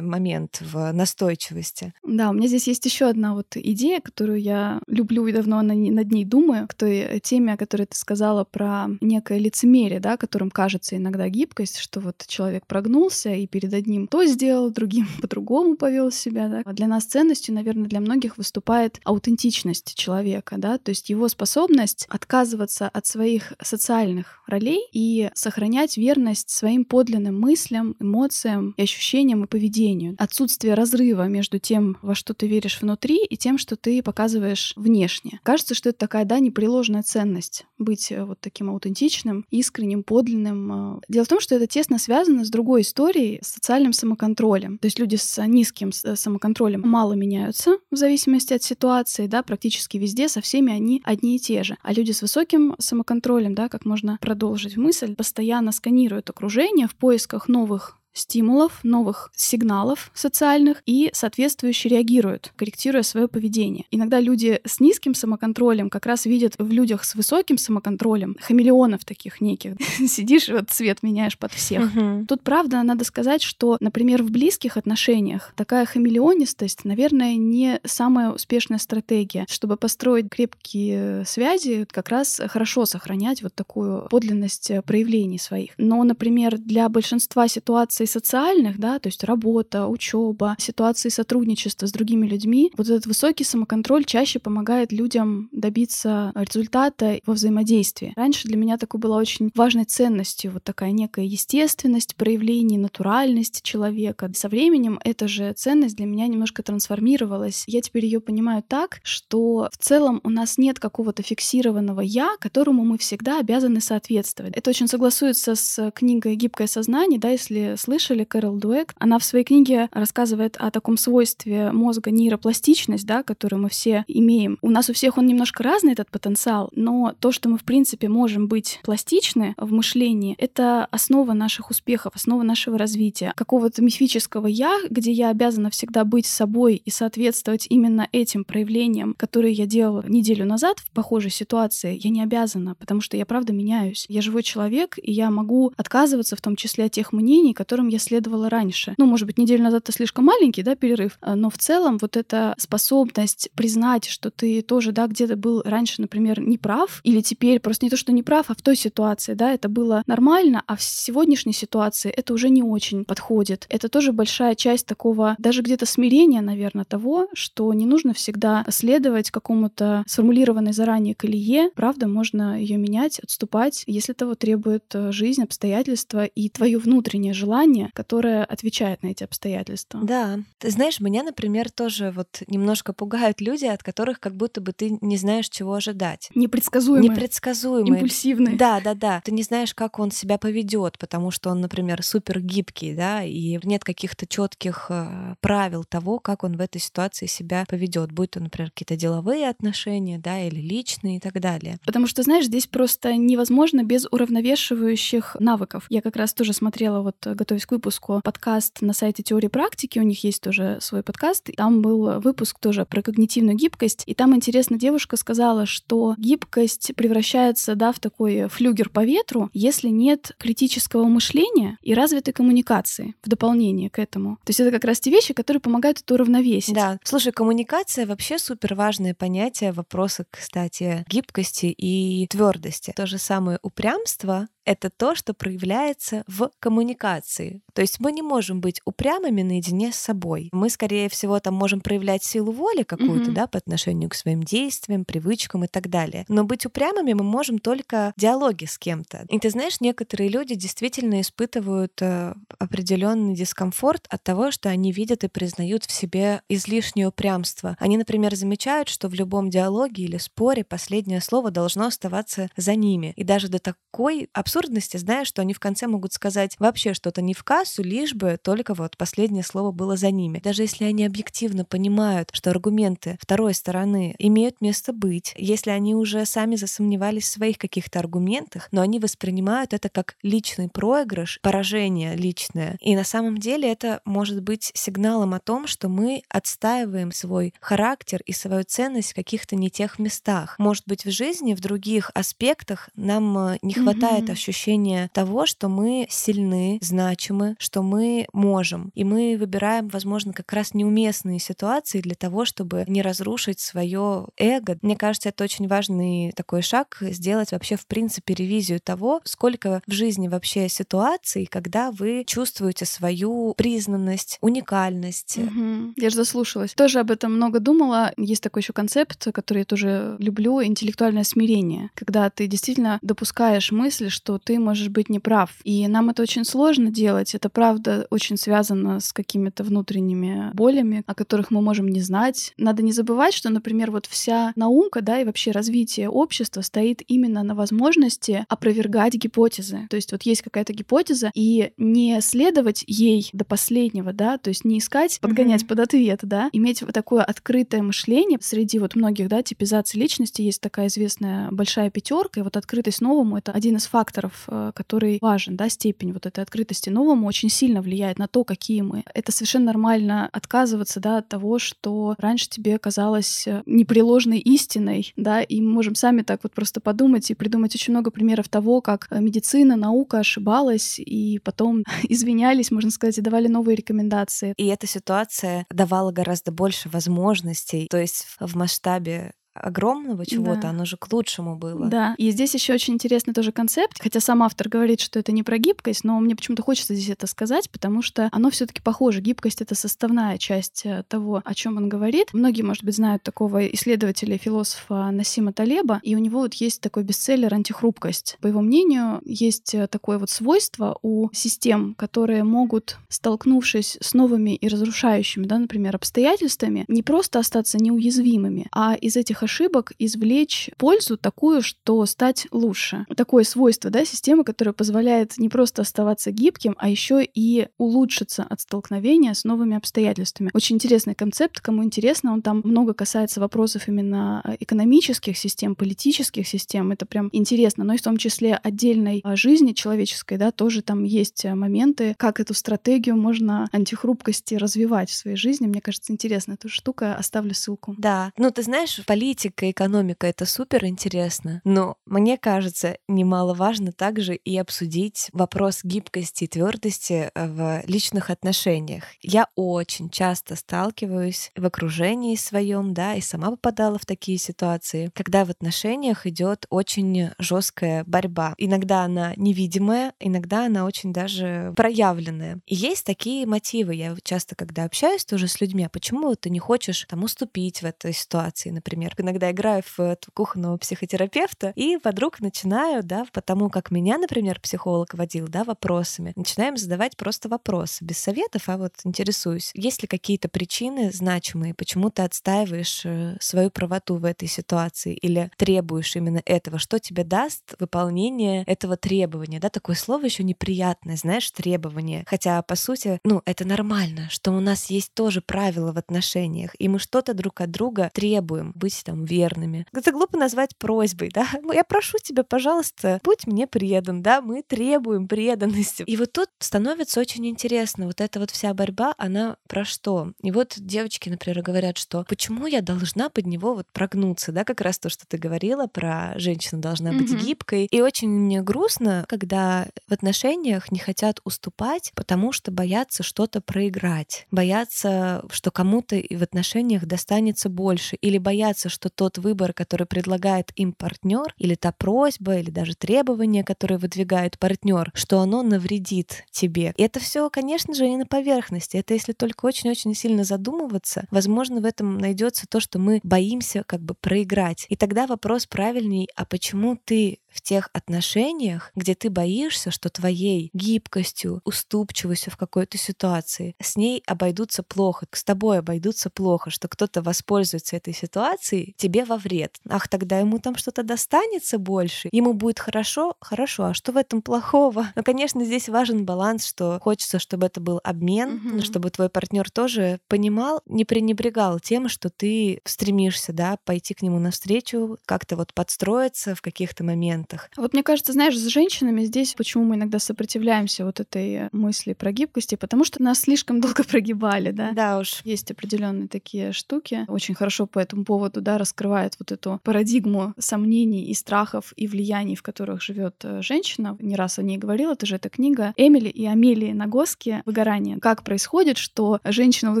момент 0.00 0.60
в 0.60 0.92
настойчивости. 0.92 1.92
Да, 2.04 2.30
у 2.30 2.32
меня 2.32 2.48
здесь 2.48 2.66
есть 2.66 2.84
еще 2.84 3.06
одна 3.06 3.34
вот 3.34 3.46
идея, 3.54 4.00
которую 4.00 4.40
я 4.40 4.80
люблю 4.86 5.26
и 5.26 5.32
давно 5.32 5.62
над 5.62 6.10
ней 6.12 6.24
думаю, 6.24 6.66
к 6.66 6.74
той 6.74 7.20
теме, 7.20 7.54
о 7.54 7.56
которой 7.56 7.86
ты 7.86 7.96
сказала 7.96 8.44
про 8.44 8.88
некое 9.00 9.38
лицо 9.38 9.59
лицемерие, 9.60 10.00
да, 10.00 10.16
которым 10.16 10.50
кажется 10.50 10.96
иногда 10.96 11.28
гибкость, 11.28 11.78
что 11.78 12.00
вот 12.00 12.24
человек 12.26 12.66
прогнулся 12.66 13.32
и 13.32 13.46
перед 13.46 13.72
одним 13.74 14.06
то 14.06 14.24
сделал, 14.24 14.70
другим 14.70 15.06
по-другому 15.20 15.76
повел 15.76 16.10
себя. 16.10 16.48
Да. 16.48 16.62
А 16.64 16.72
для 16.72 16.86
нас 16.86 17.04
ценностью, 17.04 17.54
наверное, 17.54 17.88
для 17.88 18.00
многих 18.00 18.38
выступает 18.38 19.00
аутентичность 19.04 19.94
человека, 19.94 20.56
да, 20.58 20.78
то 20.78 20.90
есть 20.90 21.10
его 21.10 21.28
способность 21.28 22.06
отказываться 22.08 22.88
от 22.88 23.06
своих 23.06 23.52
социальных 23.62 24.42
ролей 24.46 24.80
и 24.92 25.30
сохранять 25.34 25.96
верность 25.96 26.50
своим 26.50 26.84
подлинным 26.84 27.38
мыслям, 27.38 27.96
эмоциям 28.00 28.74
и 28.76 28.82
ощущениям 28.82 29.44
и 29.44 29.46
поведению. 29.46 30.14
Отсутствие 30.18 30.74
разрыва 30.74 31.28
между 31.28 31.58
тем, 31.58 31.98
во 32.02 32.14
что 32.14 32.34
ты 32.34 32.46
веришь 32.46 32.80
внутри, 32.80 33.24
и 33.24 33.36
тем, 33.36 33.58
что 33.58 33.76
ты 33.76 34.02
показываешь 34.02 34.72
внешне. 34.76 35.40
Кажется, 35.42 35.74
что 35.74 35.90
это 35.90 35.98
такая, 35.98 36.24
да, 36.24 36.38
непреложная 36.38 37.02
ценность 37.02 37.66
быть 37.78 38.12
э, 38.12 38.24
вот 38.24 38.40
таким 38.40 38.70
аутентичным, 38.70 39.39
искренним, 39.50 40.02
подлинным. 40.02 40.96
Э. 40.96 41.00
Дело 41.08 41.24
в 41.24 41.28
том, 41.28 41.40
что 41.40 41.54
это 41.54 41.66
тесно 41.66 41.98
связано 41.98 42.44
с 42.44 42.50
другой 42.50 42.82
историей, 42.82 43.38
с 43.42 43.48
социальным 43.48 43.92
самоконтролем. 43.92 44.78
То 44.78 44.86
есть 44.86 44.98
люди 44.98 45.16
с 45.16 45.46
низким 45.46 45.90
э, 46.04 46.16
самоконтролем 46.16 46.82
мало 46.82 47.14
меняются 47.14 47.78
в 47.90 47.96
зависимости 47.96 48.54
от 48.54 48.62
ситуации, 48.62 49.26
да, 49.26 49.42
практически 49.42 49.96
везде 49.96 50.28
со 50.28 50.40
всеми 50.40 50.72
они 50.72 51.02
одни 51.04 51.36
и 51.36 51.38
те 51.38 51.62
же. 51.62 51.76
А 51.82 51.92
люди 51.92 52.12
с 52.12 52.22
высоким 52.22 52.74
самоконтролем, 52.78 53.54
да, 53.54 53.68
как 53.68 53.84
можно 53.84 54.18
продолжить 54.20 54.76
мысль, 54.76 55.14
постоянно 55.14 55.72
сканируют 55.72 56.30
окружение 56.30 56.88
в 56.88 56.94
поисках 56.94 57.48
новых 57.48 57.99
стимулов, 58.12 58.80
новых 58.82 59.30
сигналов 59.34 60.10
социальных 60.14 60.82
и 60.86 61.10
соответствующе 61.12 61.88
реагируют, 61.88 62.52
корректируя 62.56 63.02
свое 63.02 63.28
поведение. 63.28 63.84
Иногда 63.90 64.20
люди 64.20 64.60
с 64.64 64.80
низким 64.80 65.14
самоконтролем 65.14 65.90
как 65.90 66.06
раз 66.06 66.26
видят 66.26 66.54
в 66.58 66.70
людях 66.70 67.04
с 67.04 67.14
высоким 67.14 67.58
самоконтролем 67.58 68.36
хамелеонов 68.40 69.04
таких 69.04 69.40
неких. 69.40 69.74
Сидишь, 70.08 70.48
вот 70.48 70.70
цвет 70.70 71.02
меняешь 71.02 71.38
под 71.38 71.52
всех. 71.52 71.90
Тут, 72.28 72.42
правда, 72.42 72.82
надо 72.82 73.04
сказать, 73.04 73.42
что, 73.42 73.76
например, 73.80 74.22
в 74.22 74.30
близких 74.30 74.76
отношениях 74.76 75.52
такая 75.56 75.86
хамелеонистость, 75.86 76.84
наверное, 76.84 77.36
не 77.36 77.80
самая 77.84 78.30
успешная 78.30 78.78
стратегия. 78.78 79.46
Чтобы 79.48 79.76
построить 79.76 80.28
крепкие 80.30 81.24
связи, 81.24 81.86
как 81.90 82.08
раз 82.08 82.40
хорошо 82.48 82.86
сохранять 82.86 83.42
вот 83.42 83.54
такую 83.54 84.08
подлинность 84.08 84.70
проявлений 84.84 85.38
своих. 85.38 85.70
Но, 85.78 86.02
например, 86.04 86.58
для 86.58 86.88
большинства 86.88 87.48
ситуаций 87.48 87.99
ситуаций 88.00 88.20
социальных, 88.20 88.78
да, 88.78 88.98
то 88.98 89.08
есть 89.08 89.24
работа, 89.24 89.86
учеба, 89.86 90.54
ситуации 90.58 91.08
сотрудничества 91.08 91.86
с 91.86 91.92
другими 91.92 92.26
людьми, 92.26 92.72
вот 92.76 92.88
этот 92.88 93.06
высокий 93.06 93.44
самоконтроль 93.44 94.04
чаще 94.04 94.38
помогает 94.38 94.92
людям 94.92 95.48
добиться 95.52 96.32
результата 96.34 97.18
во 97.26 97.34
взаимодействии. 97.34 98.12
Раньше 98.16 98.48
для 98.48 98.56
меня 98.56 98.78
такой 98.78 99.00
была 99.00 99.16
очень 99.16 99.50
важной 99.54 99.84
ценностью 99.84 100.52
вот 100.52 100.64
такая 100.64 100.92
некая 100.92 101.24
естественность 101.24 102.14
проявлений, 102.16 102.78
натуральность 102.78 103.62
человека. 103.62 104.30
Со 104.34 104.48
временем 104.48 105.00
эта 105.04 105.28
же 105.28 105.52
ценность 105.54 105.96
для 105.96 106.06
меня 106.06 106.26
немножко 106.26 106.62
трансформировалась. 106.62 107.64
Я 107.66 107.80
теперь 107.80 108.04
ее 108.04 108.20
понимаю 108.20 108.62
так, 108.66 109.00
что 109.02 109.68
в 109.72 109.78
целом 109.78 110.20
у 110.24 110.30
нас 110.30 110.58
нет 110.58 110.78
какого-то 110.78 111.22
фиксированного 111.22 112.00
«я», 112.00 112.36
которому 112.38 112.84
мы 112.84 112.98
всегда 112.98 113.40
обязаны 113.40 113.80
соответствовать. 113.80 114.56
Это 114.56 114.70
очень 114.70 114.88
согласуется 114.88 115.54
с 115.54 115.90
книгой 115.92 116.36
«Гибкое 116.36 116.66
сознание», 116.66 117.18
да, 117.18 117.30
если 117.30 117.74
слышали, 117.90 118.22
Кэрол 118.22 118.56
Дуэк, 118.56 118.94
она 118.98 119.18
в 119.18 119.24
своей 119.24 119.44
книге 119.44 119.88
рассказывает 119.90 120.56
о 120.58 120.70
таком 120.70 120.96
свойстве 120.96 121.72
мозга 121.72 122.12
нейропластичность, 122.12 123.04
да, 123.04 123.24
которую 123.24 123.62
мы 123.62 123.68
все 123.68 124.04
имеем. 124.06 124.58
У 124.62 124.70
нас 124.70 124.88
у 124.88 124.92
всех 124.92 125.18
он 125.18 125.26
немножко 125.26 125.64
разный, 125.64 125.92
этот 125.92 126.08
потенциал, 126.08 126.70
но 126.72 127.14
то, 127.18 127.32
что 127.32 127.48
мы, 127.48 127.58
в 127.58 127.64
принципе, 127.64 128.08
можем 128.08 128.46
быть 128.46 128.78
пластичны 128.84 129.54
в 129.56 129.72
мышлении, 129.72 130.36
это 130.38 130.84
основа 130.92 131.32
наших 131.32 131.70
успехов, 131.70 132.12
основа 132.14 132.44
нашего 132.44 132.78
развития. 132.78 133.32
Какого-то 133.34 133.82
мифического 133.82 134.46
«я», 134.46 134.78
где 134.88 135.10
я 135.10 135.30
обязана 135.30 135.70
всегда 135.70 136.04
быть 136.04 136.26
собой 136.26 136.76
и 136.76 136.90
соответствовать 136.90 137.66
именно 137.70 138.08
этим 138.12 138.44
проявлениям, 138.44 139.14
которые 139.18 139.52
я 139.52 139.66
делала 139.66 140.04
неделю 140.06 140.46
назад 140.46 140.78
в 140.78 140.92
похожей 140.92 141.32
ситуации, 141.32 141.98
я 142.00 142.10
не 142.10 142.22
обязана, 142.22 142.76
потому 142.76 143.00
что 143.00 143.16
я, 143.16 143.26
правда, 143.26 143.52
меняюсь. 143.52 144.06
Я 144.08 144.22
живой 144.22 144.44
человек, 144.44 144.96
и 145.02 145.10
я 145.10 145.30
могу 145.30 145.72
отказываться 145.76 146.36
в 146.36 146.40
том 146.40 146.54
числе 146.54 146.84
от 146.84 146.92
тех 146.92 147.12
мнений, 147.12 147.52
которые 147.52 147.79
которым 147.80 147.88
я 147.88 147.98
следовала 147.98 148.50
раньше. 148.50 148.94
Ну, 148.98 149.06
может 149.06 149.26
быть, 149.26 149.38
неделю 149.38 149.62
назад 149.62 149.84
это 149.84 149.92
слишком 149.92 150.24
маленький, 150.26 150.62
да, 150.62 150.74
перерыв, 150.74 151.18
а, 151.20 151.34
но 151.34 151.48
в 151.48 151.56
целом 151.56 151.98
вот 152.00 152.16
эта 152.16 152.54
способность 152.58 153.48
признать, 153.54 154.06
что 154.06 154.30
ты 154.30 154.62
тоже, 154.62 154.92
да, 154.92 155.06
где-то 155.06 155.36
был 155.36 155.62
раньше, 155.64 156.02
например, 156.02 156.40
неправ, 156.40 157.00
или 157.04 157.22
теперь 157.22 157.58
просто 157.58 157.86
не 157.86 157.90
то, 157.90 157.96
что 157.96 158.12
неправ, 158.12 158.50
а 158.50 158.54
в 158.54 158.62
той 158.62 158.76
ситуации, 158.76 159.34
да, 159.34 159.52
это 159.52 159.68
было 159.68 160.02
нормально, 160.06 160.62
а 160.66 160.76
в 160.76 160.82
сегодняшней 160.82 161.54
ситуации 161.54 162.10
это 162.10 162.34
уже 162.34 162.50
не 162.50 162.62
очень 162.62 163.04
подходит. 163.04 163.66
Это 163.70 163.88
тоже 163.88 164.12
большая 164.12 164.54
часть 164.54 164.86
такого, 164.86 165.36
даже 165.38 165.62
где-то 165.62 165.86
смирения, 165.86 166.42
наверное, 166.42 166.84
того, 166.84 167.28
что 167.32 167.72
не 167.74 167.86
нужно 167.86 168.12
всегда 168.12 168.64
следовать 168.68 169.30
какому-то 169.30 170.04
сформулированной 170.06 170.72
заранее 170.72 171.14
колее. 171.14 171.70
Правда, 171.74 172.06
можно 172.06 172.60
ее 172.60 172.76
менять, 172.76 173.20
отступать, 173.20 173.84
если 173.86 174.12
того 174.12 174.34
требует 174.34 174.84
э, 174.94 175.12
жизнь, 175.12 175.42
обстоятельства 175.42 176.24
и 176.24 176.48
твое 176.48 176.78
внутреннее 176.78 177.32
желание 177.32 177.69
знание, 177.70 177.90
которое 177.94 178.44
отвечает 178.44 179.02
на 179.02 179.08
эти 179.08 179.24
обстоятельства. 179.24 180.00
Да. 180.02 180.40
Ты 180.58 180.70
знаешь, 180.70 181.00
меня, 181.00 181.22
например, 181.22 181.70
тоже 181.70 182.12
вот 182.14 182.42
немножко 182.46 182.92
пугают 182.92 183.40
люди, 183.40 183.66
от 183.66 183.82
которых 183.82 184.20
как 184.20 184.34
будто 184.34 184.60
бы 184.60 184.72
ты 184.72 184.98
не 185.00 185.16
знаешь, 185.16 185.48
чего 185.48 185.74
ожидать. 185.74 186.30
Непредсказуемые. 186.34 187.10
Непредсказуемые. 187.10 187.94
Импульсивные. 187.94 188.56
Да, 188.56 188.80
да, 188.80 188.94
да. 188.94 189.20
Ты 189.24 189.32
не 189.32 189.42
знаешь, 189.42 189.74
как 189.74 189.98
он 189.98 190.10
себя 190.10 190.38
поведет, 190.38 190.98
потому 190.98 191.30
что 191.30 191.50
он, 191.50 191.60
например, 191.60 192.02
супер 192.02 192.40
гибкий, 192.40 192.94
да, 192.94 193.22
и 193.22 193.58
нет 193.64 193.84
каких-то 193.84 194.26
четких 194.26 194.86
э, 194.90 195.34
правил 195.40 195.84
того, 195.84 196.18
как 196.18 196.44
он 196.44 196.56
в 196.56 196.60
этой 196.60 196.80
ситуации 196.80 197.26
себя 197.26 197.64
поведет, 197.68 198.12
будь 198.12 198.30
то, 198.30 198.40
например, 198.40 198.70
какие-то 198.70 198.96
деловые 198.96 199.48
отношения, 199.48 200.18
да, 200.18 200.40
или 200.40 200.60
личные 200.60 201.16
и 201.16 201.20
так 201.20 201.40
далее. 201.40 201.78
Потому 201.86 202.06
что, 202.06 202.22
знаешь, 202.22 202.46
здесь 202.46 202.66
просто 202.66 203.14
невозможно 203.14 203.84
без 203.84 204.06
уравновешивающих 204.10 205.36
навыков. 205.38 205.86
Я 205.88 206.02
как 206.02 206.16
раз 206.16 206.34
тоже 206.34 206.52
смотрела, 206.52 207.02
вот 207.02 207.16
готовясь 207.24 207.59
готовясь 207.60 207.66
к 207.66 207.72
выпуску, 207.72 208.20
подкаст 208.24 208.80
на 208.80 208.92
сайте 208.92 209.22
теории 209.22 209.48
практики, 209.48 209.98
у 209.98 210.02
них 210.02 210.24
есть 210.24 210.42
тоже 210.42 210.78
свой 210.80 211.02
подкаст, 211.02 211.48
и 211.48 211.52
там 211.52 211.82
был 211.82 212.20
выпуск 212.20 212.58
тоже 212.58 212.84
про 212.84 213.02
когнитивную 213.02 213.56
гибкость, 213.56 214.04
и 214.06 214.14
там 214.14 214.34
интересно 214.34 214.78
девушка 214.78 215.16
сказала, 215.16 215.66
что 215.66 216.14
гибкость 216.18 216.92
превращается, 216.96 217.74
да, 217.74 217.92
в 217.92 217.98
такой 217.98 218.48
флюгер 218.48 218.88
по 218.88 219.04
ветру, 219.04 219.50
если 219.52 219.88
нет 219.88 220.32
критического 220.38 221.04
мышления 221.04 221.76
и 221.82 221.94
развитой 221.94 222.32
коммуникации 222.32 223.14
в 223.22 223.28
дополнение 223.28 223.90
к 223.90 223.98
этому. 223.98 224.36
То 224.44 224.50
есть 224.50 224.60
это 224.60 224.70
как 224.70 224.84
раз 224.84 225.00
те 225.00 225.10
вещи, 225.10 225.34
которые 225.34 225.60
помогают 225.60 226.00
это 226.00 226.14
уравновесить. 226.14 226.74
Да. 226.74 226.98
Слушай, 227.04 227.32
коммуникация 227.32 228.06
вообще 228.06 228.38
супер 228.38 228.74
важное 228.74 229.14
понятие, 229.14 229.72
вопросы, 229.72 230.24
кстати, 230.30 231.04
гибкости 231.08 231.66
и 231.66 232.26
твердости. 232.28 232.92
То 232.96 233.06
же 233.06 233.18
самое 233.18 233.58
упрямство 233.62 234.48
это 234.70 234.88
то, 234.88 235.16
что 235.16 235.34
проявляется 235.34 236.22
в 236.28 236.52
коммуникации. 236.60 237.60
То 237.74 237.82
есть 237.82 237.98
мы 237.98 238.12
не 238.12 238.22
можем 238.22 238.60
быть 238.60 238.80
упрямыми 238.84 239.42
наедине 239.42 239.90
с 239.90 239.96
собой. 239.96 240.48
Мы, 240.52 240.70
скорее 240.70 241.08
всего, 241.08 241.40
там 241.40 241.54
можем 241.54 241.80
проявлять 241.80 242.22
силу 242.22 242.52
воли 242.52 242.84
какую-то, 242.84 243.30
mm-hmm. 243.30 243.34
да, 243.34 243.46
по 243.48 243.58
отношению 243.58 244.08
к 244.10 244.14
своим 244.14 244.44
действиям, 244.44 245.04
привычкам 245.04 245.64
и 245.64 245.66
так 245.66 245.90
далее. 245.90 246.24
Но 246.28 246.44
быть 246.44 246.66
упрямыми 246.66 247.14
мы 247.14 247.24
можем 247.24 247.58
только 247.58 248.12
в 248.16 248.20
диалоге 248.20 248.68
с 248.68 248.78
кем-то. 248.78 249.26
И 249.28 249.40
ты 249.40 249.50
знаешь, 249.50 249.80
некоторые 249.80 250.30
люди 250.30 250.54
действительно 250.54 251.20
испытывают 251.20 252.00
э, 252.00 252.34
определенный 252.60 253.34
дискомфорт 253.34 254.06
от 254.08 254.22
того, 254.22 254.52
что 254.52 254.68
они 254.68 254.92
видят 254.92 255.24
и 255.24 255.28
признают 255.28 255.84
в 255.84 255.90
себе 255.90 256.42
излишнее 256.48 257.08
упрямство. 257.08 257.76
Они, 257.80 257.96
например, 257.96 258.36
замечают, 258.36 258.88
что 258.88 259.08
в 259.08 259.14
любом 259.14 259.50
диалоге 259.50 260.04
или 260.04 260.18
споре 260.18 260.62
последнее 260.62 261.20
слово 261.20 261.50
должно 261.50 261.86
оставаться 261.86 262.50
за 262.56 262.76
ними. 262.76 263.14
И 263.16 263.24
даже 263.24 263.48
до 263.48 263.58
такой 263.58 264.28
абсурдности, 264.60 264.98
зная, 264.98 265.24
что 265.24 265.42
они 265.42 265.54
в 265.54 265.60
конце 265.60 265.86
могут 265.86 266.12
сказать 266.12 266.56
вообще 266.58 266.92
что-то 266.92 267.22
не 267.22 267.32
в 267.32 267.44
кассу, 267.44 267.82
лишь 267.82 268.14
бы 268.14 268.38
только 268.42 268.74
вот 268.74 268.96
последнее 268.96 269.42
слово 269.42 269.72
было 269.72 269.96
за 269.96 270.10
ними. 270.10 270.40
Даже 270.44 270.62
если 270.62 270.84
они 270.84 271.06
объективно 271.06 271.64
понимают, 271.64 272.30
что 272.32 272.50
аргументы 272.50 273.16
второй 273.20 273.54
стороны 273.54 274.14
имеют 274.18 274.60
место 274.60 274.92
быть, 274.92 275.32
если 275.36 275.70
они 275.70 275.94
уже 275.94 276.26
сами 276.26 276.56
засомневались 276.56 277.24
в 277.24 277.28
своих 277.28 277.56
каких-то 277.56 277.98
аргументах, 277.98 278.68
но 278.70 278.82
они 278.82 278.98
воспринимают 278.98 279.72
это 279.72 279.88
как 279.88 280.16
личный 280.22 280.68
проигрыш, 280.68 281.38
поражение 281.42 282.14
личное. 282.16 282.76
И 282.80 282.94
на 282.94 283.04
самом 283.04 283.38
деле 283.38 283.70
это 283.70 284.00
может 284.04 284.42
быть 284.42 284.72
сигналом 284.74 285.32
о 285.32 285.40
том, 285.40 285.66
что 285.66 285.88
мы 285.88 286.22
отстаиваем 286.28 287.12
свой 287.12 287.54
характер 287.60 288.20
и 288.26 288.32
свою 288.32 288.64
ценность 288.64 289.12
в 289.12 289.14
каких-то 289.14 289.56
не 289.56 289.70
тех 289.70 289.98
местах. 289.98 290.56
Может 290.58 290.84
быть, 290.86 291.06
в 291.06 291.10
жизни, 291.10 291.54
в 291.54 291.60
других 291.60 292.10
аспектах 292.14 292.90
нам 292.94 293.38
э, 293.38 293.58
не 293.62 293.74
хватает 293.74 294.24
mm-hmm 294.24 294.32
ощущение 294.40 295.10
того, 295.12 295.46
что 295.46 295.68
мы 295.68 296.06
сильны, 296.08 296.78
значимы, 296.80 297.56
что 297.58 297.82
мы 297.82 298.26
можем. 298.32 298.90
И 298.94 299.04
мы 299.04 299.36
выбираем, 299.38 299.88
возможно, 299.88 300.32
как 300.32 300.52
раз 300.52 300.74
неуместные 300.74 301.38
ситуации 301.38 302.00
для 302.00 302.14
того, 302.14 302.44
чтобы 302.44 302.84
не 302.86 303.02
разрушить 303.02 303.60
свое 303.60 304.26
эго. 304.36 304.78
Мне 304.82 304.96
кажется, 304.96 305.28
это 305.28 305.44
очень 305.44 305.68
важный 305.68 306.32
такой 306.32 306.62
шаг 306.62 306.96
сделать 307.00 307.52
вообще 307.52 307.76
в 307.76 307.86
принципе 307.86 308.34
ревизию 308.34 308.80
того, 308.80 309.20
сколько 309.24 309.82
в 309.86 309.92
жизни 309.92 310.28
вообще 310.28 310.68
ситуаций, 310.68 311.46
когда 311.46 311.90
вы 311.90 312.24
чувствуете 312.26 312.86
свою 312.86 313.54
признанность, 313.56 314.38
уникальность. 314.40 315.38
Угу. 315.38 315.94
Я 315.96 316.10
же 316.10 316.16
заслушалась. 316.16 316.74
Тоже 316.74 317.00
об 317.00 317.10
этом 317.10 317.34
много 317.34 317.60
думала. 317.60 318.12
Есть 318.16 318.42
такой 318.42 318.62
еще 318.62 318.72
концепт, 318.72 319.28
который 319.32 319.58
я 319.60 319.64
тоже 319.64 320.16
люблю, 320.18 320.62
интеллектуальное 320.62 321.24
смирение, 321.24 321.90
когда 321.94 322.30
ты 322.30 322.46
действительно 322.46 322.98
допускаешь 323.02 323.72
мысль, 323.72 324.08
что 324.08 324.29
что 324.30 324.38
ты 324.38 324.60
можешь 324.60 324.90
быть 324.90 325.08
неправ. 325.08 325.50
И 325.64 325.88
нам 325.88 326.10
это 326.10 326.22
очень 326.22 326.44
сложно 326.44 326.92
делать. 326.92 327.34
Это 327.34 327.48
правда 327.48 328.06
очень 328.10 328.36
связано 328.36 329.00
с 329.00 329.12
какими-то 329.12 329.64
внутренними 329.64 330.52
болями, 330.54 331.02
о 331.06 331.16
которых 331.16 331.50
мы 331.50 331.60
можем 331.60 331.88
не 331.88 332.00
знать. 332.00 332.54
Надо 332.56 332.84
не 332.84 332.92
забывать, 332.92 333.34
что, 333.34 333.50
например, 333.50 333.90
вот 333.90 334.06
вся 334.06 334.52
наука, 334.54 335.02
да, 335.02 335.20
и 335.20 335.24
вообще 335.24 335.50
развитие 335.50 336.08
общества 336.08 336.60
стоит 336.60 337.02
именно 337.08 337.42
на 337.42 337.56
возможности 337.56 338.44
опровергать 338.48 339.14
гипотезы. 339.14 339.88
То 339.90 339.96
есть 339.96 340.12
вот 340.12 340.22
есть 340.22 340.42
какая-то 340.42 340.74
гипотеза, 340.74 341.32
и 341.34 341.72
не 341.76 342.20
следовать 342.20 342.84
ей 342.86 343.28
до 343.32 343.44
последнего, 343.44 344.12
да, 344.12 344.38
то 344.38 344.48
есть 344.48 344.64
не 344.64 344.78
искать, 344.78 345.18
подгонять 345.20 345.64
mm-hmm. 345.64 345.66
под 345.66 345.80
ответ, 345.80 346.20
да, 346.22 346.50
иметь 346.52 346.82
вот 346.82 346.92
такое 346.92 347.24
открытое 347.24 347.82
мышление 347.82 348.38
среди 348.40 348.78
вот 348.78 348.94
многих, 348.94 349.28
да, 349.28 349.42
типизаций 349.42 350.00
личности 350.00 350.42
есть 350.42 350.60
такая 350.60 350.86
известная 350.86 351.50
большая 351.50 351.90
пятерка, 351.90 352.40
и 352.40 352.44
вот 352.44 352.56
открытость 352.56 353.00
новому— 353.00 353.36
это 353.40 353.50
один 353.50 353.76
из 353.76 353.86
факторов, 353.86 354.19
э, 354.48 354.72
который 354.74 355.18
важен, 355.20 355.56
да, 355.56 355.68
степень 355.68 356.12
вот 356.12 356.26
этой 356.26 356.42
открытости 356.42 356.90
новому 356.90 357.26
очень 357.26 357.48
сильно 357.48 357.82
влияет 357.82 358.18
на 358.18 358.28
то, 358.28 358.44
какие 358.44 358.82
мы. 358.82 359.04
Это 359.14 359.32
совершенно 359.32 359.66
нормально 359.66 360.28
отказываться, 360.32 361.00
да, 361.00 361.18
от 361.18 361.28
того, 361.28 361.58
что 361.58 362.14
раньше 362.18 362.48
тебе 362.48 362.78
казалось 362.78 363.46
э, 363.46 363.62
непреложной 363.66 364.38
истиной, 364.38 365.12
да, 365.16 365.42
и 365.42 365.60
мы 365.60 365.72
можем 365.72 365.94
сами 365.94 366.22
так 366.22 366.40
вот 366.42 366.52
просто 366.52 366.80
подумать 366.80 367.30
и 367.30 367.34
придумать 367.34 367.74
очень 367.74 367.92
много 367.92 368.10
примеров 368.10 368.48
того, 368.48 368.80
как 368.80 369.06
э, 369.10 369.20
медицина, 369.20 369.76
наука 369.76 370.18
ошибалась, 370.18 370.98
и 370.98 371.38
потом 371.44 371.84
извинялись, 372.08 372.70
можно 372.70 372.90
сказать, 372.90 373.18
и 373.18 373.22
давали 373.22 373.48
новые 373.48 373.76
рекомендации. 373.76 374.54
И 374.56 374.66
эта 374.66 374.86
ситуация 374.86 375.66
давала 375.70 376.12
гораздо 376.12 376.52
больше 376.52 376.88
возможностей, 376.88 377.86
то 377.90 377.98
есть 377.98 378.26
в 378.38 378.56
масштабе 378.56 379.32
огромного 379.60 380.26
чего-то, 380.26 380.62
да. 380.62 380.70
оно 380.70 380.84
же 380.84 380.96
к 380.96 381.12
лучшему 381.12 381.56
было. 381.56 381.86
Да, 381.86 382.14
и 382.18 382.30
здесь 382.30 382.54
еще 382.54 382.74
очень 382.74 382.94
интересный 382.94 383.34
тоже 383.34 383.52
концепт, 383.52 383.98
хотя 384.00 384.20
сам 384.20 384.42
автор 384.42 384.68
говорит, 384.68 385.00
что 385.00 385.18
это 385.18 385.32
не 385.32 385.42
про 385.42 385.58
гибкость, 385.58 386.04
но 386.04 386.18
мне 386.20 386.34
почему-то 386.34 386.62
хочется 386.62 386.94
здесь 386.94 387.10
это 387.10 387.26
сказать, 387.26 387.70
потому 387.70 388.02
что 388.02 388.28
оно 388.32 388.50
все 388.50 388.66
таки 388.66 388.80
похоже. 388.80 389.20
Гибкость— 389.20 389.60
это 389.62 389.74
составная 389.74 390.38
часть 390.38 390.82
э, 390.84 391.04
того, 391.08 391.42
о 391.44 391.54
чем 391.54 391.76
он 391.76 391.88
говорит. 391.88 392.28
Многие, 392.32 392.62
может 392.62 392.84
быть, 392.84 392.96
знают 392.96 393.22
такого 393.22 393.66
исследователя 393.66 394.36
и 394.36 394.38
философа 394.38 395.10
Насима 395.10 395.52
Талеба, 395.52 396.00
и 396.02 396.14
у 396.14 396.18
него 396.18 396.40
вот 396.40 396.54
есть 396.54 396.80
такой 396.80 397.02
бестселлер 397.04 397.52
«Антихрупкость». 397.52 398.38
По 398.40 398.46
его 398.46 398.60
мнению, 398.60 399.20
есть 399.24 399.74
э, 399.74 399.86
такое 399.86 400.18
вот 400.18 400.30
свойство 400.30 400.98
у 401.02 401.28
систем, 401.32 401.94
которые 401.94 402.44
могут, 402.44 402.98
столкнувшись 403.08 403.98
с 404.00 404.14
новыми 404.14 404.54
и 404.54 404.68
разрушающими, 404.68 405.46
да, 405.46 405.58
например, 405.58 405.96
обстоятельствами, 405.96 406.84
не 406.88 407.02
просто 407.02 407.38
остаться 407.38 407.78
неуязвимыми, 407.78 408.66
а 408.72 408.94
из 408.94 409.16
этих 409.16 409.42
ошибок 409.50 409.92
извлечь 409.98 410.70
пользу 410.76 411.16
такую, 411.16 411.60
что 411.60 412.06
стать 412.06 412.46
лучше. 412.52 413.04
Такое 413.16 413.42
свойство 413.42 413.90
да, 413.90 414.04
системы, 414.04 414.44
которое 414.44 414.72
позволяет 414.72 415.38
не 415.38 415.48
просто 415.48 415.82
оставаться 415.82 416.30
гибким, 416.30 416.76
а 416.78 416.88
еще 416.88 417.24
и 417.24 417.66
улучшиться 417.76 418.44
от 418.48 418.60
столкновения 418.60 419.34
с 419.34 419.42
новыми 419.44 419.76
обстоятельствами. 419.76 420.50
Очень 420.54 420.76
интересный 420.76 421.16
концепт, 421.16 421.60
кому 421.60 421.82
интересно, 421.82 422.32
он 422.32 422.42
там 422.42 422.60
много 422.62 422.94
касается 422.94 423.40
вопросов 423.40 423.88
именно 423.88 424.40
э, 424.44 424.56
экономических 424.60 425.36
систем, 425.36 425.74
политических 425.74 426.46
систем. 426.46 426.92
Это 426.92 427.04
прям 427.04 427.28
интересно, 427.32 427.82
но 427.82 427.94
и 427.94 427.98
в 427.98 428.02
том 428.02 428.18
числе 428.18 428.54
отдельной 428.54 429.20
а, 429.24 429.34
жизни 429.34 429.72
человеческой, 429.72 430.38
да, 430.38 430.52
тоже 430.52 430.82
там 430.82 431.02
есть 431.02 431.44
э, 431.44 431.54
моменты, 431.56 432.14
как 432.18 432.38
эту 432.38 432.54
стратегию 432.54 433.16
можно 433.16 433.68
антихрупкости 433.72 434.54
развивать 434.54 435.10
в 435.10 435.14
своей 435.14 435.36
жизни. 435.36 435.66
Мне 435.66 435.80
кажется, 435.80 436.12
интересная 436.12 436.54
эта 436.54 436.68
штука. 436.68 437.16
Оставлю 437.16 437.54
ссылку. 437.54 437.96
Да. 437.98 438.32
Ну, 438.36 438.50
ты 438.52 438.62
знаешь, 438.62 439.00
политика 439.06 439.29
политика, 439.30 439.70
экономика— 439.70 440.26
это 440.28 440.44
супер 440.44 440.84
интересно, 440.86 441.60
но 441.64 441.94
мне 442.04 442.36
кажется, 442.36 442.96
немаловажно 443.06 443.92
также 443.92 444.34
и 444.34 444.58
обсудить 444.58 445.28
вопрос 445.32 445.84
гибкости 445.84 446.44
и 446.44 446.46
твердости 446.48 447.30
э, 447.32 447.46
в 447.46 447.84
личных 447.86 448.30
отношениях. 448.30 449.04
Я 449.22 449.46
очень 449.54 450.10
часто 450.10 450.56
сталкиваюсь 450.56 451.52
в 451.56 451.64
окружении 451.64 452.34
своем, 452.34 452.92
да, 452.92 453.14
и 453.14 453.20
сама 453.20 453.52
попадала 453.52 454.00
в 454.00 454.04
такие 454.04 454.36
ситуации, 454.36 455.12
когда 455.14 455.44
в 455.44 455.50
отношениях 455.50 456.26
идет 456.26 456.66
очень 456.68 457.30
жесткая 457.38 458.02
борьба. 458.02 458.54
Иногда 458.58 459.04
она 459.04 459.34
невидимая, 459.36 460.12
иногда 460.18 460.66
она 460.66 460.84
очень 460.84 461.12
даже 461.12 461.72
проявленная. 461.76 462.58
И 462.66 462.74
есть 462.74 463.06
такие 463.06 463.46
мотивы. 463.46 463.94
Я 463.94 464.16
часто, 464.24 464.56
когда 464.56 464.82
общаюсь 464.82 465.24
тоже 465.24 465.46
с 465.46 465.60
людьми, 465.60 465.84
а 465.84 465.88
почему 465.88 466.34
ты 466.34 466.50
не 466.50 466.58
хочешь 466.58 467.06
там 467.08 467.22
уступить 467.22 467.80
в 467.80 467.84
этой 467.84 468.12
ситуации, 468.12 468.70
например? 468.70 469.14
Иногда 469.20 469.50
играю 469.50 469.82
в 469.96 470.16
кухонного 470.34 470.76
психотерапевта, 470.76 471.72
и 471.76 471.96
подруг 471.98 472.40
начинаю, 472.40 473.02
да, 473.02 473.26
потому 473.32 473.70
как 473.70 473.90
меня, 473.90 474.18
например, 474.18 474.60
психолог 474.60 475.14
водил, 475.14 475.48
да, 475.48 475.64
вопросами, 475.64 476.32
начинаем 476.36 476.76
задавать 476.76 477.16
просто 477.16 477.48
вопросы, 477.48 478.04
без 478.04 478.18
советов, 478.18 478.68
а 478.68 478.76
вот 478.76 478.94
интересуюсь, 479.04 479.70
есть 479.74 480.02
ли 480.02 480.08
какие-то 480.08 480.48
причины 480.48 481.10
значимые, 481.12 481.74
почему 481.74 482.10
ты 482.10 482.22
отстаиваешь 482.22 483.02
э, 483.04 483.36
свою 483.40 483.70
правоту 483.70 484.16
в 484.16 484.24
этой 484.24 484.48
ситуации 484.48 485.14
или 485.14 485.50
требуешь 485.56 486.16
именно 486.16 486.42
этого, 486.44 486.78
что 486.78 486.98
тебе 486.98 487.24
даст 487.24 487.74
выполнение 487.78 488.64
этого 488.64 488.96
требования, 488.96 489.60
да, 489.60 489.68
такое 489.68 489.96
слово 489.96 490.24
еще 490.24 490.42
неприятное, 490.42 491.16
знаешь, 491.16 491.50
требование, 491.50 492.24
хотя, 492.26 492.60
по 492.62 492.76
сути, 492.76 493.20
ну, 493.24 493.42
это 493.44 493.66
нормально, 493.66 494.28
что 494.30 494.52
у 494.52 494.60
нас 494.60 494.90
есть 494.90 495.12
тоже 495.14 495.40
правила 495.40 495.92
в 495.92 495.98
отношениях, 495.98 496.70
и 496.78 496.88
мы 496.88 496.98
что-то 496.98 497.34
друг 497.34 497.60
от 497.60 497.70
друга 497.70 498.10
требуем, 498.12 498.72
быть 498.74 498.94
там 499.10 499.24
верными. 499.24 499.86
Это 499.92 500.12
глупо 500.12 500.38
назвать 500.38 500.76
просьбой, 500.76 501.30
да? 501.34 501.48
Я 501.72 501.84
прошу 501.84 502.18
тебя, 502.22 502.44
пожалуйста, 502.44 503.20
будь 503.24 503.46
мне 503.46 503.66
предан, 503.66 504.22
да? 504.22 504.40
Мы 504.40 504.62
требуем 504.62 505.26
преданности. 505.26 506.04
И 506.06 506.16
вот 506.16 506.32
тут 506.32 506.48
становится 506.60 507.20
очень 507.20 507.46
интересно. 507.46 508.06
Вот 508.06 508.20
эта 508.20 508.38
вот 508.38 508.50
вся 508.50 508.72
борьба, 508.72 509.14
она 509.18 509.56
про 509.68 509.84
что? 509.84 510.32
И 510.42 510.52
вот 510.52 510.74
девочки, 510.76 511.28
например, 511.28 511.62
говорят, 511.62 511.98
что 511.98 512.24
почему 512.28 512.66
я 512.66 512.82
должна 512.82 513.28
под 513.30 513.46
него 513.46 513.74
вот 513.74 513.86
прогнуться, 513.92 514.52
да? 514.52 514.64
Как 514.64 514.80
раз 514.80 514.98
то, 514.98 515.08
что 515.08 515.26
ты 515.26 515.38
говорила 515.38 515.86
про 515.86 516.34
женщину 516.36 516.80
должна 516.80 517.12
быть 517.12 517.32
mm-hmm. 517.32 517.44
гибкой. 517.44 517.86
И 517.90 518.00
очень 518.00 518.28
мне 518.28 518.62
грустно, 518.62 519.24
когда 519.28 519.88
в 520.08 520.12
отношениях 520.12 520.92
не 520.92 520.98
хотят 520.98 521.40
уступать, 521.44 522.12
потому 522.14 522.52
что 522.52 522.70
боятся 522.70 523.22
что-то 523.22 523.60
проиграть. 523.60 524.46
Боятся, 524.50 525.44
что 525.50 525.70
кому-то 525.70 526.16
в 526.30 526.42
отношениях 526.42 527.06
достанется 527.06 527.68
больше. 527.68 528.16
Или 528.16 528.38
боятся, 528.38 528.88
что 528.88 528.99
тот 529.08 529.38
выбор, 529.38 529.72
который 529.72 530.06
предлагает 530.06 530.72
им 530.76 530.92
партнер, 530.92 531.54
или 531.56 531.74
та 531.74 531.92
просьба, 531.92 532.56
или 532.56 532.70
даже 532.70 532.94
требование, 532.94 533.64
которое 533.64 533.98
выдвигает 533.98 534.58
партнер, 534.58 535.10
что 535.14 535.40
оно 535.40 535.62
навредит 535.62 536.44
тебе. 536.50 536.92
И 536.96 537.02
это 537.02 537.20
все, 537.20 537.48
конечно 537.48 537.94
же, 537.94 538.06
и 538.06 538.16
на 538.16 538.26
поверхности. 538.26 538.96
Это 538.96 539.14
если 539.14 539.32
только 539.32 539.64
очень-очень 539.64 540.14
сильно 540.14 540.44
задумываться, 540.44 541.26
возможно, 541.30 541.80
в 541.80 541.84
этом 541.84 542.18
найдется 542.18 542.66
то, 542.68 542.80
что 542.80 542.98
мы 542.98 543.20
боимся 543.22 543.84
как 543.86 544.02
бы 544.02 544.14
проиграть. 544.14 544.86
И 544.88 544.96
тогда 544.96 545.26
вопрос 545.26 545.66
правильный, 545.66 546.28
а 546.34 546.44
почему 546.44 546.98
ты 547.02 547.38
в 547.50 547.60
тех 547.60 547.90
отношениях, 547.92 548.90
где 548.94 549.14
ты 549.14 549.30
боишься, 549.30 549.90
что 549.90 550.08
твоей 550.08 550.70
гибкостью, 550.72 551.60
уступчивостью 551.64 552.52
в 552.52 552.56
какой-то 552.56 552.98
ситуации 552.98 553.74
с 553.80 553.96
ней 553.96 554.22
обойдутся 554.26 554.82
плохо, 554.82 555.26
с 555.32 555.44
тобой 555.44 555.78
обойдутся 555.78 556.30
плохо, 556.30 556.70
что 556.70 556.88
кто-то 556.88 557.22
воспользуется 557.22 557.96
этой 557.96 558.14
ситуацией 558.14 558.94
тебе 558.96 559.24
во 559.24 559.36
вред. 559.36 559.78
Ах, 559.88 560.08
тогда 560.08 560.38
ему 560.38 560.58
там 560.58 560.76
что-то 560.76 561.02
достанется 561.02 561.78
больше, 561.78 562.28
ему 562.32 562.54
будет 562.54 562.78
хорошо, 562.78 563.36
хорошо, 563.40 563.86
а 563.86 563.94
что 563.94 564.12
в 564.12 564.16
этом 564.16 564.42
плохого? 564.42 565.08
Ну, 565.14 565.22
конечно, 565.22 565.64
здесь 565.64 565.88
важен 565.88 566.24
баланс, 566.24 566.66
что 566.66 566.98
хочется, 567.00 567.38
чтобы 567.38 567.66
это 567.66 567.80
был 567.80 568.00
обмен, 568.04 568.60
mm-hmm. 568.64 568.82
чтобы 568.82 569.10
твой 569.10 569.28
партнер 569.28 569.70
тоже 569.70 570.20
понимал, 570.28 570.82
не 570.86 571.04
пренебрегал 571.04 571.80
тем, 571.80 572.08
что 572.08 572.30
ты 572.30 572.80
стремишься, 572.84 573.52
да, 573.52 573.78
пойти 573.84 574.14
к 574.14 574.22
нему 574.22 574.38
навстречу, 574.38 575.18
как-то 575.26 575.56
вот 575.56 575.74
подстроиться 575.74 576.54
в 576.54 576.62
каких-то 576.62 577.04
моментах, 577.04 577.39
моментах. 577.40 577.70
Вот 577.76 577.92
мне 577.92 578.02
кажется, 578.02 578.32
знаешь, 578.32 578.56
с 578.56 578.66
женщинами 578.66 579.24
здесь, 579.24 579.54
почему 579.54 579.84
мы 579.84 579.96
иногда 579.96 580.18
сопротивляемся 580.18 581.04
вот 581.04 581.20
этой 581.20 581.68
мысли 581.72 582.12
про 582.12 582.32
гибкости, 582.32 582.74
потому 582.74 583.04
что 583.04 583.22
нас 583.22 583.40
слишком 583.40 583.80
долго 583.80 584.04
прогибали, 584.04 584.70
да? 584.70 584.92
Да 584.92 585.18
уж. 585.18 585.40
Есть 585.44 585.70
определенные 585.70 586.28
такие 586.28 586.72
штуки. 586.72 587.24
Очень 587.28 587.54
хорошо 587.54 587.86
по 587.86 587.98
этому 587.98 588.24
поводу, 588.24 588.60
да, 588.60 588.78
раскрывает 588.78 589.36
вот 589.38 589.52
эту 589.52 589.80
парадигму 589.82 590.54
сомнений 590.58 591.24
и 591.24 591.34
страхов 591.34 591.92
и 591.96 592.06
влияний, 592.06 592.56
в 592.56 592.62
которых 592.62 593.02
живет 593.02 593.36
э, 593.42 593.62
женщина. 593.62 594.16
Не 594.20 594.36
раз 594.36 594.58
о 594.58 594.62
ней 594.62 594.78
говорила, 594.78 595.12
это 595.12 595.26
же 595.26 595.36
эта 595.36 595.48
книга 595.48 595.92
Эмили 595.96 596.28
и 596.28 596.46
Амелии 596.46 596.92
Нагоски 596.92 597.62
«Выгорание». 597.66 598.18
Как 598.20 598.42
происходит, 598.42 598.98
что 598.98 599.40
женщина 599.44 599.92
вот 599.92 600.00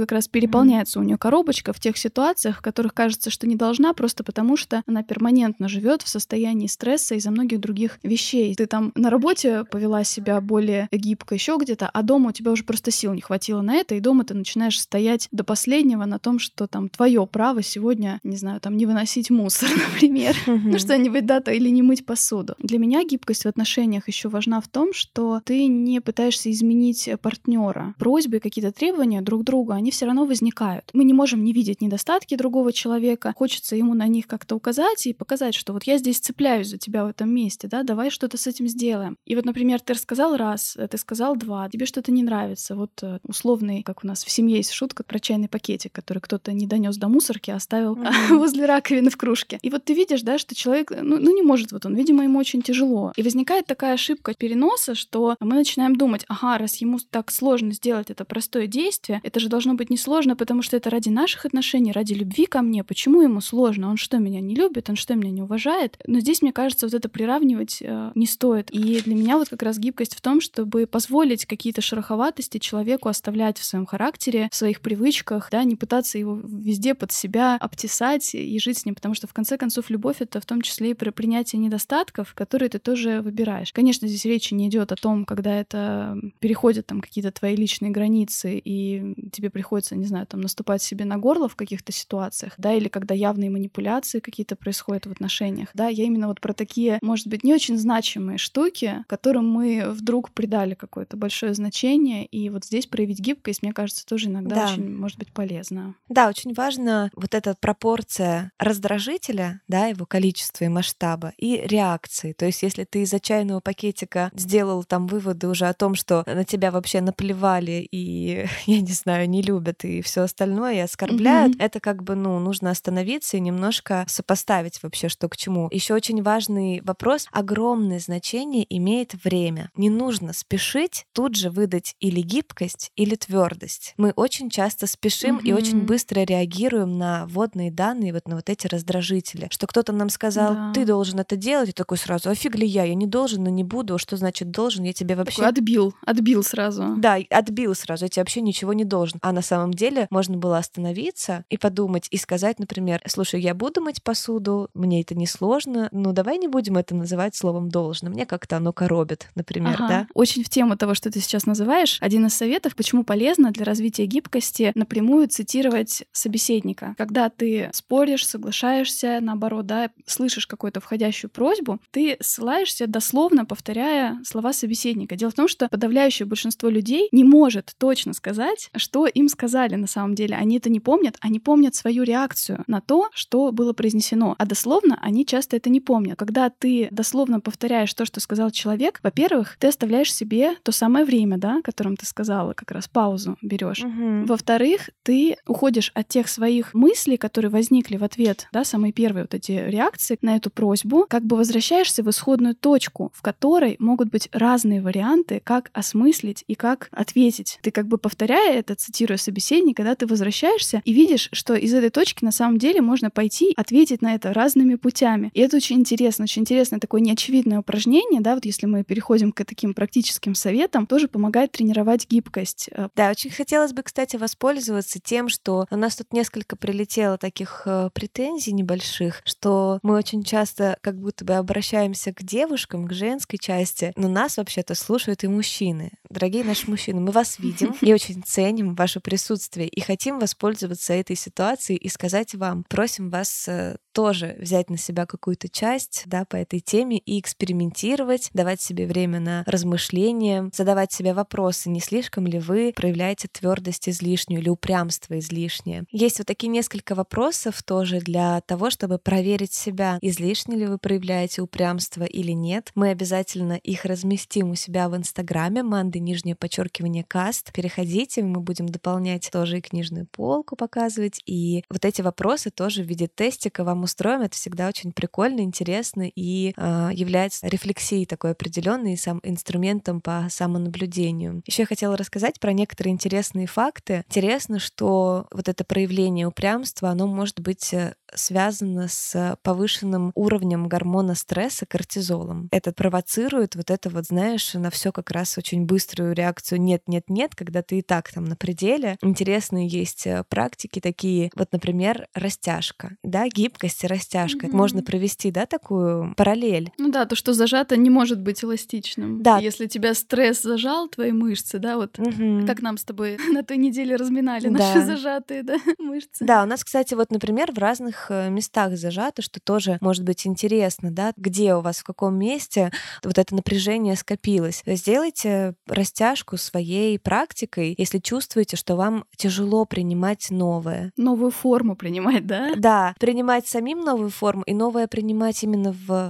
как 0.00 0.12
раз 0.12 0.28
переполняется 0.28 1.00
у 1.00 1.02
нее 1.02 1.18
коробочка 1.18 1.72
в 1.72 1.80
тех 1.80 1.96
ситуациях, 1.96 2.58
в 2.58 2.62
которых 2.62 2.94
кажется, 2.94 3.30
что 3.30 3.46
не 3.46 3.56
должна, 3.56 3.92
просто 3.92 4.24
потому 4.24 4.56
что 4.56 4.82
она 4.86 5.02
перманентно 5.02 5.68
живет 5.68 6.02
в 6.02 6.08
состоянии 6.08 6.66
стресса 6.66 7.14
из-за 7.14 7.29
из-за 7.30 7.32
многих 7.32 7.60
других 7.60 7.98
вещей. 8.02 8.54
Ты 8.54 8.66
там 8.66 8.92
на 8.94 9.10
работе 9.10 9.64
повела 9.70 10.04
себя 10.04 10.40
более 10.40 10.88
гибко, 10.92 11.34
еще 11.34 11.56
где-то, 11.58 11.88
а 11.88 12.02
дома 12.02 12.30
у 12.30 12.32
тебя 12.32 12.50
уже 12.50 12.64
просто 12.64 12.90
сил 12.90 13.14
не 13.14 13.20
хватило 13.20 13.62
на 13.62 13.76
это, 13.76 13.94
и 13.94 14.00
дома 14.00 14.24
ты 14.24 14.34
начинаешь 14.34 14.80
стоять 14.80 15.28
до 15.30 15.44
последнего 15.44 16.04
на 16.04 16.18
том, 16.18 16.38
что 16.38 16.66
там 16.66 16.88
твое 16.88 17.26
право 17.26 17.62
сегодня, 17.62 18.18
не 18.24 18.36
знаю, 18.36 18.60
там 18.60 18.76
не 18.76 18.86
выносить 18.86 19.30
мусор, 19.30 19.68
например, 19.92 20.36
ну 20.46 20.78
что-нибудь, 20.78 21.26
да, 21.26 21.40
то 21.40 21.52
или 21.52 21.68
не 21.70 21.82
мыть 21.82 22.04
посуду. 22.04 22.54
Для 22.58 22.78
меня 22.78 23.04
гибкость 23.04 23.44
в 23.44 23.48
отношениях 23.48 24.08
еще 24.08 24.28
важна 24.28 24.60
в 24.60 24.68
том, 24.68 24.92
что 24.92 25.40
ты 25.44 25.66
не 25.66 26.00
пытаешься 26.00 26.50
изменить 26.50 27.08
партнера. 27.22 27.94
Просьбы, 27.98 28.40
какие-то 28.40 28.72
требования 28.72 29.20
друг 29.20 29.44
другу, 29.44 29.72
они 29.72 29.90
все 29.90 30.06
равно 30.06 30.24
возникают. 30.24 30.90
Мы 30.92 31.04
не 31.04 31.12
можем 31.12 31.44
не 31.44 31.52
видеть 31.52 31.80
недостатки 31.80 32.34
другого 32.34 32.72
человека, 32.72 33.32
хочется 33.36 33.76
ему 33.76 33.94
на 33.94 34.08
них 34.08 34.26
как-то 34.26 34.56
указать 34.56 35.06
и 35.06 35.12
показать, 35.12 35.54
что 35.54 35.72
вот 35.72 35.84
я 35.84 35.98
здесь 35.98 36.18
цепляюсь 36.18 36.68
за 36.68 36.78
тебя 36.78 37.04
в 37.04 37.08
этом 37.20 37.34
месте, 37.34 37.68
да, 37.68 37.82
давай 37.82 38.10
что-то 38.10 38.38
с 38.38 38.46
этим 38.46 38.66
сделаем. 38.66 39.16
И 39.26 39.36
вот, 39.36 39.44
например, 39.44 39.80
ты 39.80 39.92
рассказал 39.92 40.36
раз, 40.36 40.76
ты 40.90 40.98
сказал 40.98 41.36
два, 41.36 41.68
тебе 41.68 41.84
что-то 41.84 42.10
не 42.12 42.22
нравится. 42.22 42.74
Вот 42.74 42.90
э, 43.02 43.18
условный, 43.24 43.82
как 43.82 44.04
у 44.04 44.06
нас 44.06 44.24
в 44.24 44.30
семье 44.30 44.56
есть 44.56 44.72
шутка 44.72 45.04
про 45.04 45.20
чайный 45.20 45.48
пакетик, 45.48 45.92
который 45.92 46.20
кто-то 46.20 46.52
не 46.52 46.66
донес 46.66 46.96
до 46.96 47.08
мусорки, 47.08 47.50
а 47.50 47.56
оставил 47.56 47.96
mm-hmm. 47.96 48.28
возле 48.38 48.64
раковины 48.64 49.10
в 49.10 49.16
кружке. 49.16 49.58
И 49.60 49.68
вот 49.68 49.84
ты 49.84 49.92
видишь, 49.92 50.22
да, 50.22 50.38
что 50.38 50.54
человек, 50.54 50.90
ну, 50.90 51.18
ну 51.18 51.34
не 51.34 51.42
может, 51.42 51.72
вот 51.72 51.84
он, 51.84 51.94
видимо, 51.94 52.24
ему 52.24 52.38
очень 52.38 52.62
тяжело. 52.62 53.12
И 53.16 53.22
возникает 53.22 53.66
такая 53.66 53.94
ошибка 53.94 54.32
переноса, 54.34 54.94
что 54.94 55.36
мы 55.40 55.56
начинаем 55.56 55.96
думать, 55.96 56.24
ага, 56.28 56.56
раз 56.56 56.76
ему 56.76 56.98
так 57.10 57.30
сложно 57.30 57.72
сделать 57.72 58.10
это 58.10 58.24
простое 58.24 58.66
действие, 58.66 59.20
это 59.22 59.40
же 59.40 59.48
должно 59.48 59.74
быть 59.74 59.90
несложно, 59.90 60.36
потому 60.36 60.62
что 60.62 60.76
это 60.76 60.88
ради 60.88 61.10
наших 61.10 61.44
отношений, 61.44 61.92
ради 61.92 62.14
любви 62.14 62.46
ко 62.46 62.62
мне. 62.62 62.82
Почему 62.82 63.20
ему 63.20 63.42
сложно? 63.42 63.90
Он 63.90 63.98
что, 63.98 64.18
меня 64.18 64.40
не 64.40 64.54
любит? 64.54 64.88
Он 64.88 64.96
что, 64.96 65.14
меня 65.14 65.30
не 65.30 65.42
уважает? 65.42 65.98
Но 66.06 66.20
здесь, 66.20 66.40
мне 66.40 66.52
кажется, 66.52 66.86
вот 66.86 66.94
это 66.94 67.09
приравнивать 67.10 67.78
э, 67.82 68.12
не 68.14 68.26
стоит. 68.26 68.70
И 68.70 69.00
для 69.02 69.14
меня 69.14 69.36
вот 69.36 69.48
как 69.48 69.62
раз 69.62 69.78
гибкость 69.78 70.14
в 70.14 70.20
том, 70.20 70.40
чтобы 70.40 70.86
позволить 70.86 71.46
какие-то 71.46 71.80
шероховатости 71.80 72.58
человеку 72.58 73.08
оставлять 73.08 73.58
в 73.58 73.64
своем 73.64 73.86
характере, 73.86 74.48
в 74.50 74.56
своих 74.56 74.80
привычках, 74.80 75.48
да, 75.50 75.64
не 75.64 75.76
пытаться 75.76 76.18
его 76.18 76.40
везде 76.42 76.94
под 76.94 77.12
себя 77.12 77.56
обтесать 77.56 78.34
и 78.34 78.58
жить 78.58 78.78
с 78.78 78.84
ним, 78.86 78.94
потому 78.94 79.14
что 79.14 79.26
в 79.26 79.32
конце 79.32 79.56
концов 79.56 79.90
любовь 79.90 80.16
это 80.20 80.40
в 80.40 80.46
том 80.46 80.62
числе 80.62 80.92
и 80.92 80.94
про 80.94 81.10
принятие 81.10 81.60
недостатков, 81.60 82.34
которые 82.34 82.68
ты 82.68 82.78
тоже 82.78 83.20
выбираешь. 83.20 83.72
Конечно, 83.72 84.06
здесь 84.08 84.24
речи 84.24 84.54
не 84.54 84.68
идет 84.68 84.92
о 84.92 84.96
том, 84.96 85.24
когда 85.24 85.54
это 85.54 86.16
переходит 86.38 86.86
там 86.86 87.00
какие-то 87.00 87.32
твои 87.32 87.56
личные 87.56 87.90
границы, 87.90 88.60
и 88.62 89.14
тебе 89.30 89.50
приходится, 89.50 89.96
не 89.96 90.06
знаю, 90.06 90.26
там 90.26 90.40
наступать 90.40 90.82
себе 90.82 91.04
на 91.04 91.18
горло 91.18 91.48
в 91.48 91.56
каких-то 91.56 91.92
ситуациях, 91.92 92.54
да, 92.56 92.72
или 92.72 92.88
когда 92.88 93.14
явные 93.14 93.50
манипуляции 93.50 94.20
какие-то 94.20 94.56
происходят 94.56 95.06
в 95.06 95.12
отношениях, 95.12 95.70
да, 95.74 95.88
я 95.88 96.04
именно 96.04 96.28
вот 96.28 96.40
про 96.40 96.52
такие, 96.52 96.98
может 97.02 97.26
быть, 97.28 97.44
не 97.44 97.54
очень 97.54 97.78
значимые 97.78 98.38
штуки, 98.38 99.04
которым 99.06 99.48
мы 99.48 99.84
вдруг 99.90 100.30
придали 100.30 100.74
какое-то 100.74 101.16
большое 101.16 101.54
значение, 101.54 102.26
и 102.26 102.50
вот 102.50 102.64
здесь 102.64 102.86
проявить 102.86 103.20
гибкость, 103.20 103.62
мне 103.62 103.72
кажется, 103.72 104.06
тоже 104.06 104.28
иногда 104.28 104.56
да. 104.56 104.72
очень 104.72 104.94
может 104.94 105.18
быть 105.18 105.32
полезно. 105.32 105.94
Да, 106.08 106.28
очень 106.28 106.54
важно 106.54 107.10
вот 107.14 107.34
эта 107.34 107.54
пропорция 107.58 108.52
раздражителя, 108.58 109.60
да, 109.68 109.86
его 109.86 110.06
количества 110.06 110.64
и 110.64 110.68
масштаба, 110.68 111.32
и 111.36 111.62
реакции. 111.64 112.32
То 112.32 112.46
есть, 112.46 112.62
если 112.62 112.84
ты 112.84 113.02
из 113.02 113.12
отчаянного 113.12 113.60
пакетика 113.60 114.30
сделал 114.34 114.84
там 114.84 115.06
выводы 115.06 115.48
уже 115.48 115.66
о 115.66 115.74
том, 115.74 115.94
что 115.94 116.24
на 116.26 116.44
тебя 116.44 116.70
вообще 116.70 117.00
наплевали 117.00 117.86
и, 117.90 118.46
я 118.66 118.80
не 118.80 118.92
знаю, 118.92 119.28
не 119.28 119.42
любят 119.42 119.84
и 119.84 120.02
все 120.02 120.22
остальное, 120.22 120.74
и 120.74 120.78
оскорбляют, 120.78 121.56
mm-hmm. 121.56 121.64
это 121.64 121.80
как 121.80 122.02
бы, 122.02 122.14
ну, 122.14 122.38
нужно 122.38 122.70
остановиться 122.70 123.36
и 123.36 123.40
немножко 123.40 124.04
сопоставить 124.08 124.82
вообще, 124.82 125.08
что 125.08 125.28
к 125.28 125.36
чему. 125.36 125.68
Еще 125.70 125.94
очень 125.94 126.22
важный 126.22 126.80
вопрос. 126.90 127.26
Огромное 127.32 128.00
значение 128.00 128.66
имеет 128.68 129.14
время. 129.24 129.70
Не 129.76 129.90
нужно 129.90 130.32
спешить 130.32 131.06
тут 131.12 131.36
же 131.36 131.50
выдать 131.50 131.94
или 132.00 132.20
гибкость, 132.20 132.90
или 132.96 133.14
твердость. 133.14 133.94
Мы 133.96 134.12
очень 134.16 134.50
часто 134.50 134.86
спешим 134.86 135.38
mm-hmm. 135.38 135.44
и 135.44 135.52
очень 135.52 135.82
быстро 135.82 136.20
реагируем 136.20 136.98
на 136.98 137.26
водные 137.26 137.70
данные, 137.70 138.12
вот 138.12 138.26
на 138.26 138.36
вот 138.36 138.50
эти 138.50 138.66
раздражители. 138.66 139.46
Что 139.50 139.66
кто-то 139.66 139.92
нам 139.92 140.08
сказал, 140.08 140.54
да. 140.54 140.72
ты 140.74 140.84
должен 140.84 141.20
это 141.20 141.36
делать, 141.36 141.70
и 141.70 141.72
такой 141.72 141.96
сразу, 141.96 142.30
офиг 142.30 142.56
ли 142.56 142.66
я, 142.66 142.84
я 142.84 142.94
не 142.94 143.06
должен, 143.06 143.44
но 143.44 143.50
не 143.50 143.64
буду. 143.64 143.98
Что 143.98 144.16
значит 144.16 144.50
должен? 144.50 144.84
Я 144.84 144.92
тебе 144.92 145.14
вообще... 145.14 145.36
Такой 145.36 145.48
отбил, 145.50 145.94
отбил 146.04 146.42
сразу. 146.42 146.96
Да, 146.96 147.18
отбил 147.30 147.74
сразу, 147.74 148.04
я 148.04 148.08
тебе 148.08 148.22
вообще 148.22 148.40
ничего 148.40 148.72
не 148.72 148.84
должен. 148.84 149.18
А 149.22 149.32
на 149.32 149.42
самом 149.42 149.72
деле 149.72 150.08
можно 150.10 150.36
было 150.36 150.58
остановиться 150.58 151.44
и 151.48 151.56
подумать, 151.56 152.08
и 152.10 152.16
сказать, 152.16 152.58
например, 152.58 153.00
слушай, 153.06 153.40
я 153.40 153.54
буду 153.54 153.80
мыть 153.80 154.02
посуду, 154.02 154.68
мне 154.74 155.02
это 155.02 155.14
не 155.14 155.26
сложно, 155.26 155.88
ну 155.92 156.12
давай 156.12 156.38
не 156.38 156.48
будем 156.48 156.76
это 156.80 156.94
называть 156.94 157.34
словом 157.36 157.68
должно. 157.68 158.10
Мне 158.10 158.26
как-то 158.26 158.56
оно 158.56 158.72
коробит, 158.72 159.28
например, 159.34 159.74
ага. 159.74 159.88
да? 159.88 160.06
Очень 160.14 160.44
в 160.44 160.48
тему 160.48 160.76
того, 160.76 160.94
что 160.94 161.10
ты 161.10 161.20
сейчас 161.20 161.46
называешь, 161.46 161.98
один 162.00 162.26
из 162.26 162.34
советов, 162.34 162.74
почему 162.74 163.04
полезно 163.04 163.50
для 163.50 163.64
развития 163.64 164.06
гибкости 164.06 164.72
напрямую 164.74 165.28
цитировать 165.28 166.04
собеседника. 166.12 166.94
Когда 166.98 167.28
ты 167.28 167.70
споришь, 167.72 168.26
соглашаешься, 168.26 169.18
наоборот, 169.20 169.66
да, 169.66 169.90
слышишь 170.06 170.46
какую-то 170.46 170.80
входящую 170.80 171.30
просьбу, 171.30 171.78
ты 171.90 172.16
ссылаешься 172.20 172.86
дословно, 172.86 173.44
повторяя 173.44 174.18
слова 174.24 174.52
собеседника. 174.52 175.16
Дело 175.16 175.30
в 175.30 175.34
том, 175.34 175.48
что 175.48 175.68
подавляющее 175.68 176.26
большинство 176.26 176.68
людей 176.68 177.08
не 177.12 177.24
может 177.24 177.74
точно 177.78 178.12
сказать, 178.12 178.70
что 178.76 179.06
им 179.06 179.28
сказали 179.28 179.74
на 179.76 179.86
самом 179.86 180.14
деле. 180.14 180.36
Они 180.36 180.56
это 180.56 180.70
не 180.70 180.80
помнят, 180.80 181.16
они 181.20 181.40
помнят 181.40 181.74
свою 181.74 182.02
реакцию 182.02 182.64
на 182.66 182.80
то, 182.80 183.08
что 183.12 183.52
было 183.52 183.72
произнесено. 183.72 184.34
А 184.38 184.46
дословно 184.46 184.98
они 185.00 185.26
часто 185.26 185.56
это 185.56 185.70
не 185.70 185.80
помнят. 185.80 186.18
Когда 186.18 186.50
ты 186.60 186.88
дословно 186.90 187.40
повторяешь 187.40 187.92
то, 187.94 188.04
что 188.04 188.20
сказал 188.20 188.50
человек, 188.50 189.00
во-первых, 189.02 189.56
ты 189.58 189.68
оставляешь 189.68 190.14
себе 190.14 190.54
то 190.62 190.72
самое 190.72 191.04
время, 191.04 191.38
да, 191.38 191.60
которым 191.64 191.96
ты 191.96 192.06
сказала, 192.06 192.52
как 192.52 192.70
раз 192.70 192.86
паузу 192.86 193.36
берешь. 193.42 193.82
Угу. 193.82 194.26
Во-вторых, 194.26 194.90
ты 195.02 195.36
уходишь 195.46 195.90
от 195.94 196.06
тех 196.08 196.28
своих 196.28 196.74
мыслей, 196.74 197.16
которые 197.16 197.50
возникли 197.50 197.96
в 197.96 198.04
ответ, 198.04 198.46
да, 198.52 198.64
самые 198.64 198.92
первые 198.92 199.24
вот 199.24 199.34
эти 199.34 199.52
реакции 199.52 200.18
на 200.20 200.36
эту 200.36 200.50
просьбу, 200.50 201.06
как 201.08 201.24
бы 201.24 201.36
возвращаешься 201.36 202.02
в 202.02 202.10
исходную 202.10 202.54
точку, 202.54 203.10
в 203.14 203.22
которой 203.22 203.76
могут 203.78 204.10
быть 204.10 204.28
разные 204.32 204.82
варианты, 204.82 205.40
как 205.42 205.70
осмыслить 205.72 206.44
и 206.46 206.54
как 206.54 206.88
ответить. 206.92 207.58
Ты 207.62 207.70
как 207.70 207.88
бы 207.88 207.96
повторяя 207.96 208.58
это, 208.58 208.74
цитируя 208.74 209.16
собеседника, 209.16 209.82
да, 209.82 209.94
ты 209.94 210.06
возвращаешься 210.06 210.82
и 210.84 210.92
видишь, 210.92 211.30
что 211.32 211.54
из 211.54 211.72
этой 211.72 211.88
точки 211.88 212.22
на 212.22 212.32
самом 212.32 212.58
деле 212.58 212.82
можно 212.82 213.08
пойти 213.10 213.54
ответить 213.56 214.02
на 214.02 214.14
это 214.14 214.34
разными 214.34 214.74
путями. 214.74 215.30
И 215.32 215.40
это 215.40 215.56
очень 215.56 215.78
интересно, 215.78 216.24
очень 216.24 216.42
интересное 216.50 216.80
такое 216.80 217.00
неочевидное 217.00 217.60
упражнение, 217.60 218.20
да, 218.20 218.34
вот 218.34 218.44
если 218.44 218.66
мы 218.66 218.82
переходим 218.82 219.30
к 219.30 219.44
таким 219.44 219.72
практическим 219.72 220.34
советам, 220.34 220.88
тоже 220.88 221.06
помогает 221.06 221.52
тренировать 221.52 222.08
гибкость. 222.08 222.68
Э, 222.72 222.88
да, 222.96 223.10
очень 223.10 223.30
хотелось 223.30 223.72
бы, 223.72 223.84
кстати, 223.84 224.16
воспользоваться 224.16 224.98
тем, 224.98 225.28
что 225.28 225.66
у 225.70 225.76
нас 225.76 225.94
тут 225.94 226.12
несколько 226.12 226.56
прилетело 226.56 227.18
таких 227.18 227.62
э, 227.66 227.90
претензий 227.94 228.52
небольших, 228.52 229.22
что 229.24 229.78
мы 229.84 229.94
очень 229.94 230.24
часто 230.24 230.76
как 230.80 230.98
будто 230.98 231.24
бы 231.24 231.34
обращаемся 231.34 232.12
к 232.12 232.24
девушкам, 232.24 232.88
к 232.88 232.92
женской 232.92 233.38
части, 233.38 233.92
но 233.94 234.08
нас 234.08 234.36
вообще-то 234.36 234.74
слушают 234.74 235.22
и 235.22 235.28
мужчины. 235.28 235.92
Дорогие 236.08 236.42
наши 236.42 236.68
мужчины, 236.68 237.00
мы 237.00 237.12
вас 237.12 237.38
видим 237.38 237.76
и 237.80 237.94
очень 237.94 238.24
ценим 238.24 238.74
ваше 238.74 238.98
присутствие 238.98 239.68
и 239.68 239.80
хотим 239.80 240.18
воспользоваться 240.18 240.94
этой 240.94 241.14
ситуацией 241.14 241.78
и 241.78 241.88
сказать 241.88 242.34
вам, 242.34 242.64
просим 242.68 243.08
вас 243.08 243.46
э, 243.46 243.76
тоже 243.92 244.36
взять 244.40 244.68
на 244.68 244.76
себя 244.76 245.06
какую-то 245.06 245.48
часть 245.48 246.02
да, 246.06 246.24
по 246.24 246.39
этой 246.42 246.60
теме 246.60 246.98
и 246.98 247.20
экспериментировать, 247.20 248.30
давать 248.32 248.60
себе 248.60 248.86
время 248.86 249.20
на 249.20 249.44
размышления, 249.46 250.50
задавать 250.54 250.92
себе 250.92 251.14
вопросы, 251.14 251.70
не 251.70 251.80
слишком 251.80 252.26
ли 252.26 252.38
вы 252.38 252.72
проявляете 252.74 253.28
твердость 253.28 253.88
излишнюю 253.88 254.40
или 254.40 254.48
упрямство 254.48 255.18
излишнее. 255.18 255.84
Есть 255.90 256.18
вот 256.18 256.26
такие 256.26 256.48
несколько 256.48 256.94
вопросов 256.94 257.62
тоже 257.62 258.00
для 258.00 258.40
того, 258.42 258.70
чтобы 258.70 258.98
проверить 258.98 259.52
себя, 259.52 259.98
излишне 260.00 260.56
ли 260.56 260.66
вы 260.66 260.78
проявляете 260.78 261.42
упрямство 261.42 262.04
или 262.04 262.32
нет. 262.32 262.70
Мы 262.74 262.90
обязательно 262.90 263.54
их 263.54 263.84
разместим 263.84 264.50
у 264.50 264.54
себя 264.54 264.88
в 264.88 264.96
Инстаграме, 264.96 265.62
манды 265.62 265.98
нижнее 265.98 266.36
подчеркивание 266.36 267.04
каст. 267.04 267.52
Переходите, 267.52 268.22
мы 268.22 268.40
будем 268.40 268.68
дополнять 268.68 269.28
тоже 269.32 269.58
и 269.58 269.60
книжную 269.60 270.06
полку 270.06 270.56
показывать, 270.56 271.20
и 271.26 271.64
вот 271.70 271.84
эти 271.84 272.02
вопросы 272.02 272.50
тоже 272.50 272.82
в 272.82 272.86
виде 272.86 273.06
тестика 273.06 273.64
вам 273.64 273.82
устроим. 273.82 274.22
Это 274.22 274.36
всегда 274.36 274.68
очень 274.68 274.92
прикольно, 274.92 275.40
интересно 275.40 276.08
и 276.08 276.22
э, 276.56 276.90
является 276.92 277.46
рефлексией 277.46 278.06
такой 278.06 278.32
определенной, 278.32 278.96
сам 278.96 279.20
инструментом 279.22 280.00
по 280.00 280.26
самонаблюдению. 280.30 281.42
Еще 281.46 281.62
я 281.62 281.66
хотела 281.66 281.96
рассказать 281.96 282.40
про 282.40 282.52
некоторые 282.52 282.92
интересные 282.92 283.46
факты. 283.46 284.04
Интересно, 284.08 284.58
что 284.58 285.26
вот 285.30 285.48
это 285.48 285.64
проявление 285.64 286.26
упрямства, 286.26 286.90
оно 286.90 287.06
может 287.06 287.40
быть 287.40 287.72
э, 287.72 287.94
связано 288.14 288.88
с 288.88 289.36
повышенным 289.42 290.12
уровнем 290.14 290.68
гормона 290.68 291.14
стресса 291.14 291.66
кортизолом. 291.66 292.48
Это 292.50 292.72
провоцирует 292.72 293.56
вот 293.56 293.70
это 293.70 293.90
вот, 293.90 294.06
знаешь, 294.06 294.54
на 294.54 294.70
все 294.70 294.92
как 294.92 295.10
раз 295.10 295.38
очень 295.38 295.64
быструю 295.64 296.14
реакцию 296.14 296.60
нет-нет-нет, 296.60 297.34
когда 297.34 297.62
ты 297.62 297.78
и 297.78 297.82
так 297.82 298.10
там 298.12 298.24
на 298.24 298.36
пределе. 298.36 298.96
Интересные 299.02 299.66
есть 299.66 300.06
э, 300.06 300.24
практики 300.28 300.80
такие, 300.80 301.30
вот, 301.34 301.52
например, 301.52 302.06
растяжка, 302.14 302.96
да, 303.02 303.28
гибкость 303.28 303.84
и 303.84 303.86
растяжка. 303.86 304.46
Mm-hmm. 304.46 304.56
Можно 304.56 304.82
провести, 304.82 305.30
да, 305.30 305.46
такую 305.46 306.14
параллель. 306.20 306.70
Ну 306.76 306.90
да, 306.90 307.06
то, 307.06 307.16
что 307.16 307.32
зажато, 307.32 307.78
не 307.78 307.88
может 307.88 308.20
быть 308.20 308.44
эластичным. 308.44 309.22
Да. 309.22 309.38
Если 309.38 309.66
тебя 309.66 309.94
стресс 309.94 310.42
зажал, 310.42 310.86
твои 310.88 311.12
мышцы, 311.12 311.58
да, 311.58 311.76
вот 311.78 311.96
Мгм. 311.98 312.46
как 312.46 312.60
нам 312.60 312.76
с 312.76 312.84
тобой 312.84 313.16
на 313.32 313.42
той 313.42 313.56
неделе 313.56 313.96
разминали 313.96 314.48
Да. 314.48 314.58
наши 314.58 314.84
зажатые, 314.84 315.42
да, 315.42 315.54
мышцы. 315.78 316.22
Да, 316.22 316.42
у 316.42 316.46
нас, 316.46 316.62
кстати, 316.62 316.92
вот, 316.92 317.10
например, 317.10 317.52
в 317.52 317.58
разных 317.58 318.10
э, 318.10 318.28
местах 318.28 318.76
зажато, 318.76 319.22
что 319.22 319.40
тоже 319.40 319.78
может 319.80 320.04
быть 320.04 320.26
интересно, 320.26 320.90
да, 320.90 321.12
где 321.16 321.54
у 321.54 321.62
вас, 321.62 321.78
в 321.78 321.84
каком 321.84 322.18
месте 322.18 322.70
вот 323.02 323.16
это 323.16 323.34
напряжение 323.34 323.96
скопилось. 323.96 324.62
Сделайте 324.66 325.54
растяжку 325.66 326.36
своей 326.36 326.98
практикой, 326.98 327.74
если 327.78 327.98
чувствуете, 327.98 328.56
что 328.58 328.76
вам 328.76 329.04
тяжело 329.16 329.64
принимать 329.64 330.26
новое. 330.30 330.92
Новую 330.98 331.30
форму 331.30 331.76
принимать, 331.76 332.26
да? 332.26 332.52
Да, 332.56 332.94
принимать 333.00 333.46
самим 333.46 333.80
новую 333.80 334.10
форму 334.10 334.42
и 334.42 334.52
новое 334.52 334.86
принимать 334.86 335.42
именно 335.42 335.72
в, 335.72 336.09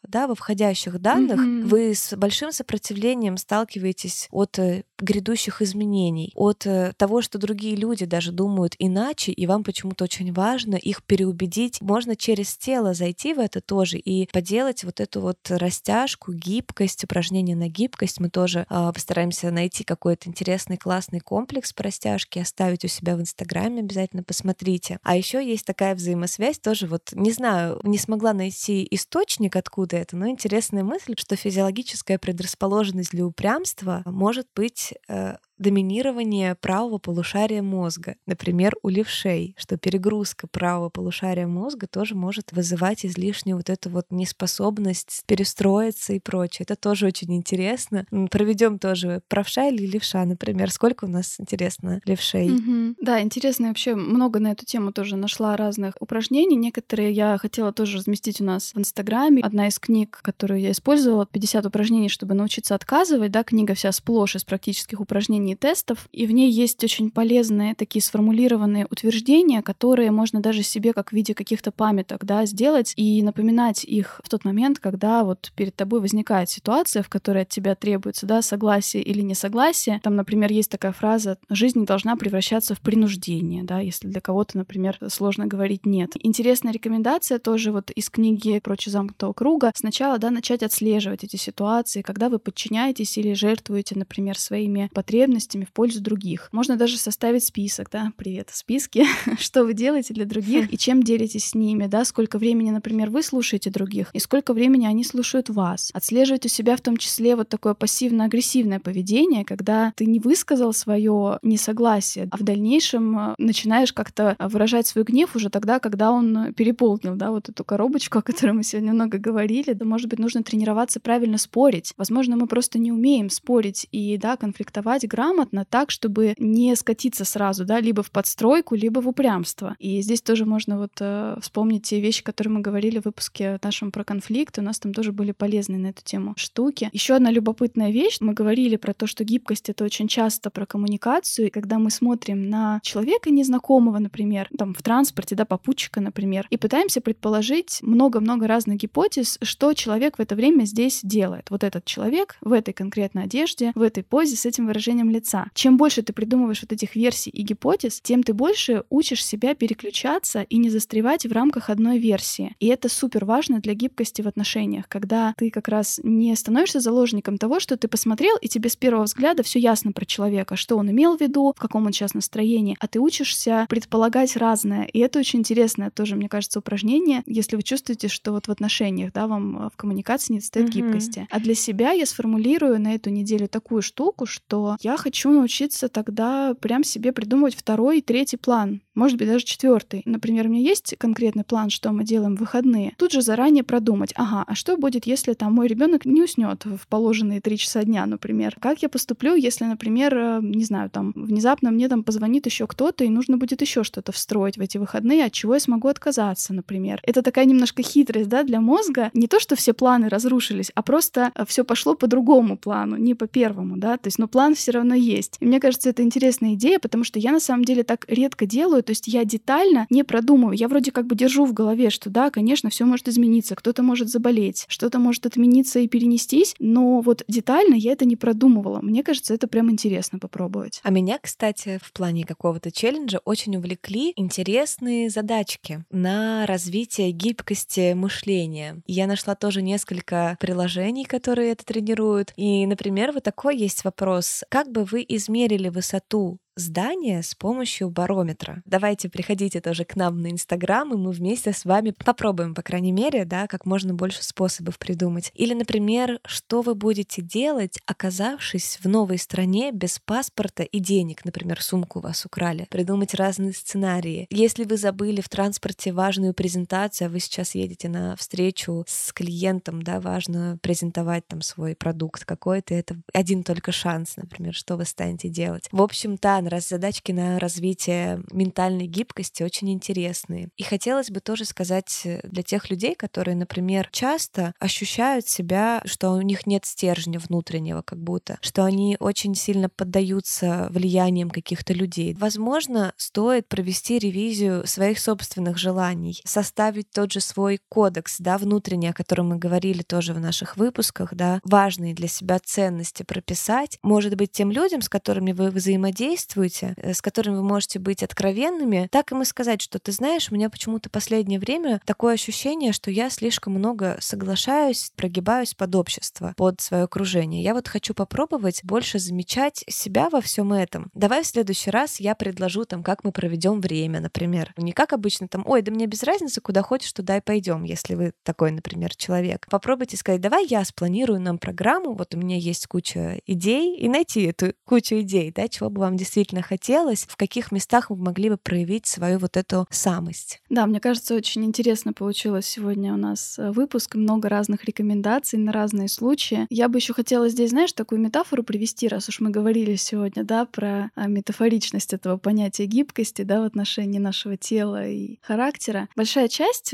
да, 0.11 0.27
во 0.27 0.35
входящих 0.35 0.99
данных, 0.99 1.39
Мгм. 1.39 1.67
вы 1.67 1.95
с 1.95 2.15
большим 2.15 2.51
сопротивлением 2.51 3.37
сталкиваетесь 3.37 4.27
от 4.31 4.59
э, 4.59 4.83
грядущих 4.99 5.61
изменений, 5.61 6.31
от 6.35 6.65
э, 6.67 6.93
того, 6.97 7.21
что 7.21 7.39
другие 7.39 7.75
люди 7.75 8.05
даже 8.05 8.31
думают 8.31 8.75
иначе, 8.77 9.31
и 9.31 9.47
вам 9.47 9.63
почему-то 9.63 10.03
очень 10.03 10.31
важно 10.33 10.75
их 10.75 11.03
переубедить. 11.03 11.81
Можно 11.81 12.15
через 12.15 12.55
тело 12.57 12.93
зайти 12.93 13.33
в 13.33 13.39
это 13.39 13.61
тоже 13.61 13.97
и 13.97 14.27
поделать 14.31 14.83
вот 14.83 14.99
эту 14.99 15.21
вот 15.21 15.37
растяжку, 15.49 16.33
гибкость, 16.33 17.03
упражнения 17.03 17.55
на 17.55 17.69
гибкость. 17.69 18.19
Мы 18.19 18.29
тоже 18.29 18.65
а, 18.69 18.91
постараемся 18.91 19.49
найти 19.51 19.83
какой-то 19.83 20.29
интересный, 20.29 20.77
классный 20.77 21.21
комплекс 21.21 21.71
по 21.73 21.83
растяжке, 21.83 22.41
оставить 22.41 22.83
у 22.85 22.87
себя 22.87 23.15
в 23.15 23.21
Инстаграме, 23.21 23.79
обязательно 23.79 24.23
посмотрите. 24.23 24.99
А 25.03 25.15
еще 25.15 25.43
есть 25.45 25.65
такая 25.65 25.95
взаимосвязь, 25.95 26.59
тоже 26.59 26.85
вот, 26.87 27.09
не 27.13 27.31
знаю, 27.31 27.79
не 27.83 27.97
смогла 27.97 28.33
найти 28.33 28.85
источник, 28.91 29.55
откуда 29.55 30.00
это, 30.01 30.17
но 30.17 30.27
интересная 30.27 30.83
мысль, 30.83 31.15
что 31.17 31.35
физиологическая 31.35 32.17
предрасположенность 32.17 33.11
для 33.11 33.25
упрямства 33.25 34.01
может 34.05 34.47
быть 34.55 34.93
э, 35.07 35.37
доминирование 35.61 36.55
правого 36.55 36.97
полушария 36.97 37.61
мозга. 37.61 38.15
Например, 38.25 38.75
у 38.83 38.89
левшей, 38.89 39.55
что 39.57 39.77
перегрузка 39.77 40.47
правого 40.47 40.89
полушария 40.89 41.47
мозга 41.47 41.87
тоже 41.87 42.15
может 42.15 42.51
вызывать 42.51 43.05
излишнюю 43.05 43.57
вот 43.57 43.69
эту 43.69 43.89
вот 43.89 44.07
неспособность 44.09 45.23
перестроиться 45.27 46.13
и 46.13 46.19
прочее. 46.19 46.65
Это 46.67 46.75
тоже 46.75 47.07
очень 47.07 47.33
интересно. 47.35 48.05
Проведем 48.31 48.79
тоже 48.79 49.21
правша 49.27 49.67
или 49.69 49.85
левша, 49.85 50.25
например. 50.25 50.71
Сколько 50.71 51.05
у 51.05 51.07
нас, 51.07 51.35
интересно, 51.39 52.01
левшей? 52.05 52.49
Мгм. 52.49 52.95
Да, 52.99 53.21
интересно, 53.21 53.65
я 53.65 53.69
вообще 53.69 53.95
много 53.95 54.39
на 54.39 54.51
эту 54.51 54.65
тему 54.65 54.91
тоже 54.91 55.15
нашла 55.15 55.55
разных 55.55 55.95
упражнений. 55.99 56.55
Некоторые 56.55 57.11
я 57.11 57.37
хотела 57.37 57.71
тоже 57.71 57.97
разместить 57.97 58.41
у 58.41 58.43
нас 58.43 58.73
в 58.73 58.79
Инстаграме. 58.79 59.43
Одна 59.43 59.67
из 59.67 59.77
книг, 59.79 60.19
которую 60.21 60.59
я 60.59 60.71
использовала, 60.71 61.25
50 61.25 61.65
упражнений, 61.65 62.09
чтобы 62.09 62.33
научиться 62.33 62.75
отказывать, 62.75 63.31
да, 63.31 63.43
книга 63.43 63.73
вся 63.73 63.91
сплошь 63.91 64.35
из 64.35 64.43
практических 64.43 64.99
упражнений 64.99 65.50
и 65.51 65.55
тестов, 65.55 66.07
и 66.11 66.25
в 66.25 66.31
ней 66.31 66.51
есть 66.51 66.83
очень 66.83 67.11
полезные 67.11 67.75
такие 67.75 68.01
сформулированные 68.01 68.87
утверждения, 68.89 69.61
которые 69.61 70.11
можно 70.11 70.41
даже 70.41 70.63
себе 70.63 70.93
как 70.93 71.11
в 71.11 71.13
виде 71.13 71.33
каких-то 71.33 71.71
памяток, 71.71 72.25
да, 72.25 72.45
сделать 72.45 72.93
и 72.95 73.21
напоминать 73.23 73.83
их 73.83 74.21
в 74.23 74.29
тот 74.29 74.45
момент, 74.45 74.79
когда 74.79 75.23
вот 75.23 75.51
перед 75.55 75.75
тобой 75.75 76.01
возникает 76.01 76.49
ситуация, 76.49 77.03
в 77.03 77.09
которой 77.09 77.43
от 77.43 77.49
тебя 77.49 77.75
требуется, 77.75 78.25
да, 78.25 78.41
согласие 78.41 79.03
или 79.03 79.21
несогласие. 79.21 79.99
Там, 80.03 80.15
например, 80.15 80.51
есть 80.51 80.71
такая 80.71 80.91
фраза 80.91 81.37
«жизнь 81.49 81.79
не 81.79 81.85
должна 81.85 82.15
превращаться 82.15 82.75
в 82.75 82.81
принуждение», 82.81 83.63
да, 83.63 83.79
если 83.79 84.07
для 84.07 84.21
кого-то, 84.21 84.57
например, 84.57 84.97
сложно 85.09 85.47
говорить 85.47 85.85
«нет». 85.85 86.11
Интересная 86.19 86.73
рекомендация 86.73 87.39
тоже 87.39 87.71
вот 87.71 87.91
из 87.91 88.09
книги 88.09 88.59
«Прочь 88.59 88.85
замкнутого 88.85 89.33
круга». 89.33 89.71
Сначала, 89.75 90.17
да, 90.17 90.29
начать 90.31 90.63
отслеживать 90.63 91.23
эти 91.23 91.35
ситуации, 91.35 92.01
когда 92.01 92.29
вы 92.29 92.39
подчиняетесь 92.39 93.17
или 93.17 93.33
жертвуете, 93.33 93.97
например, 93.97 94.37
своими 94.37 94.89
потребностями 94.93 95.40
в 95.49 95.71
пользу 95.71 96.01
других. 96.01 96.49
Можно 96.51 96.77
даже 96.77 96.97
составить 96.97 97.43
список, 97.43 97.89
да, 97.91 98.11
привет, 98.15 98.49
списки, 98.51 99.05
что 99.39 99.63
вы 99.63 99.73
делаете 99.73 100.13
для 100.13 100.25
других 100.25 100.71
и 100.71 100.77
чем 100.77 101.03
делитесь 101.03 101.49
с 101.49 101.55
ними, 101.55 101.87
да, 101.87 102.05
сколько 102.05 102.37
времени, 102.37 102.71
например, 102.71 103.09
вы 103.09 103.23
слушаете 103.23 103.69
других 103.69 104.09
и 104.13 104.19
сколько 104.19 104.53
времени 104.53 104.85
они 104.85 105.03
слушают 105.03 105.49
вас. 105.49 105.91
Отслеживать 105.93 106.45
у 106.45 106.49
себя 106.49 106.75
в 106.75 106.81
том 106.81 106.97
числе 106.97 107.35
вот 107.35 107.49
такое 107.49 107.73
пассивно-агрессивное 107.73 108.79
поведение, 108.79 109.45
когда 109.45 109.93
ты 109.95 110.05
не 110.05 110.19
высказал 110.19 110.73
свое 110.73 111.39
несогласие, 111.41 112.27
а 112.31 112.37
в 112.37 112.43
дальнейшем 112.43 113.17
э, 113.17 113.35
начинаешь 113.37 113.93
как-то 113.93 114.35
выражать 114.39 114.87
свой 114.87 115.03
гнев 115.03 115.35
уже 115.35 115.49
тогда, 115.49 115.79
когда 115.79 116.11
он 116.11 116.53
переполнил, 116.53 117.15
да, 117.15 117.31
вот 117.31 117.49
эту 117.49 117.63
коробочку, 117.63 118.17
о 118.19 118.21
которой 118.21 118.51
мы 118.51 118.63
сегодня 118.63 118.93
много 118.93 119.17
говорили. 119.17 119.73
Да, 119.73 119.85
может 119.85 120.09
быть, 120.09 120.19
нужно 120.19 120.43
тренироваться 120.43 120.99
правильно 120.99 121.37
спорить. 121.37 121.93
Возможно, 121.97 122.35
мы 122.35 122.47
просто 122.47 122.79
не 122.79 122.91
умеем 122.91 123.29
спорить 123.29 123.87
и, 123.91 124.17
да, 124.17 124.37
конфликтовать 124.37 125.07
грамотно 125.07 125.30
так, 125.69 125.91
чтобы 125.91 126.35
не 126.37 126.75
скатиться 126.75 127.25
сразу, 127.25 127.65
да, 127.65 127.79
либо 127.79 128.03
в 128.03 128.11
подстройку, 128.11 128.75
либо 128.75 128.99
в 128.99 129.07
упрямство. 129.07 129.75
И 129.79 130.01
здесь 130.01 130.21
тоже 130.21 130.45
можно 130.45 130.77
вот 130.77 130.91
э, 130.99 131.37
вспомнить 131.41 131.83
те 131.83 131.99
вещи, 131.99 132.23
которые 132.23 132.53
мы 132.53 132.61
говорили 132.61 132.99
в 132.99 133.05
выпуске 133.05 133.59
нашем 133.63 133.91
про 133.91 134.03
конфликт. 134.03 134.57
У 134.59 134.61
нас 134.61 134.79
там 134.79 134.93
тоже 134.93 135.11
были 135.11 135.31
полезные 135.31 135.79
на 135.79 135.87
эту 135.87 136.03
тему 136.03 136.33
штуки. 136.37 136.89
Еще 136.93 137.15
одна 137.15 137.31
любопытная 137.31 137.91
вещь. 137.91 138.17
Мы 138.19 138.33
говорили 138.33 138.75
про 138.75 138.93
то, 138.93 139.07
что 139.07 139.23
гибкость— 139.23 139.69
это 139.69 139.83
очень 139.83 140.07
часто 140.07 140.49
про 140.49 140.65
коммуникацию. 140.65 141.47
И 141.47 141.49
когда 141.49 141.79
мы 141.79 141.91
смотрим 141.91 142.49
на 142.49 142.79
человека 142.83 143.29
незнакомого, 143.29 143.99
например, 143.99 144.49
там 144.57 144.73
в 144.73 144.81
транспорте, 144.81 145.35
да, 145.35 145.45
попутчика, 145.45 146.01
например, 146.01 146.47
и 146.49 146.57
пытаемся 146.57 147.01
предположить 147.01 147.79
много-много 147.81 148.47
разных 148.47 148.77
гипотез, 148.77 149.37
что 149.41 149.73
человек 149.73 150.17
в 150.17 150.21
это 150.21 150.35
время 150.35 150.65
здесь 150.65 151.01
делает. 151.03 151.49
Вот 151.49 151.63
этот 151.63 151.85
человек 151.85 152.37
в 152.41 152.51
этой 152.53 152.73
конкретной 152.73 153.23
одежде, 153.23 153.71
в 153.75 153.81
этой 153.81 154.03
позе 154.03 154.35
с 154.35 154.45
этим 154.45 154.67
выражением 154.67 155.09
лица. 155.11 155.45
Чем 155.53 155.77
больше 155.77 156.01
ты 156.01 156.13
придумываешь 156.13 156.61
вот 156.61 156.71
этих 156.71 156.95
версий 156.95 157.29
и 157.29 157.41
гипотез, 157.43 158.01
тем 158.01 158.23
ты 158.23 158.33
больше 158.33 158.83
учишь 158.89 159.23
себя 159.25 159.53
переключаться 159.55 160.41
и 160.41 160.57
не 160.57 160.69
застревать 160.69 161.25
в 161.25 161.31
рамках 161.31 161.69
одной 161.69 161.97
версии. 161.99 162.55
И 162.59 162.67
это 162.67 162.89
супер 162.89 163.25
важно 163.25 163.59
для 163.59 163.73
гибкости 163.73 164.21
в 164.21 164.27
отношениях, 164.27 164.87
когда 164.87 165.33
ты 165.37 165.49
как 165.49 165.67
раз 165.67 165.99
не 166.03 166.35
становишься 166.35 166.79
заложником 166.79 167.37
того, 167.37 167.59
что 167.59 167.77
ты 167.77 167.87
посмотрел, 167.87 168.37
и 168.37 168.47
тебе 168.47 168.69
с 168.69 168.75
первого 168.75 169.03
взгляда 169.03 169.43
все 169.43 169.59
ясно 169.59 169.91
про 169.91 170.05
человека, 170.05 170.55
что 170.55 170.77
он 170.77 170.89
имел 170.91 171.17
в 171.17 171.21
виду, 171.21 171.53
в 171.55 171.59
каком 171.59 171.85
он 171.85 171.93
сейчас 171.93 172.13
настроении, 172.13 172.77
а 172.79 172.87
ты 172.87 172.99
учишься 172.99 173.65
предполагать 173.69 174.35
разное. 174.37 174.83
И 174.85 174.99
это 174.99 175.19
очень 175.19 175.39
интересное 175.39 175.89
тоже, 175.91 176.15
мне 176.15 176.29
кажется, 176.29 176.59
упражнение, 176.59 177.23
если 177.25 177.55
вы 177.55 177.63
чувствуете, 177.63 178.07
что 178.07 178.31
вот 178.31 178.47
в 178.47 178.51
отношениях, 178.51 179.11
да, 179.13 179.27
вам 179.27 179.69
в 179.69 179.77
коммуникации 179.77 180.33
не 180.33 180.39
достает 180.39 180.67
Мгм. 180.69 180.73
гибкости. 180.73 181.27
А 181.29 181.39
для 181.39 181.55
себя 181.55 181.91
я 181.91 182.05
сформулирую 182.05 182.79
на 182.79 182.93
эту 182.95 183.09
неделю 183.09 183.47
такую 183.47 183.81
штуку, 183.81 184.25
что 184.25 184.77
я 184.81 184.97
хочу 185.01 185.31
научиться 185.31 185.89
тогда 185.89 186.53
прям 186.59 186.83
себе 186.83 187.11
придумывать 187.11 187.55
второй 187.55 187.99
и 187.99 188.01
третий 188.01 188.37
план. 188.37 188.81
Может 188.93 189.17
быть, 189.17 189.27
даже 189.27 189.45
четвертый. 189.45 190.01
Например, 190.05 190.45
у 190.45 190.49
меня 190.49 190.61
есть 190.61 190.95
конкретный 190.97 191.43
план, 191.43 191.69
что 191.69 191.91
мы 191.91 192.03
делаем 192.03 192.35
в 192.35 192.41
выходные. 192.41 192.93
Тут 192.97 193.11
же 193.13 193.21
заранее 193.21 193.63
продумать, 193.63 194.13
ага, 194.15 194.43
а 194.45 194.53
что 194.53 194.77
будет, 194.77 195.07
если 195.07 195.33
там 195.33 195.53
мой 195.53 195.67
ребенок 195.67 196.05
не 196.05 196.21
уснет 196.21 196.65
в 196.65 196.87
положенные 196.87 197.41
три 197.41 197.57
часа 197.57 197.83
дня, 197.83 198.05
например? 198.05 198.55
Как 198.59 198.81
я 198.81 198.89
поступлю, 198.89 199.33
если, 199.35 199.65
например, 199.65 200.15
э, 200.15 200.39
не 200.41 200.65
знаю, 200.65 200.89
там 200.89 201.13
внезапно 201.15 201.71
мне 201.71 201.87
там 201.87 202.03
позвонит 202.03 202.45
еще 202.45 202.67
кто-то, 202.67 203.03
и 203.03 203.09
нужно 203.09 203.37
будет 203.37 203.61
еще 203.61 203.83
что-то 203.83 204.11
встроить 204.11 204.57
в 204.57 204.61
эти 204.61 204.77
выходные, 204.77 205.25
от 205.25 205.31
чего 205.31 205.53
я 205.53 205.59
смогу 205.59 205.87
отказаться, 205.87 206.53
например. 206.53 207.01
Это 207.03 207.21
такая 207.21 207.45
немножко 207.45 207.81
хитрость, 207.81 208.29
да, 208.29 208.43
для 208.43 208.59
мозга. 208.59 209.09
Не 209.13 209.27
то, 209.27 209.39
что 209.39 209.55
все 209.55 209.73
планы 209.73 210.09
разрушились, 210.09 210.71
а 210.75 210.83
просто 210.83 211.31
все 211.47 211.63
пошло 211.63 211.95
по 211.95 212.07
другому 212.07 212.57
плану, 212.57 212.97
не 212.97 213.15
по 213.15 213.27
первому, 213.27 213.77
да, 213.77 213.97
то 213.97 214.07
есть, 214.07 214.19
но 214.19 214.27
план 214.27 214.53
все 214.55 214.71
равно 214.71 214.90
есть. 214.93 215.37
И 215.39 215.45
мне 215.45 215.59
кажется, 215.59 215.89
это 215.89 216.03
интересная 216.03 216.53
идея, 216.53 216.79
потому 216.79 217.03
что 217.03 217.19
я 217.19 217.31
на 217.31 217.39
самом 217.39 217.65
деле 217.65 217.83
так 217.83 218.05
редко 218.07 218.45
делаю, 218.45 218.83
то 218.83 218.91
есть 218.91 219.07
я 219.07 219.23
детально 219.23 219.87
не 219.89 220.03
продумываю. 220.03 220.57
Я 220.57 220.67
вроде 220.67 220.91
как 220.91 221.07
бы 221.07 221.15
держу 221.15 221.45
в 221.45 221.53
голове, 221.53 221.89
что 221.89 222.09
да, 222.09 222.29
конечно, 222.29 222.69
все 222.69 222.85
может 222.85 223.07
измениться, 223.07 223.55
кто-то 223.55 223.83
может 223.83 224.09
заболеть, 224.09 224.65
что-то 224.67 224.99
может 224.99 225.25
отмениться 225.25 225.79
и 225.79 225.87
перенестись, 225.87 226.55
но 226.59 227.01
вот 227.01 227.23
детально 227.27 227.75
я 227.75 227.93
это 227.93 228.05
не 228.05 228.15
продумывала. 228.15 228.79
Мне 228.81 229.03
кажется, 229.03 229.33
это 229.33 229.47
прям 229.47 229.71
интересно 229.71 230.19
попробовать. 230.19 230.79
А 230.83 230.91
меня, 230.91 231.19
кстати, 231.21 231.79
в 231.83 231.91
плане 231.93 232.25
какого-то 232.25 232.71
челленджа 232.71 233.19
очень 233.25 233.55
увлекли 233.57 234.13
интересные 234.15 235.09
задачки 235.09 235.83
на 235.91 236.45
развитие 236.45 237.11
гибкости 237.11 237.93
мышления. 237.93 238.81
Я 238.87 239.07
нашла 239.07 239.35
тоже 239.35 239.61
несколько 239.61 240.37
приложений, 240.39 241.05
которые 241.05 241.51
это 241.51 241.65
тренируют. 241.65 242.33
И, 242.35 242.65
например, 242.65 243.11
вот 243.11 243.23
такой 243.23 243.57
есть 243.57 243.83
вопрос. 243.83 244.43
Как 244.49 244.71
бы 244.71 244.80
вы 244.85 245.05
измерили 245.07 245.69
высоту 245.69 246.39
здание 246.61 247.23
с 247.23 247.35
помощью 247.35 247.89
барометра. 247.89 248.61
Давайте 248.65 249.09
приходите 249.09 249.61
тоже 249.61 249.83
к 249.85 249.95
нам 249.95 250.21
на 250.21 250.31
Инстаграм, 250.31 250.93
и 250.93 250.97
мы 250.97 251.11
вместе 251.11 251.53
с 251.53 251.65
вами 251.65 251.91
попробуем, 251.91 252.53
по 252.55 252.61
крайней 252.61 252.91
мере, 252.91 253.25
да, 253.25 253.47
как 253.47 253.65
можно 253.65 253.93
больше 253.93 254.23
способов 254.23 254.77
придумать. 254.77 255.31
Или, 255.35 255.53
например, 255.53 256.19
что 256.25 256.61
вы 256.61 256.75
будете 256.75 257.21
делать, 257.21 257.79
оказавшись 257.85 258.79
в 258.81 258.87
новой 258.87 259.17
стране 259.17 259.71
без 259.71 259.99
паспорта 259.99 260.63
и 260.63 260.79
денег, 260.79 261.25
например, 261.25 261.61
сумку 261.61 261.99
вас 261.99 262.25
украли. 262.25 262.67
Придумать 262.69 263.13
разные 263.13 263.53
сценарии. 263.53 264.27
Если 264.29 264.63
вы 264.63 264.77
забыли 264.77 265.21
в 265.21 265.29
транспорте 265.29 265.91
важную 265.91 266.33
презентацию, 266.33 267.07
а 267.07 267.09
вы 267.09 267.19
сейчас 267.19 267.55
едете 267.55 267.89
на 267.89 268.15
встречу 268.15 268.83
с 268.87 269.11
клиентом, 269.13 269.81
да, 269.81 269.99
важно 269.99 270.57
презентовать 270.61 271.27
там 271.27 271.41
свой 271.41 271.75
продукт 271.75 272.25
какой-то, 272.25 272.73
это 272.73 272.95
один 273.13 273.43
только 273.43 273.71
шанс, 273.71 274.17
например, 274.17 274.53
что 274.53 274.77
вы 274.77 274.85
станете 274.85 275.29
делать. 275.29 275.67
В 275.71 275.81
общем, 275.81 276.17
да, 276.21 276.41
раз 276.51 276.69
задачки 276.69 277.11
на 277.11 277.39
развитие 277.39 278.21
ментальной 278.31 278.87
гибкости 278.87 279.43
очень 279.43 279.71
интересные. 279.71 280.49
И 280.57 280.63
хотелось 280.63 281.09
бы 281.09 281.19
тоже 281.19 281.45
сказать 281.45 282.07
для 282.23 282.43
тех 282.43 282.69
людей, 282.69 282.95
которые, 282.95 283.35
например, 283.35 283.89
часто 283.91 284.53
ощущают 284.59 285.27
себя, 285.27 285.81
что 285.85 286.11
у 286.11 286.21
них 286.21 286.45
нет 286.45 286.65
стержня 286.65 287.19
внутреннего, 287.19 287.81
как 287.81 287.99
будто, 287.99 288.37
что 288.41 288.63
они 288.63 288.97
очень 288.99 289.35
сильно 289.35 289.69
поддаются 289.69 290.67
влиянием 290.69 291.29
каких-то 291.29 291.73
людей. 291.73 292.13
Возможно, 292.13 292.93
стоит 292.97 293.47
провести 293.47 293.99
ревизию 293.99 294.67
своих 294.67 294.99
собственных 294.99 295.57
желаний, 295.57 296.21
составить 296.25 296.91
тот 296.91 297.11
же 297.11 297.21
свой 297.21 297.59
кодекс, 297.69 298.17
да, 298.19 298.37
внутренний, 298.37 298.89
о 298.89 298.93
котором 298.93 299.29
мы 299.29 299.37
говорили 299.37 299.81
тоже 299.81 300.13
в 300.13 300.19
наших 300.19 300.57
выпусках, 300.57 301.13
да, 301.13 301.39
важные 301.43 301.93
для 301.93 302.07
себя 302.07 302.39
ценности 302.43 303.03
прописать. 303.03 303.77
Может 303.81 304.15
быть, 304.15 304.31
тем 304.31 304.51
людям, 304.51 304.81
с 304.81 304.89
которыми 304.89 305.31
вы 305.31 305.49
взаимодействуете, 305.49 306.30
э, 306.77 306.93
с 306.93 307.01
которыми 307.01 307.35
вы 307.35 307.43
можете 307.43 307.79
быть 307.79 308.03
откровенными, 308.03 308.87
так 308.91 309.11
им 309.11 309.21
и 309.21 309.25
сказать, 309.25 309.61
что 309.61 309.79
ты 309.79 309.91
знаешь, 309.91 310.31
у 310.31 310.35
меня 310.35 310.49
почему-то 310.49 310.89
последнее 310.89 311.39
время 311.39 311.81
такое 311.85 312.13
ощущение, 312.13 312.73
что 312.73 312.91
я 312.91 313.09
слишком 313.09 313.53
много 313.53 313.97
соглашаюсь, 313.99 314.91
прогибаюсь 314.95 315.53
под 315.53 315.75
общество, 315.75 316.33
под 316.37 316.61
свое 316.61 316.83
окружение. 316.83 317.43
Я 317.43 317.53
вот 317.53 317.67
хочу 317.67 317.93
попробовать 317.93 318.61
больше 318.63 318.99
замечать 318.99 319.63
себя 319.67 320.09
во 320.09 320.21
всем 320.21 320.53
этом. 320.53 320.89
Давай 320.93 321.23
в 321.23 321.27
следующий 321.27 321.71
раз 321.71 321.99
я 321.99 322.15
предложу 322.15 322.65
там, 322.65 322.83
как 322.83 323.03
мы 323.03 323.11
проведем 323.11 323.61
время, 323.61 323.99
например. 323.99 324.53
Не 324.57 324.71
как 324.71 324.93
обычно 324.93 325.27
там, 325.27 325.43
ой, 325.45 325.61
да 325.61 325.71
мне 325.71 325.87
без 325.87 326.03
разницы, 326.03 326.41
куда 326.41 326.61
хочешь, 326.61 326.93
туда 326.93 327.17
и 327.17 327.21
пойдем, 327.21 327.63
если 327.63 327.95
вы 327.95 328.13
такой, 328.23 328.51
например, 328.51 328.95
человек. 328.95 329.45
Попробуйте 329.49 329.97
сказать, 329.97 330.21
давай 330.21 330.45
я 330.47 330.63
спланирую 330.65 331.19
нам 331.19 331.37
программу, 331.37 331.93
вот 331.93 332.13
у 332.13 332.17
меня 332.17 332.37
есть 332.37 332.67
куча 332.67 333.19
идей, 333.25 333.77
и 333.77 333.89
найти 333.89 334.23
эту 334.23 334.53
кучу 334.65 334.99
идей, 335.01 335.31
да, 335.31 335.47
чего 335.47 335.69
бы 335.69 335.81
вам 335.81 335.97
действительно 335.97 336.20
хотелось, 336.41 337.05
в 337.09 337.17
каких 337.17 337.51
местах 337.51 337.89
вы 337.89 337.95
могли 337.95 338.29
бы 338.29 338.37
проявить 338.37 338.85
свою 338.85 339.19
вот 339.19 339.37
эту 339.37 339.67
самость. 339.69 340.41
Да, 340.49 340.65
мне 340.65 340.79
кажется, 340.79 341.15
очень 341.15 341.43
интересно 341.45 341.93
получилось 341.93 342.45
сегодня 342.45 342.93
у 342.93 342.97
нас 342.97 343.39
э, 343.39 343.51
выпуск, 343.51 343.95
много 343.95 344.29
разных 344.29 344.65
рекомендаций 344.65 345.39
на 345.39 345.51
разные 345.51 345.87
случаи. 345.87 346.47
Я 346.49 346.69
бы 346.69 346.77
еще 346.77 346.93
хотела 346.93 347.29
здесь, 347.29 347.51
знаешь, 347.51 347.73
такую 347.73 347.99
метафору 348.01 348.43
привести, 348.43 348.87
раз 348.87 349.09
уж 349.09 349.19
мы 349.19 349.29
говорили 349.29 349.75
сегодня, 349.75 350.23
да, 350.23 350.45
про 350.45 350.91
а, 350.95 351.07
метафоричность 351.07 351.93
этого 351.93 352.17
понятия 352.17 352.65
гибкости, 352.65 353.23
да, 353.23 353.41
в 353.41 353.45
отношении 353.45 353.99
нашего 353.99 354.37
тела 354.37 354.87
и 354.87 355.17
характера. 355.21 355.89
Большая 355.95 356.27
часть 356.27 356.73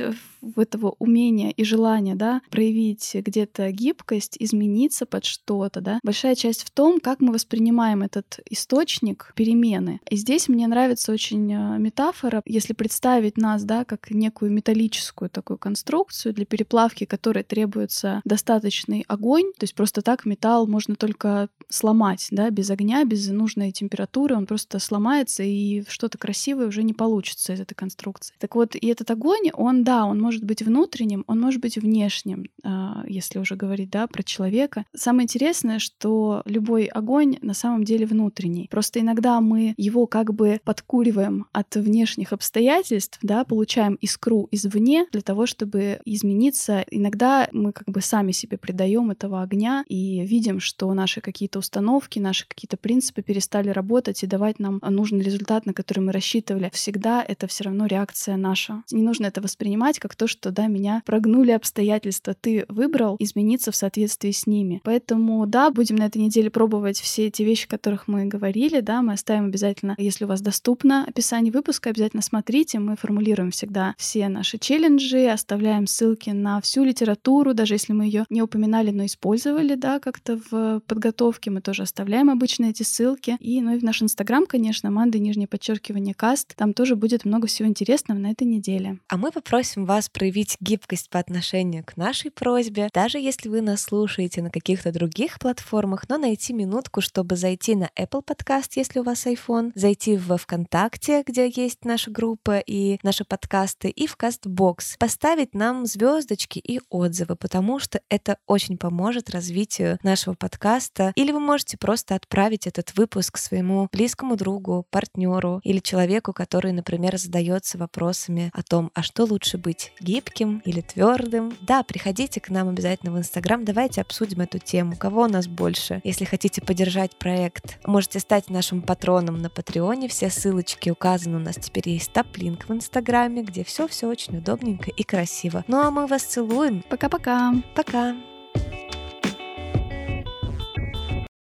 этого 0.55 0.95
умения 0.99 1.51
и 1.51 1.63
желания, 1.63 2.15
да, 2.15 2.41
проявить 2.49 3.11
где-то 3.13 3.71
гибкость, 3.71 4.37
измениться 4.39 5.05
под 5.05 5.25
что-то, 5.25 5.81
да, 5.81 5.99
большая 6.03 6.35
часть 6.35 6.63
в 6.63 6.71
том, 6.71 6.99
как 6.99 7.19
мы 7.19 7.33
воспринимаем 7.33 8.03
этот 8.03 8.39
источник 8.49 9.31
перемены. 9.37 10.01
И 10.09 10.15
здесь 10.17 10.49
мне 10.49 10.65
нравится 10.67 11.11
очень 11.11 11.53
а, 11.53 11.77
метафора, 11.77 12.41
если 12.45 12.73
представить 12.73 13.37
нас, 13.37 13.63
да, 13.63 13.85
как 13.85 14.09
некую 14.09 14.51
металлическую 14.51 15.29
такую 15.29 15.57
конструкцию, 15.59 16.33
для 16.33 16.45
переплавки 16.45 17.05
которой 17.05 17.43
требуется 17.43 18.21
достаточный 18.25 19.05
огонь, 19.07 19.53
то 19.53 19.63
есть 19.63 19.75
просто 19.75 20.01
так 20.01 20.25
металл 20.25 20.65
можно 20.65 20.95
только 20.95 21.49
сломать, 21.69 22.27
да, 22.31 22.49
без 22.49 22.71
огня, 22.71 23.05
без 23.05 23.27
нужной 23.27 23.71
температуры, 23.71 24.35
он 24.35 24.47
просто 24.47 24.79
сломается, 24.79 25.43
и 25.43 25.83
что-то 25.87 26.17
красивое 26.17 26.67
уже 26.67 26.81
не 26.81 26.93
получится 26.93 27.53
из 27.53 27.59
этой 27.59 27.75
конструкции. 27.75 28.33
Так 28.39 28.55
вот, 28.55 28.75
и 28.75 28.87
этот 28.87 29.11
огонь, 29.11 29.51
он, 29.53 29.83
да, 29.83 30.05
он 30.05 30.19
может 30.19 30.43
быть 30.43 30.63
внутренним, 30.63 31.23
он 31.27 31.39
может 31.39 31.61
быть 31.61 31.77
внешним, 31.77 32.45
а, 32.63 33.03
если 33.07 33.37
уже 33.37 33.55
говорить, 33.55 33.91
да, 33.91 34.07
про 34.07 34.23
человека. 34.23 34.85
Самое 34.95 35.25
интересное, 35.25 35.77
что 35.77 36.41
любой 36.45 36.85
огонь 36.85 37.37
на 37.43 37.53
самом 37.53 37.83
деле 37.83 38.07
внутренний. 38.07 38.67
Просто 38.71 38.99
иногда 38.99 39.26
мы 39.41 39.73
его 39.77 40.07
как 40.07 40.33
бы 40.33 40.59
подкуриваем 40.63 41.47
от 41.51 41.75
внешних 41.75 42.33
обстоятельств, 42.33 43.19
да, 43.21 43.43
получаем 43.43 43.95
искру 44.01 44.47
извне 44.51 45.05
для 45.11 45.21
того, 45.21 45.45
чтобы 45.45 45.99
измениться. 46.05 46.85
Иногда 46.89 47.47
мы 47.51 47.71
как 47.71 47.87
бы 47.87 48.01
сами 48.01 48.31
себе 48.31 48.57
придаем 48.57 49.11
этого 49.11 49.41
огня 49.41 49.83
и 49.87 50.25
видим, 50.25 50.59
что 50.59 50.93
наши 50.93 51.21
какие-то 51.21 51.59
установки, 51.59 52.19
наши 52.19 52.47
какие-то 52.47 52.77
принципы 52.77 53.21
перестали 53.21 53.69
работать 53.69 54.23
и 54.23 54.27
давать 54.27 54.59
нам 54.59 54.79
нужный 54.83 55.21
результат, 55.21 55.65
на 55.65 55.73
который 55.73 55.99
мы 55.99 56.11
рассчитывали. 56.11 56.69
Всегда 56.73 57.23
это 57.23 57.47
все 57.47 57.65
равно 57.65 57.85
реакция 57.85 58.37
наша. 58.37 58.83
Не 58.91 59.03
нужно 59.03 59.25
это 59.27 59.41
воспринимать 59.41 59.99
как 59.99 60.15
то, 60.15 60.27
что 60.27 60.51
да, 60.51 60.67
меня 60.67 61.03
прогнули 61.05 61.51
обстоятельства. 61.51 62.33
Ты 62.33 62.65
выбрал 62.69 63.15
измениться 63.19 63.71
в 63.71 63.75
соответствии 63.75 64.31
с 64.31 64.47
ними. 64.47 64.81
Поэтому 64.83 65.45
да, 65.45 65.69
будем 65.71 65.97
на 65.97 66.05
этой 66.05 66.21
неделе 66.21 66.49
пробовать 66.49 66.99
все 66.99 67.27
эти 67.27 67.43
вещи, 67.43 67.65
о 67.65 67.69
которых 67.69 68.07
мы 68.07 68.25
говорили, 68.25 68.79
да, 68.79 69.01
мы 69.01 69.13
оставим 69.17 69.45
обязательно, 69.45 69.95
если 69.97 70.25
у 70.25 70.27
вас 70.27 70.41
доступно 70.41 71.03
описание 71.05 71.51
выпуска, 71.51 71.89
обязательно 71.89 72.21
смотрите, 72.21 72.79
мы 72.79 72.95
формулируем 72.95 73.51
всегда 73.51 73.93
все 73.97 74.29
наши 74.29 74.57
челленджи, 74.57 75.25
оставляем 75.25 75.87
ссылки 75.87 76.29
на 76.29 76.61
всю 76.61 76.83
литературу, 76.83 77.53
даже 77.53 77.73
если 77.73 77.93
мы 77.93 78.05
ее 78.05 78.25
не 78.29 78.41
упоминали, 78.41 78.91
но 78.91 79.05
использовали, 79.05 79.75
да, 79.75 79.99
как-то 79.99 80.39
в 80.49 80.81
подготовке, 80.87 81.51
мы 81.51 81.61
тоже 81.61 81.83
оставляем 81.83 82.29
обычно 82.29 82.65
эти 82.65 82.83
ссылки. 82.83 83.37
И, 83.39 83.61
ну 83.61 83.75
и 83.75 83.79
в 83.79 83.83
наш 83.83 84.01
инстаграм, 84.01 84.45
конечно, 84.45 84.91
Манды, 84.91 85.19
нижнее 85.19 85.47
подчеркивание, 85.47 86.13
каст, 86.13 86.55
там 86.55 86.73
тоже 86.73 86.95
будет 86.95 87.25
много 87.25 87.47
всего 87.47 87.67
интересного 87.67 88.19
на 88.19 88.31
этой 88.31 88.45
неделе. 88.45 88.99
А 89.09 89.17
мы 89.17 89.31
попросим 89.31 89.85
вас 89.85 90.09
проявить 90.09 90.57
гибкость 90.59 91.09
по 91.09 91.19
отношению 91.19 91.83
к 91.83 91.97
нашей 91.97 92.31
просьбе, 92.31 92.89
даже 92.93 93.17
если 93.17 93.49
вы 93.49 93.61
нас 93.61 93.81
слушаете 93.81 94.41
на 94.41 94.49
каких-то 94.49 94.91
других 94.91 95.39
платформах, 95.39 96.07
но 96.09 96.17
найти 96.17 96.53
минутку, 96.53 97.01
чтобы 97.01 97.35
зайти 97.35 97.75
на 97.75 97.89
Apple 97.99 98.23
Podcast, 98.23 98.71
если 98.75 98.99
у 98.99 99.03
вас 99.07 99.25
iPhone, 99.25 99.71
зайти 99.73 100.17
в 100.17 100.35
ВКонтакте, 100.37 101.23
где 101.25 101.47
есть 101.47 101.85
наша 101.85 102.11
группа 102.11 102.59
и 102.59 102.99
наши 103.03 103.23
подкасты, 103.23 103.87
и 103.89 104.05
в 104.05 104.17
Castbox, 104.17 104.97
поставить 104.99 105.55
нам 105.55 105.85
звездочки 105.85 106.59
и 106.59 106.81
отзывы, 106.89 107.37
потому 107.37 107.79
что 107.79 108.01
это 108.09 108.37
очень 108.47 108.77
поможет 108.77 109.29
развитию 109.29 109.97
нашего 110.03 110.33
подкаста. 110.33 111.13
Или 111.15 111.31
вы 111.31 111.39
можете 111.39 111.77
просто 111.77 112.15
отправить 112.15 112.67
этот 112.67 112.97
выпуск 112.97 113.37
своему 113.37 113.87
близкому 113.93 114.35
другу, 114.35 114.85
партнеру 114.89 115.61
или 115.63 115.79
человеку, 115.79 116.33
который, 116.33 116.73
например, 116.73 117.17
задается 117.17 117.77
вопросами 117.77 118.51
о 118.53 118.61
том, 118.61 118.91
а 118.93 119.03
что 119.03 119.23
лучше 119.23 119.57
быть, 119.57 119.93
гибким 120.01 120.61
или 120.65 120.81
твердым. 120.81 121.55
Да, 121.61 121.83
приходите 121.83 122.41
к 122.41 122.49
нам 122.49 122.67
обязательно 122.67 123.13
в 123.13 123.17
Инстаграм, 123.17 123.63
давайте 123.63 124.01
обсудим 124.01 124.41
эту 124.41 124.59
тему, 124.59 124.97
кого 124.97 125.21
у 125.21 125.27
нас 125.27 125.47
больше. 125.47 126.01
Если 126.03 126.25
хотите 126.25 126.61
поддержать 126.61 127.15
проект, 127.17 127.79
можете 127.85 128.19
стать 128.19 128.49
нашим 128.49 128.81
патроном 128.97 129.37
на 129.37 129.49
Патреоне, 129.49 130.07
все 130.07 130.29
ссылочки 130.29 130.89
указаны 130.89 131.37
у 131.37 131.39
нас 131.39 131.55
теперь 131.55 131.87
есть 131.89 132.11
топ-линк 132.13 132.67
в 132.67 132.73
Инстаграме, 132.73 133.43
где 133.43 133.63
все-все 133.63 134.07
очень 134.07 134.37
удобненько 134.37 134.89
и 134.89 135.03
красиво. 135.03 135.63
Ну 135.67 135.77
а 135.77 135.91
мы 135.91 136.07
вас 136.07 136.23
целуем. 136.23 136.83
Пока-пока. 136.89 137.53
Пока. 137.75 138.15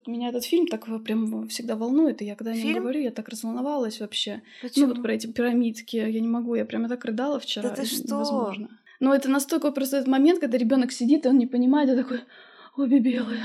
Меня 0.06 0.30
этот 0.30 0.46
фильм 0.46 0.68
так 0.68 0.86
прям 1.04 1.48
всегда 1.48 1.76
волнует, 1.76 2.22
и 2.22 2.26
я 2.26 2.36
когда 2.36 2.54
фильм? 2.54 2.68
не 2.68 2.80
говорю, 2.80 3.02
я 3.02 3.10
так 3.10 3.28
разволновалась 3.30 4.00
вообще. 4.00 4.44
Почему? 4.62 4.86
Ну 4.86 4.94
вот 4.94 5.02
про 5.02 5.14
эти 5.14 5.26
пирамидки, 5.26 5.96
я 5.96 6.20
не 6.22 6.28
могу, 6.28 6.54
я 6.54 6.66
прямо 6.66 6.88
так 6.88 7.04
рыдала 7.04 7.40
вчера. 7.40 7.70
Да 7.70 7.76
ты 7.76 7.86
что? 7.86 8.04
Невозможно. 8.04 8.70
Но 9.00 9.16
это 9.16 9.28
настолько 9.28 9.72
просто 9.72 9.98
этот 9.98 10.08
момент, 10.08 10.40
когда 10.40 10.58
ребенок 10.58 10.92
сидит, 10.92 11.26
и 11.26 11.30
он 11.30 11.40
не 11.40 11.48
понимает, 11.48 11.90
и 11.90 11.96
такой, 11.96 12.20
обе 12.78 13.00
белые. 13.00 13.42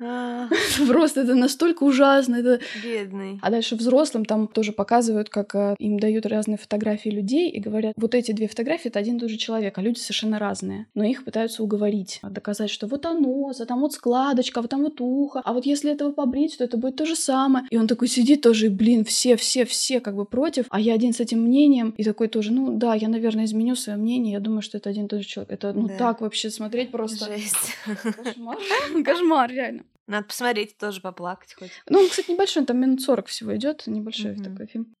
А. 0.00 0.48
Просто 0.88 1.22
это 1.22 1.34
настолько 1.34 1.82
ужасно. 1.82 2.36
Это... 2.36 2.60
Бедный. 2.82 3.38
А 3.42 3.50
дальше 3.50 3.76
взрослым 3.76 4.24
там 4.24 4.48
тоже 4.48 4.72
показывают, 4.72 5.28
как 5.28 5.54
э, 5.54 5.74
им 5.78 5.98
дают 5.98 6.26
разные 6.26 6.58
фотографии 6.58 7.08
людей 7.08 7.50
и 7.50 7.60
говорят, 7.60 7.94
вот 7.96 8.14
эти 8.14 8.32
две 8.32 8.48
фотографии— 8.48 8.88
это 8.88 8.98
один 8.98 9.16
и 9.16 9.20
тот 9.20 9.30
же 9.30 9.36
человек, 9.36 9.76
а 9.78 9.82
люди 9.82 9.98
совершенно 9.98 10.38
разные. 10.38 10.86
Но 10.94 11.04
их 11.04 11.24
пытаются 11.24 11.62
уговорить, 11.62 12.20
доказать, 12.22 12.70
что 12.70 12.86
вот 12.86 13.06
оно, 13.06 13.50
а 13.58 13.66
там 13.66 13.80
вот 13.80 13.92
складочка, 13.92 14.60
а 14.60 14.62
вот 14.62 14.70
там 14.70 14.82
вот 14.82 15.00
ухо, 15.00 15.40
а 15.44 15.52
вот 15.52 15.66
если 15.66 15.92
этого 15.92 16.12
побрить, 16.12 16.58
то 16.58 16.64
это 16.64 16.76
будет 16.76 16.96
то 16.96 17.06
же 17.06 17.16
самое. 17.16 17.66
И 17.70 17.76
он 17.76 17.86
такой 17.86 18.08
сидит 18.08 18.42
тоже, 18.42 18.70
блин, 18.70 19.04
все, 19.04 19.36
все, 19.36 19.64
все 19.64 20.00
как 20.00 20.14
бы 20.14 20.24
против, 20.24 20.66
а 20.70 20.80
я 20.80 20.94
один 20.94 21.12
с 21.12 21.20
этим 21.20 21.42
мнением, 21.42 21.94
и 21.96 22.04
такой 22.04 22.28
тоже, 22.28 22.52
ну 22.52 22.76
да, 22.76 22.94
я, 22.94 23.08
наверное, 23.08 23.44
изменю 23.44 23.74
свое 23.74 23.98
мнение, 23.98 24.34
я 24.34 24.40
думаю, 24.40 24.62
что 24.62 24.78
это 24.78 24.90
один 24.90 25.06
и 25.06 25.08
тот 25.08 25.20
же 25.20 25.26
человек. 25.26 25.52
Это, 25.52 25.72
ну 25.72 25.88
Да. 25.88 25.96
так 25.96 26.20
вообще 26.20 26.50
смотреть 26.50 26.90
просто... 26.90 27.26
Жесть. 27.26 27.74
Кошмар. 28.22 28.58
Кошмар, 29.04 29.50
реально. 29.50 29.82
Надо 30.08 30.26
посмотреть, 30.26 30.78
тоже 30.78 31.02
поплакать 31.02 31.54
хоть. 31.54 31.70
Ну, 31.86 32.00
он, 32.00 32.08
кстати, 32.08 32.30
небольшой, 32.30 32.62
он 32.62 32.66
там 32.66 32.78
минут 32.80 33.02
40 33.02 33.26
всего 33.26 33.54
идет, 33.54 33.86
небольшой 33.86 34.32
Мгм. 34.32 34.42
такой 34.42 34.66
фильм. 34.66 34.96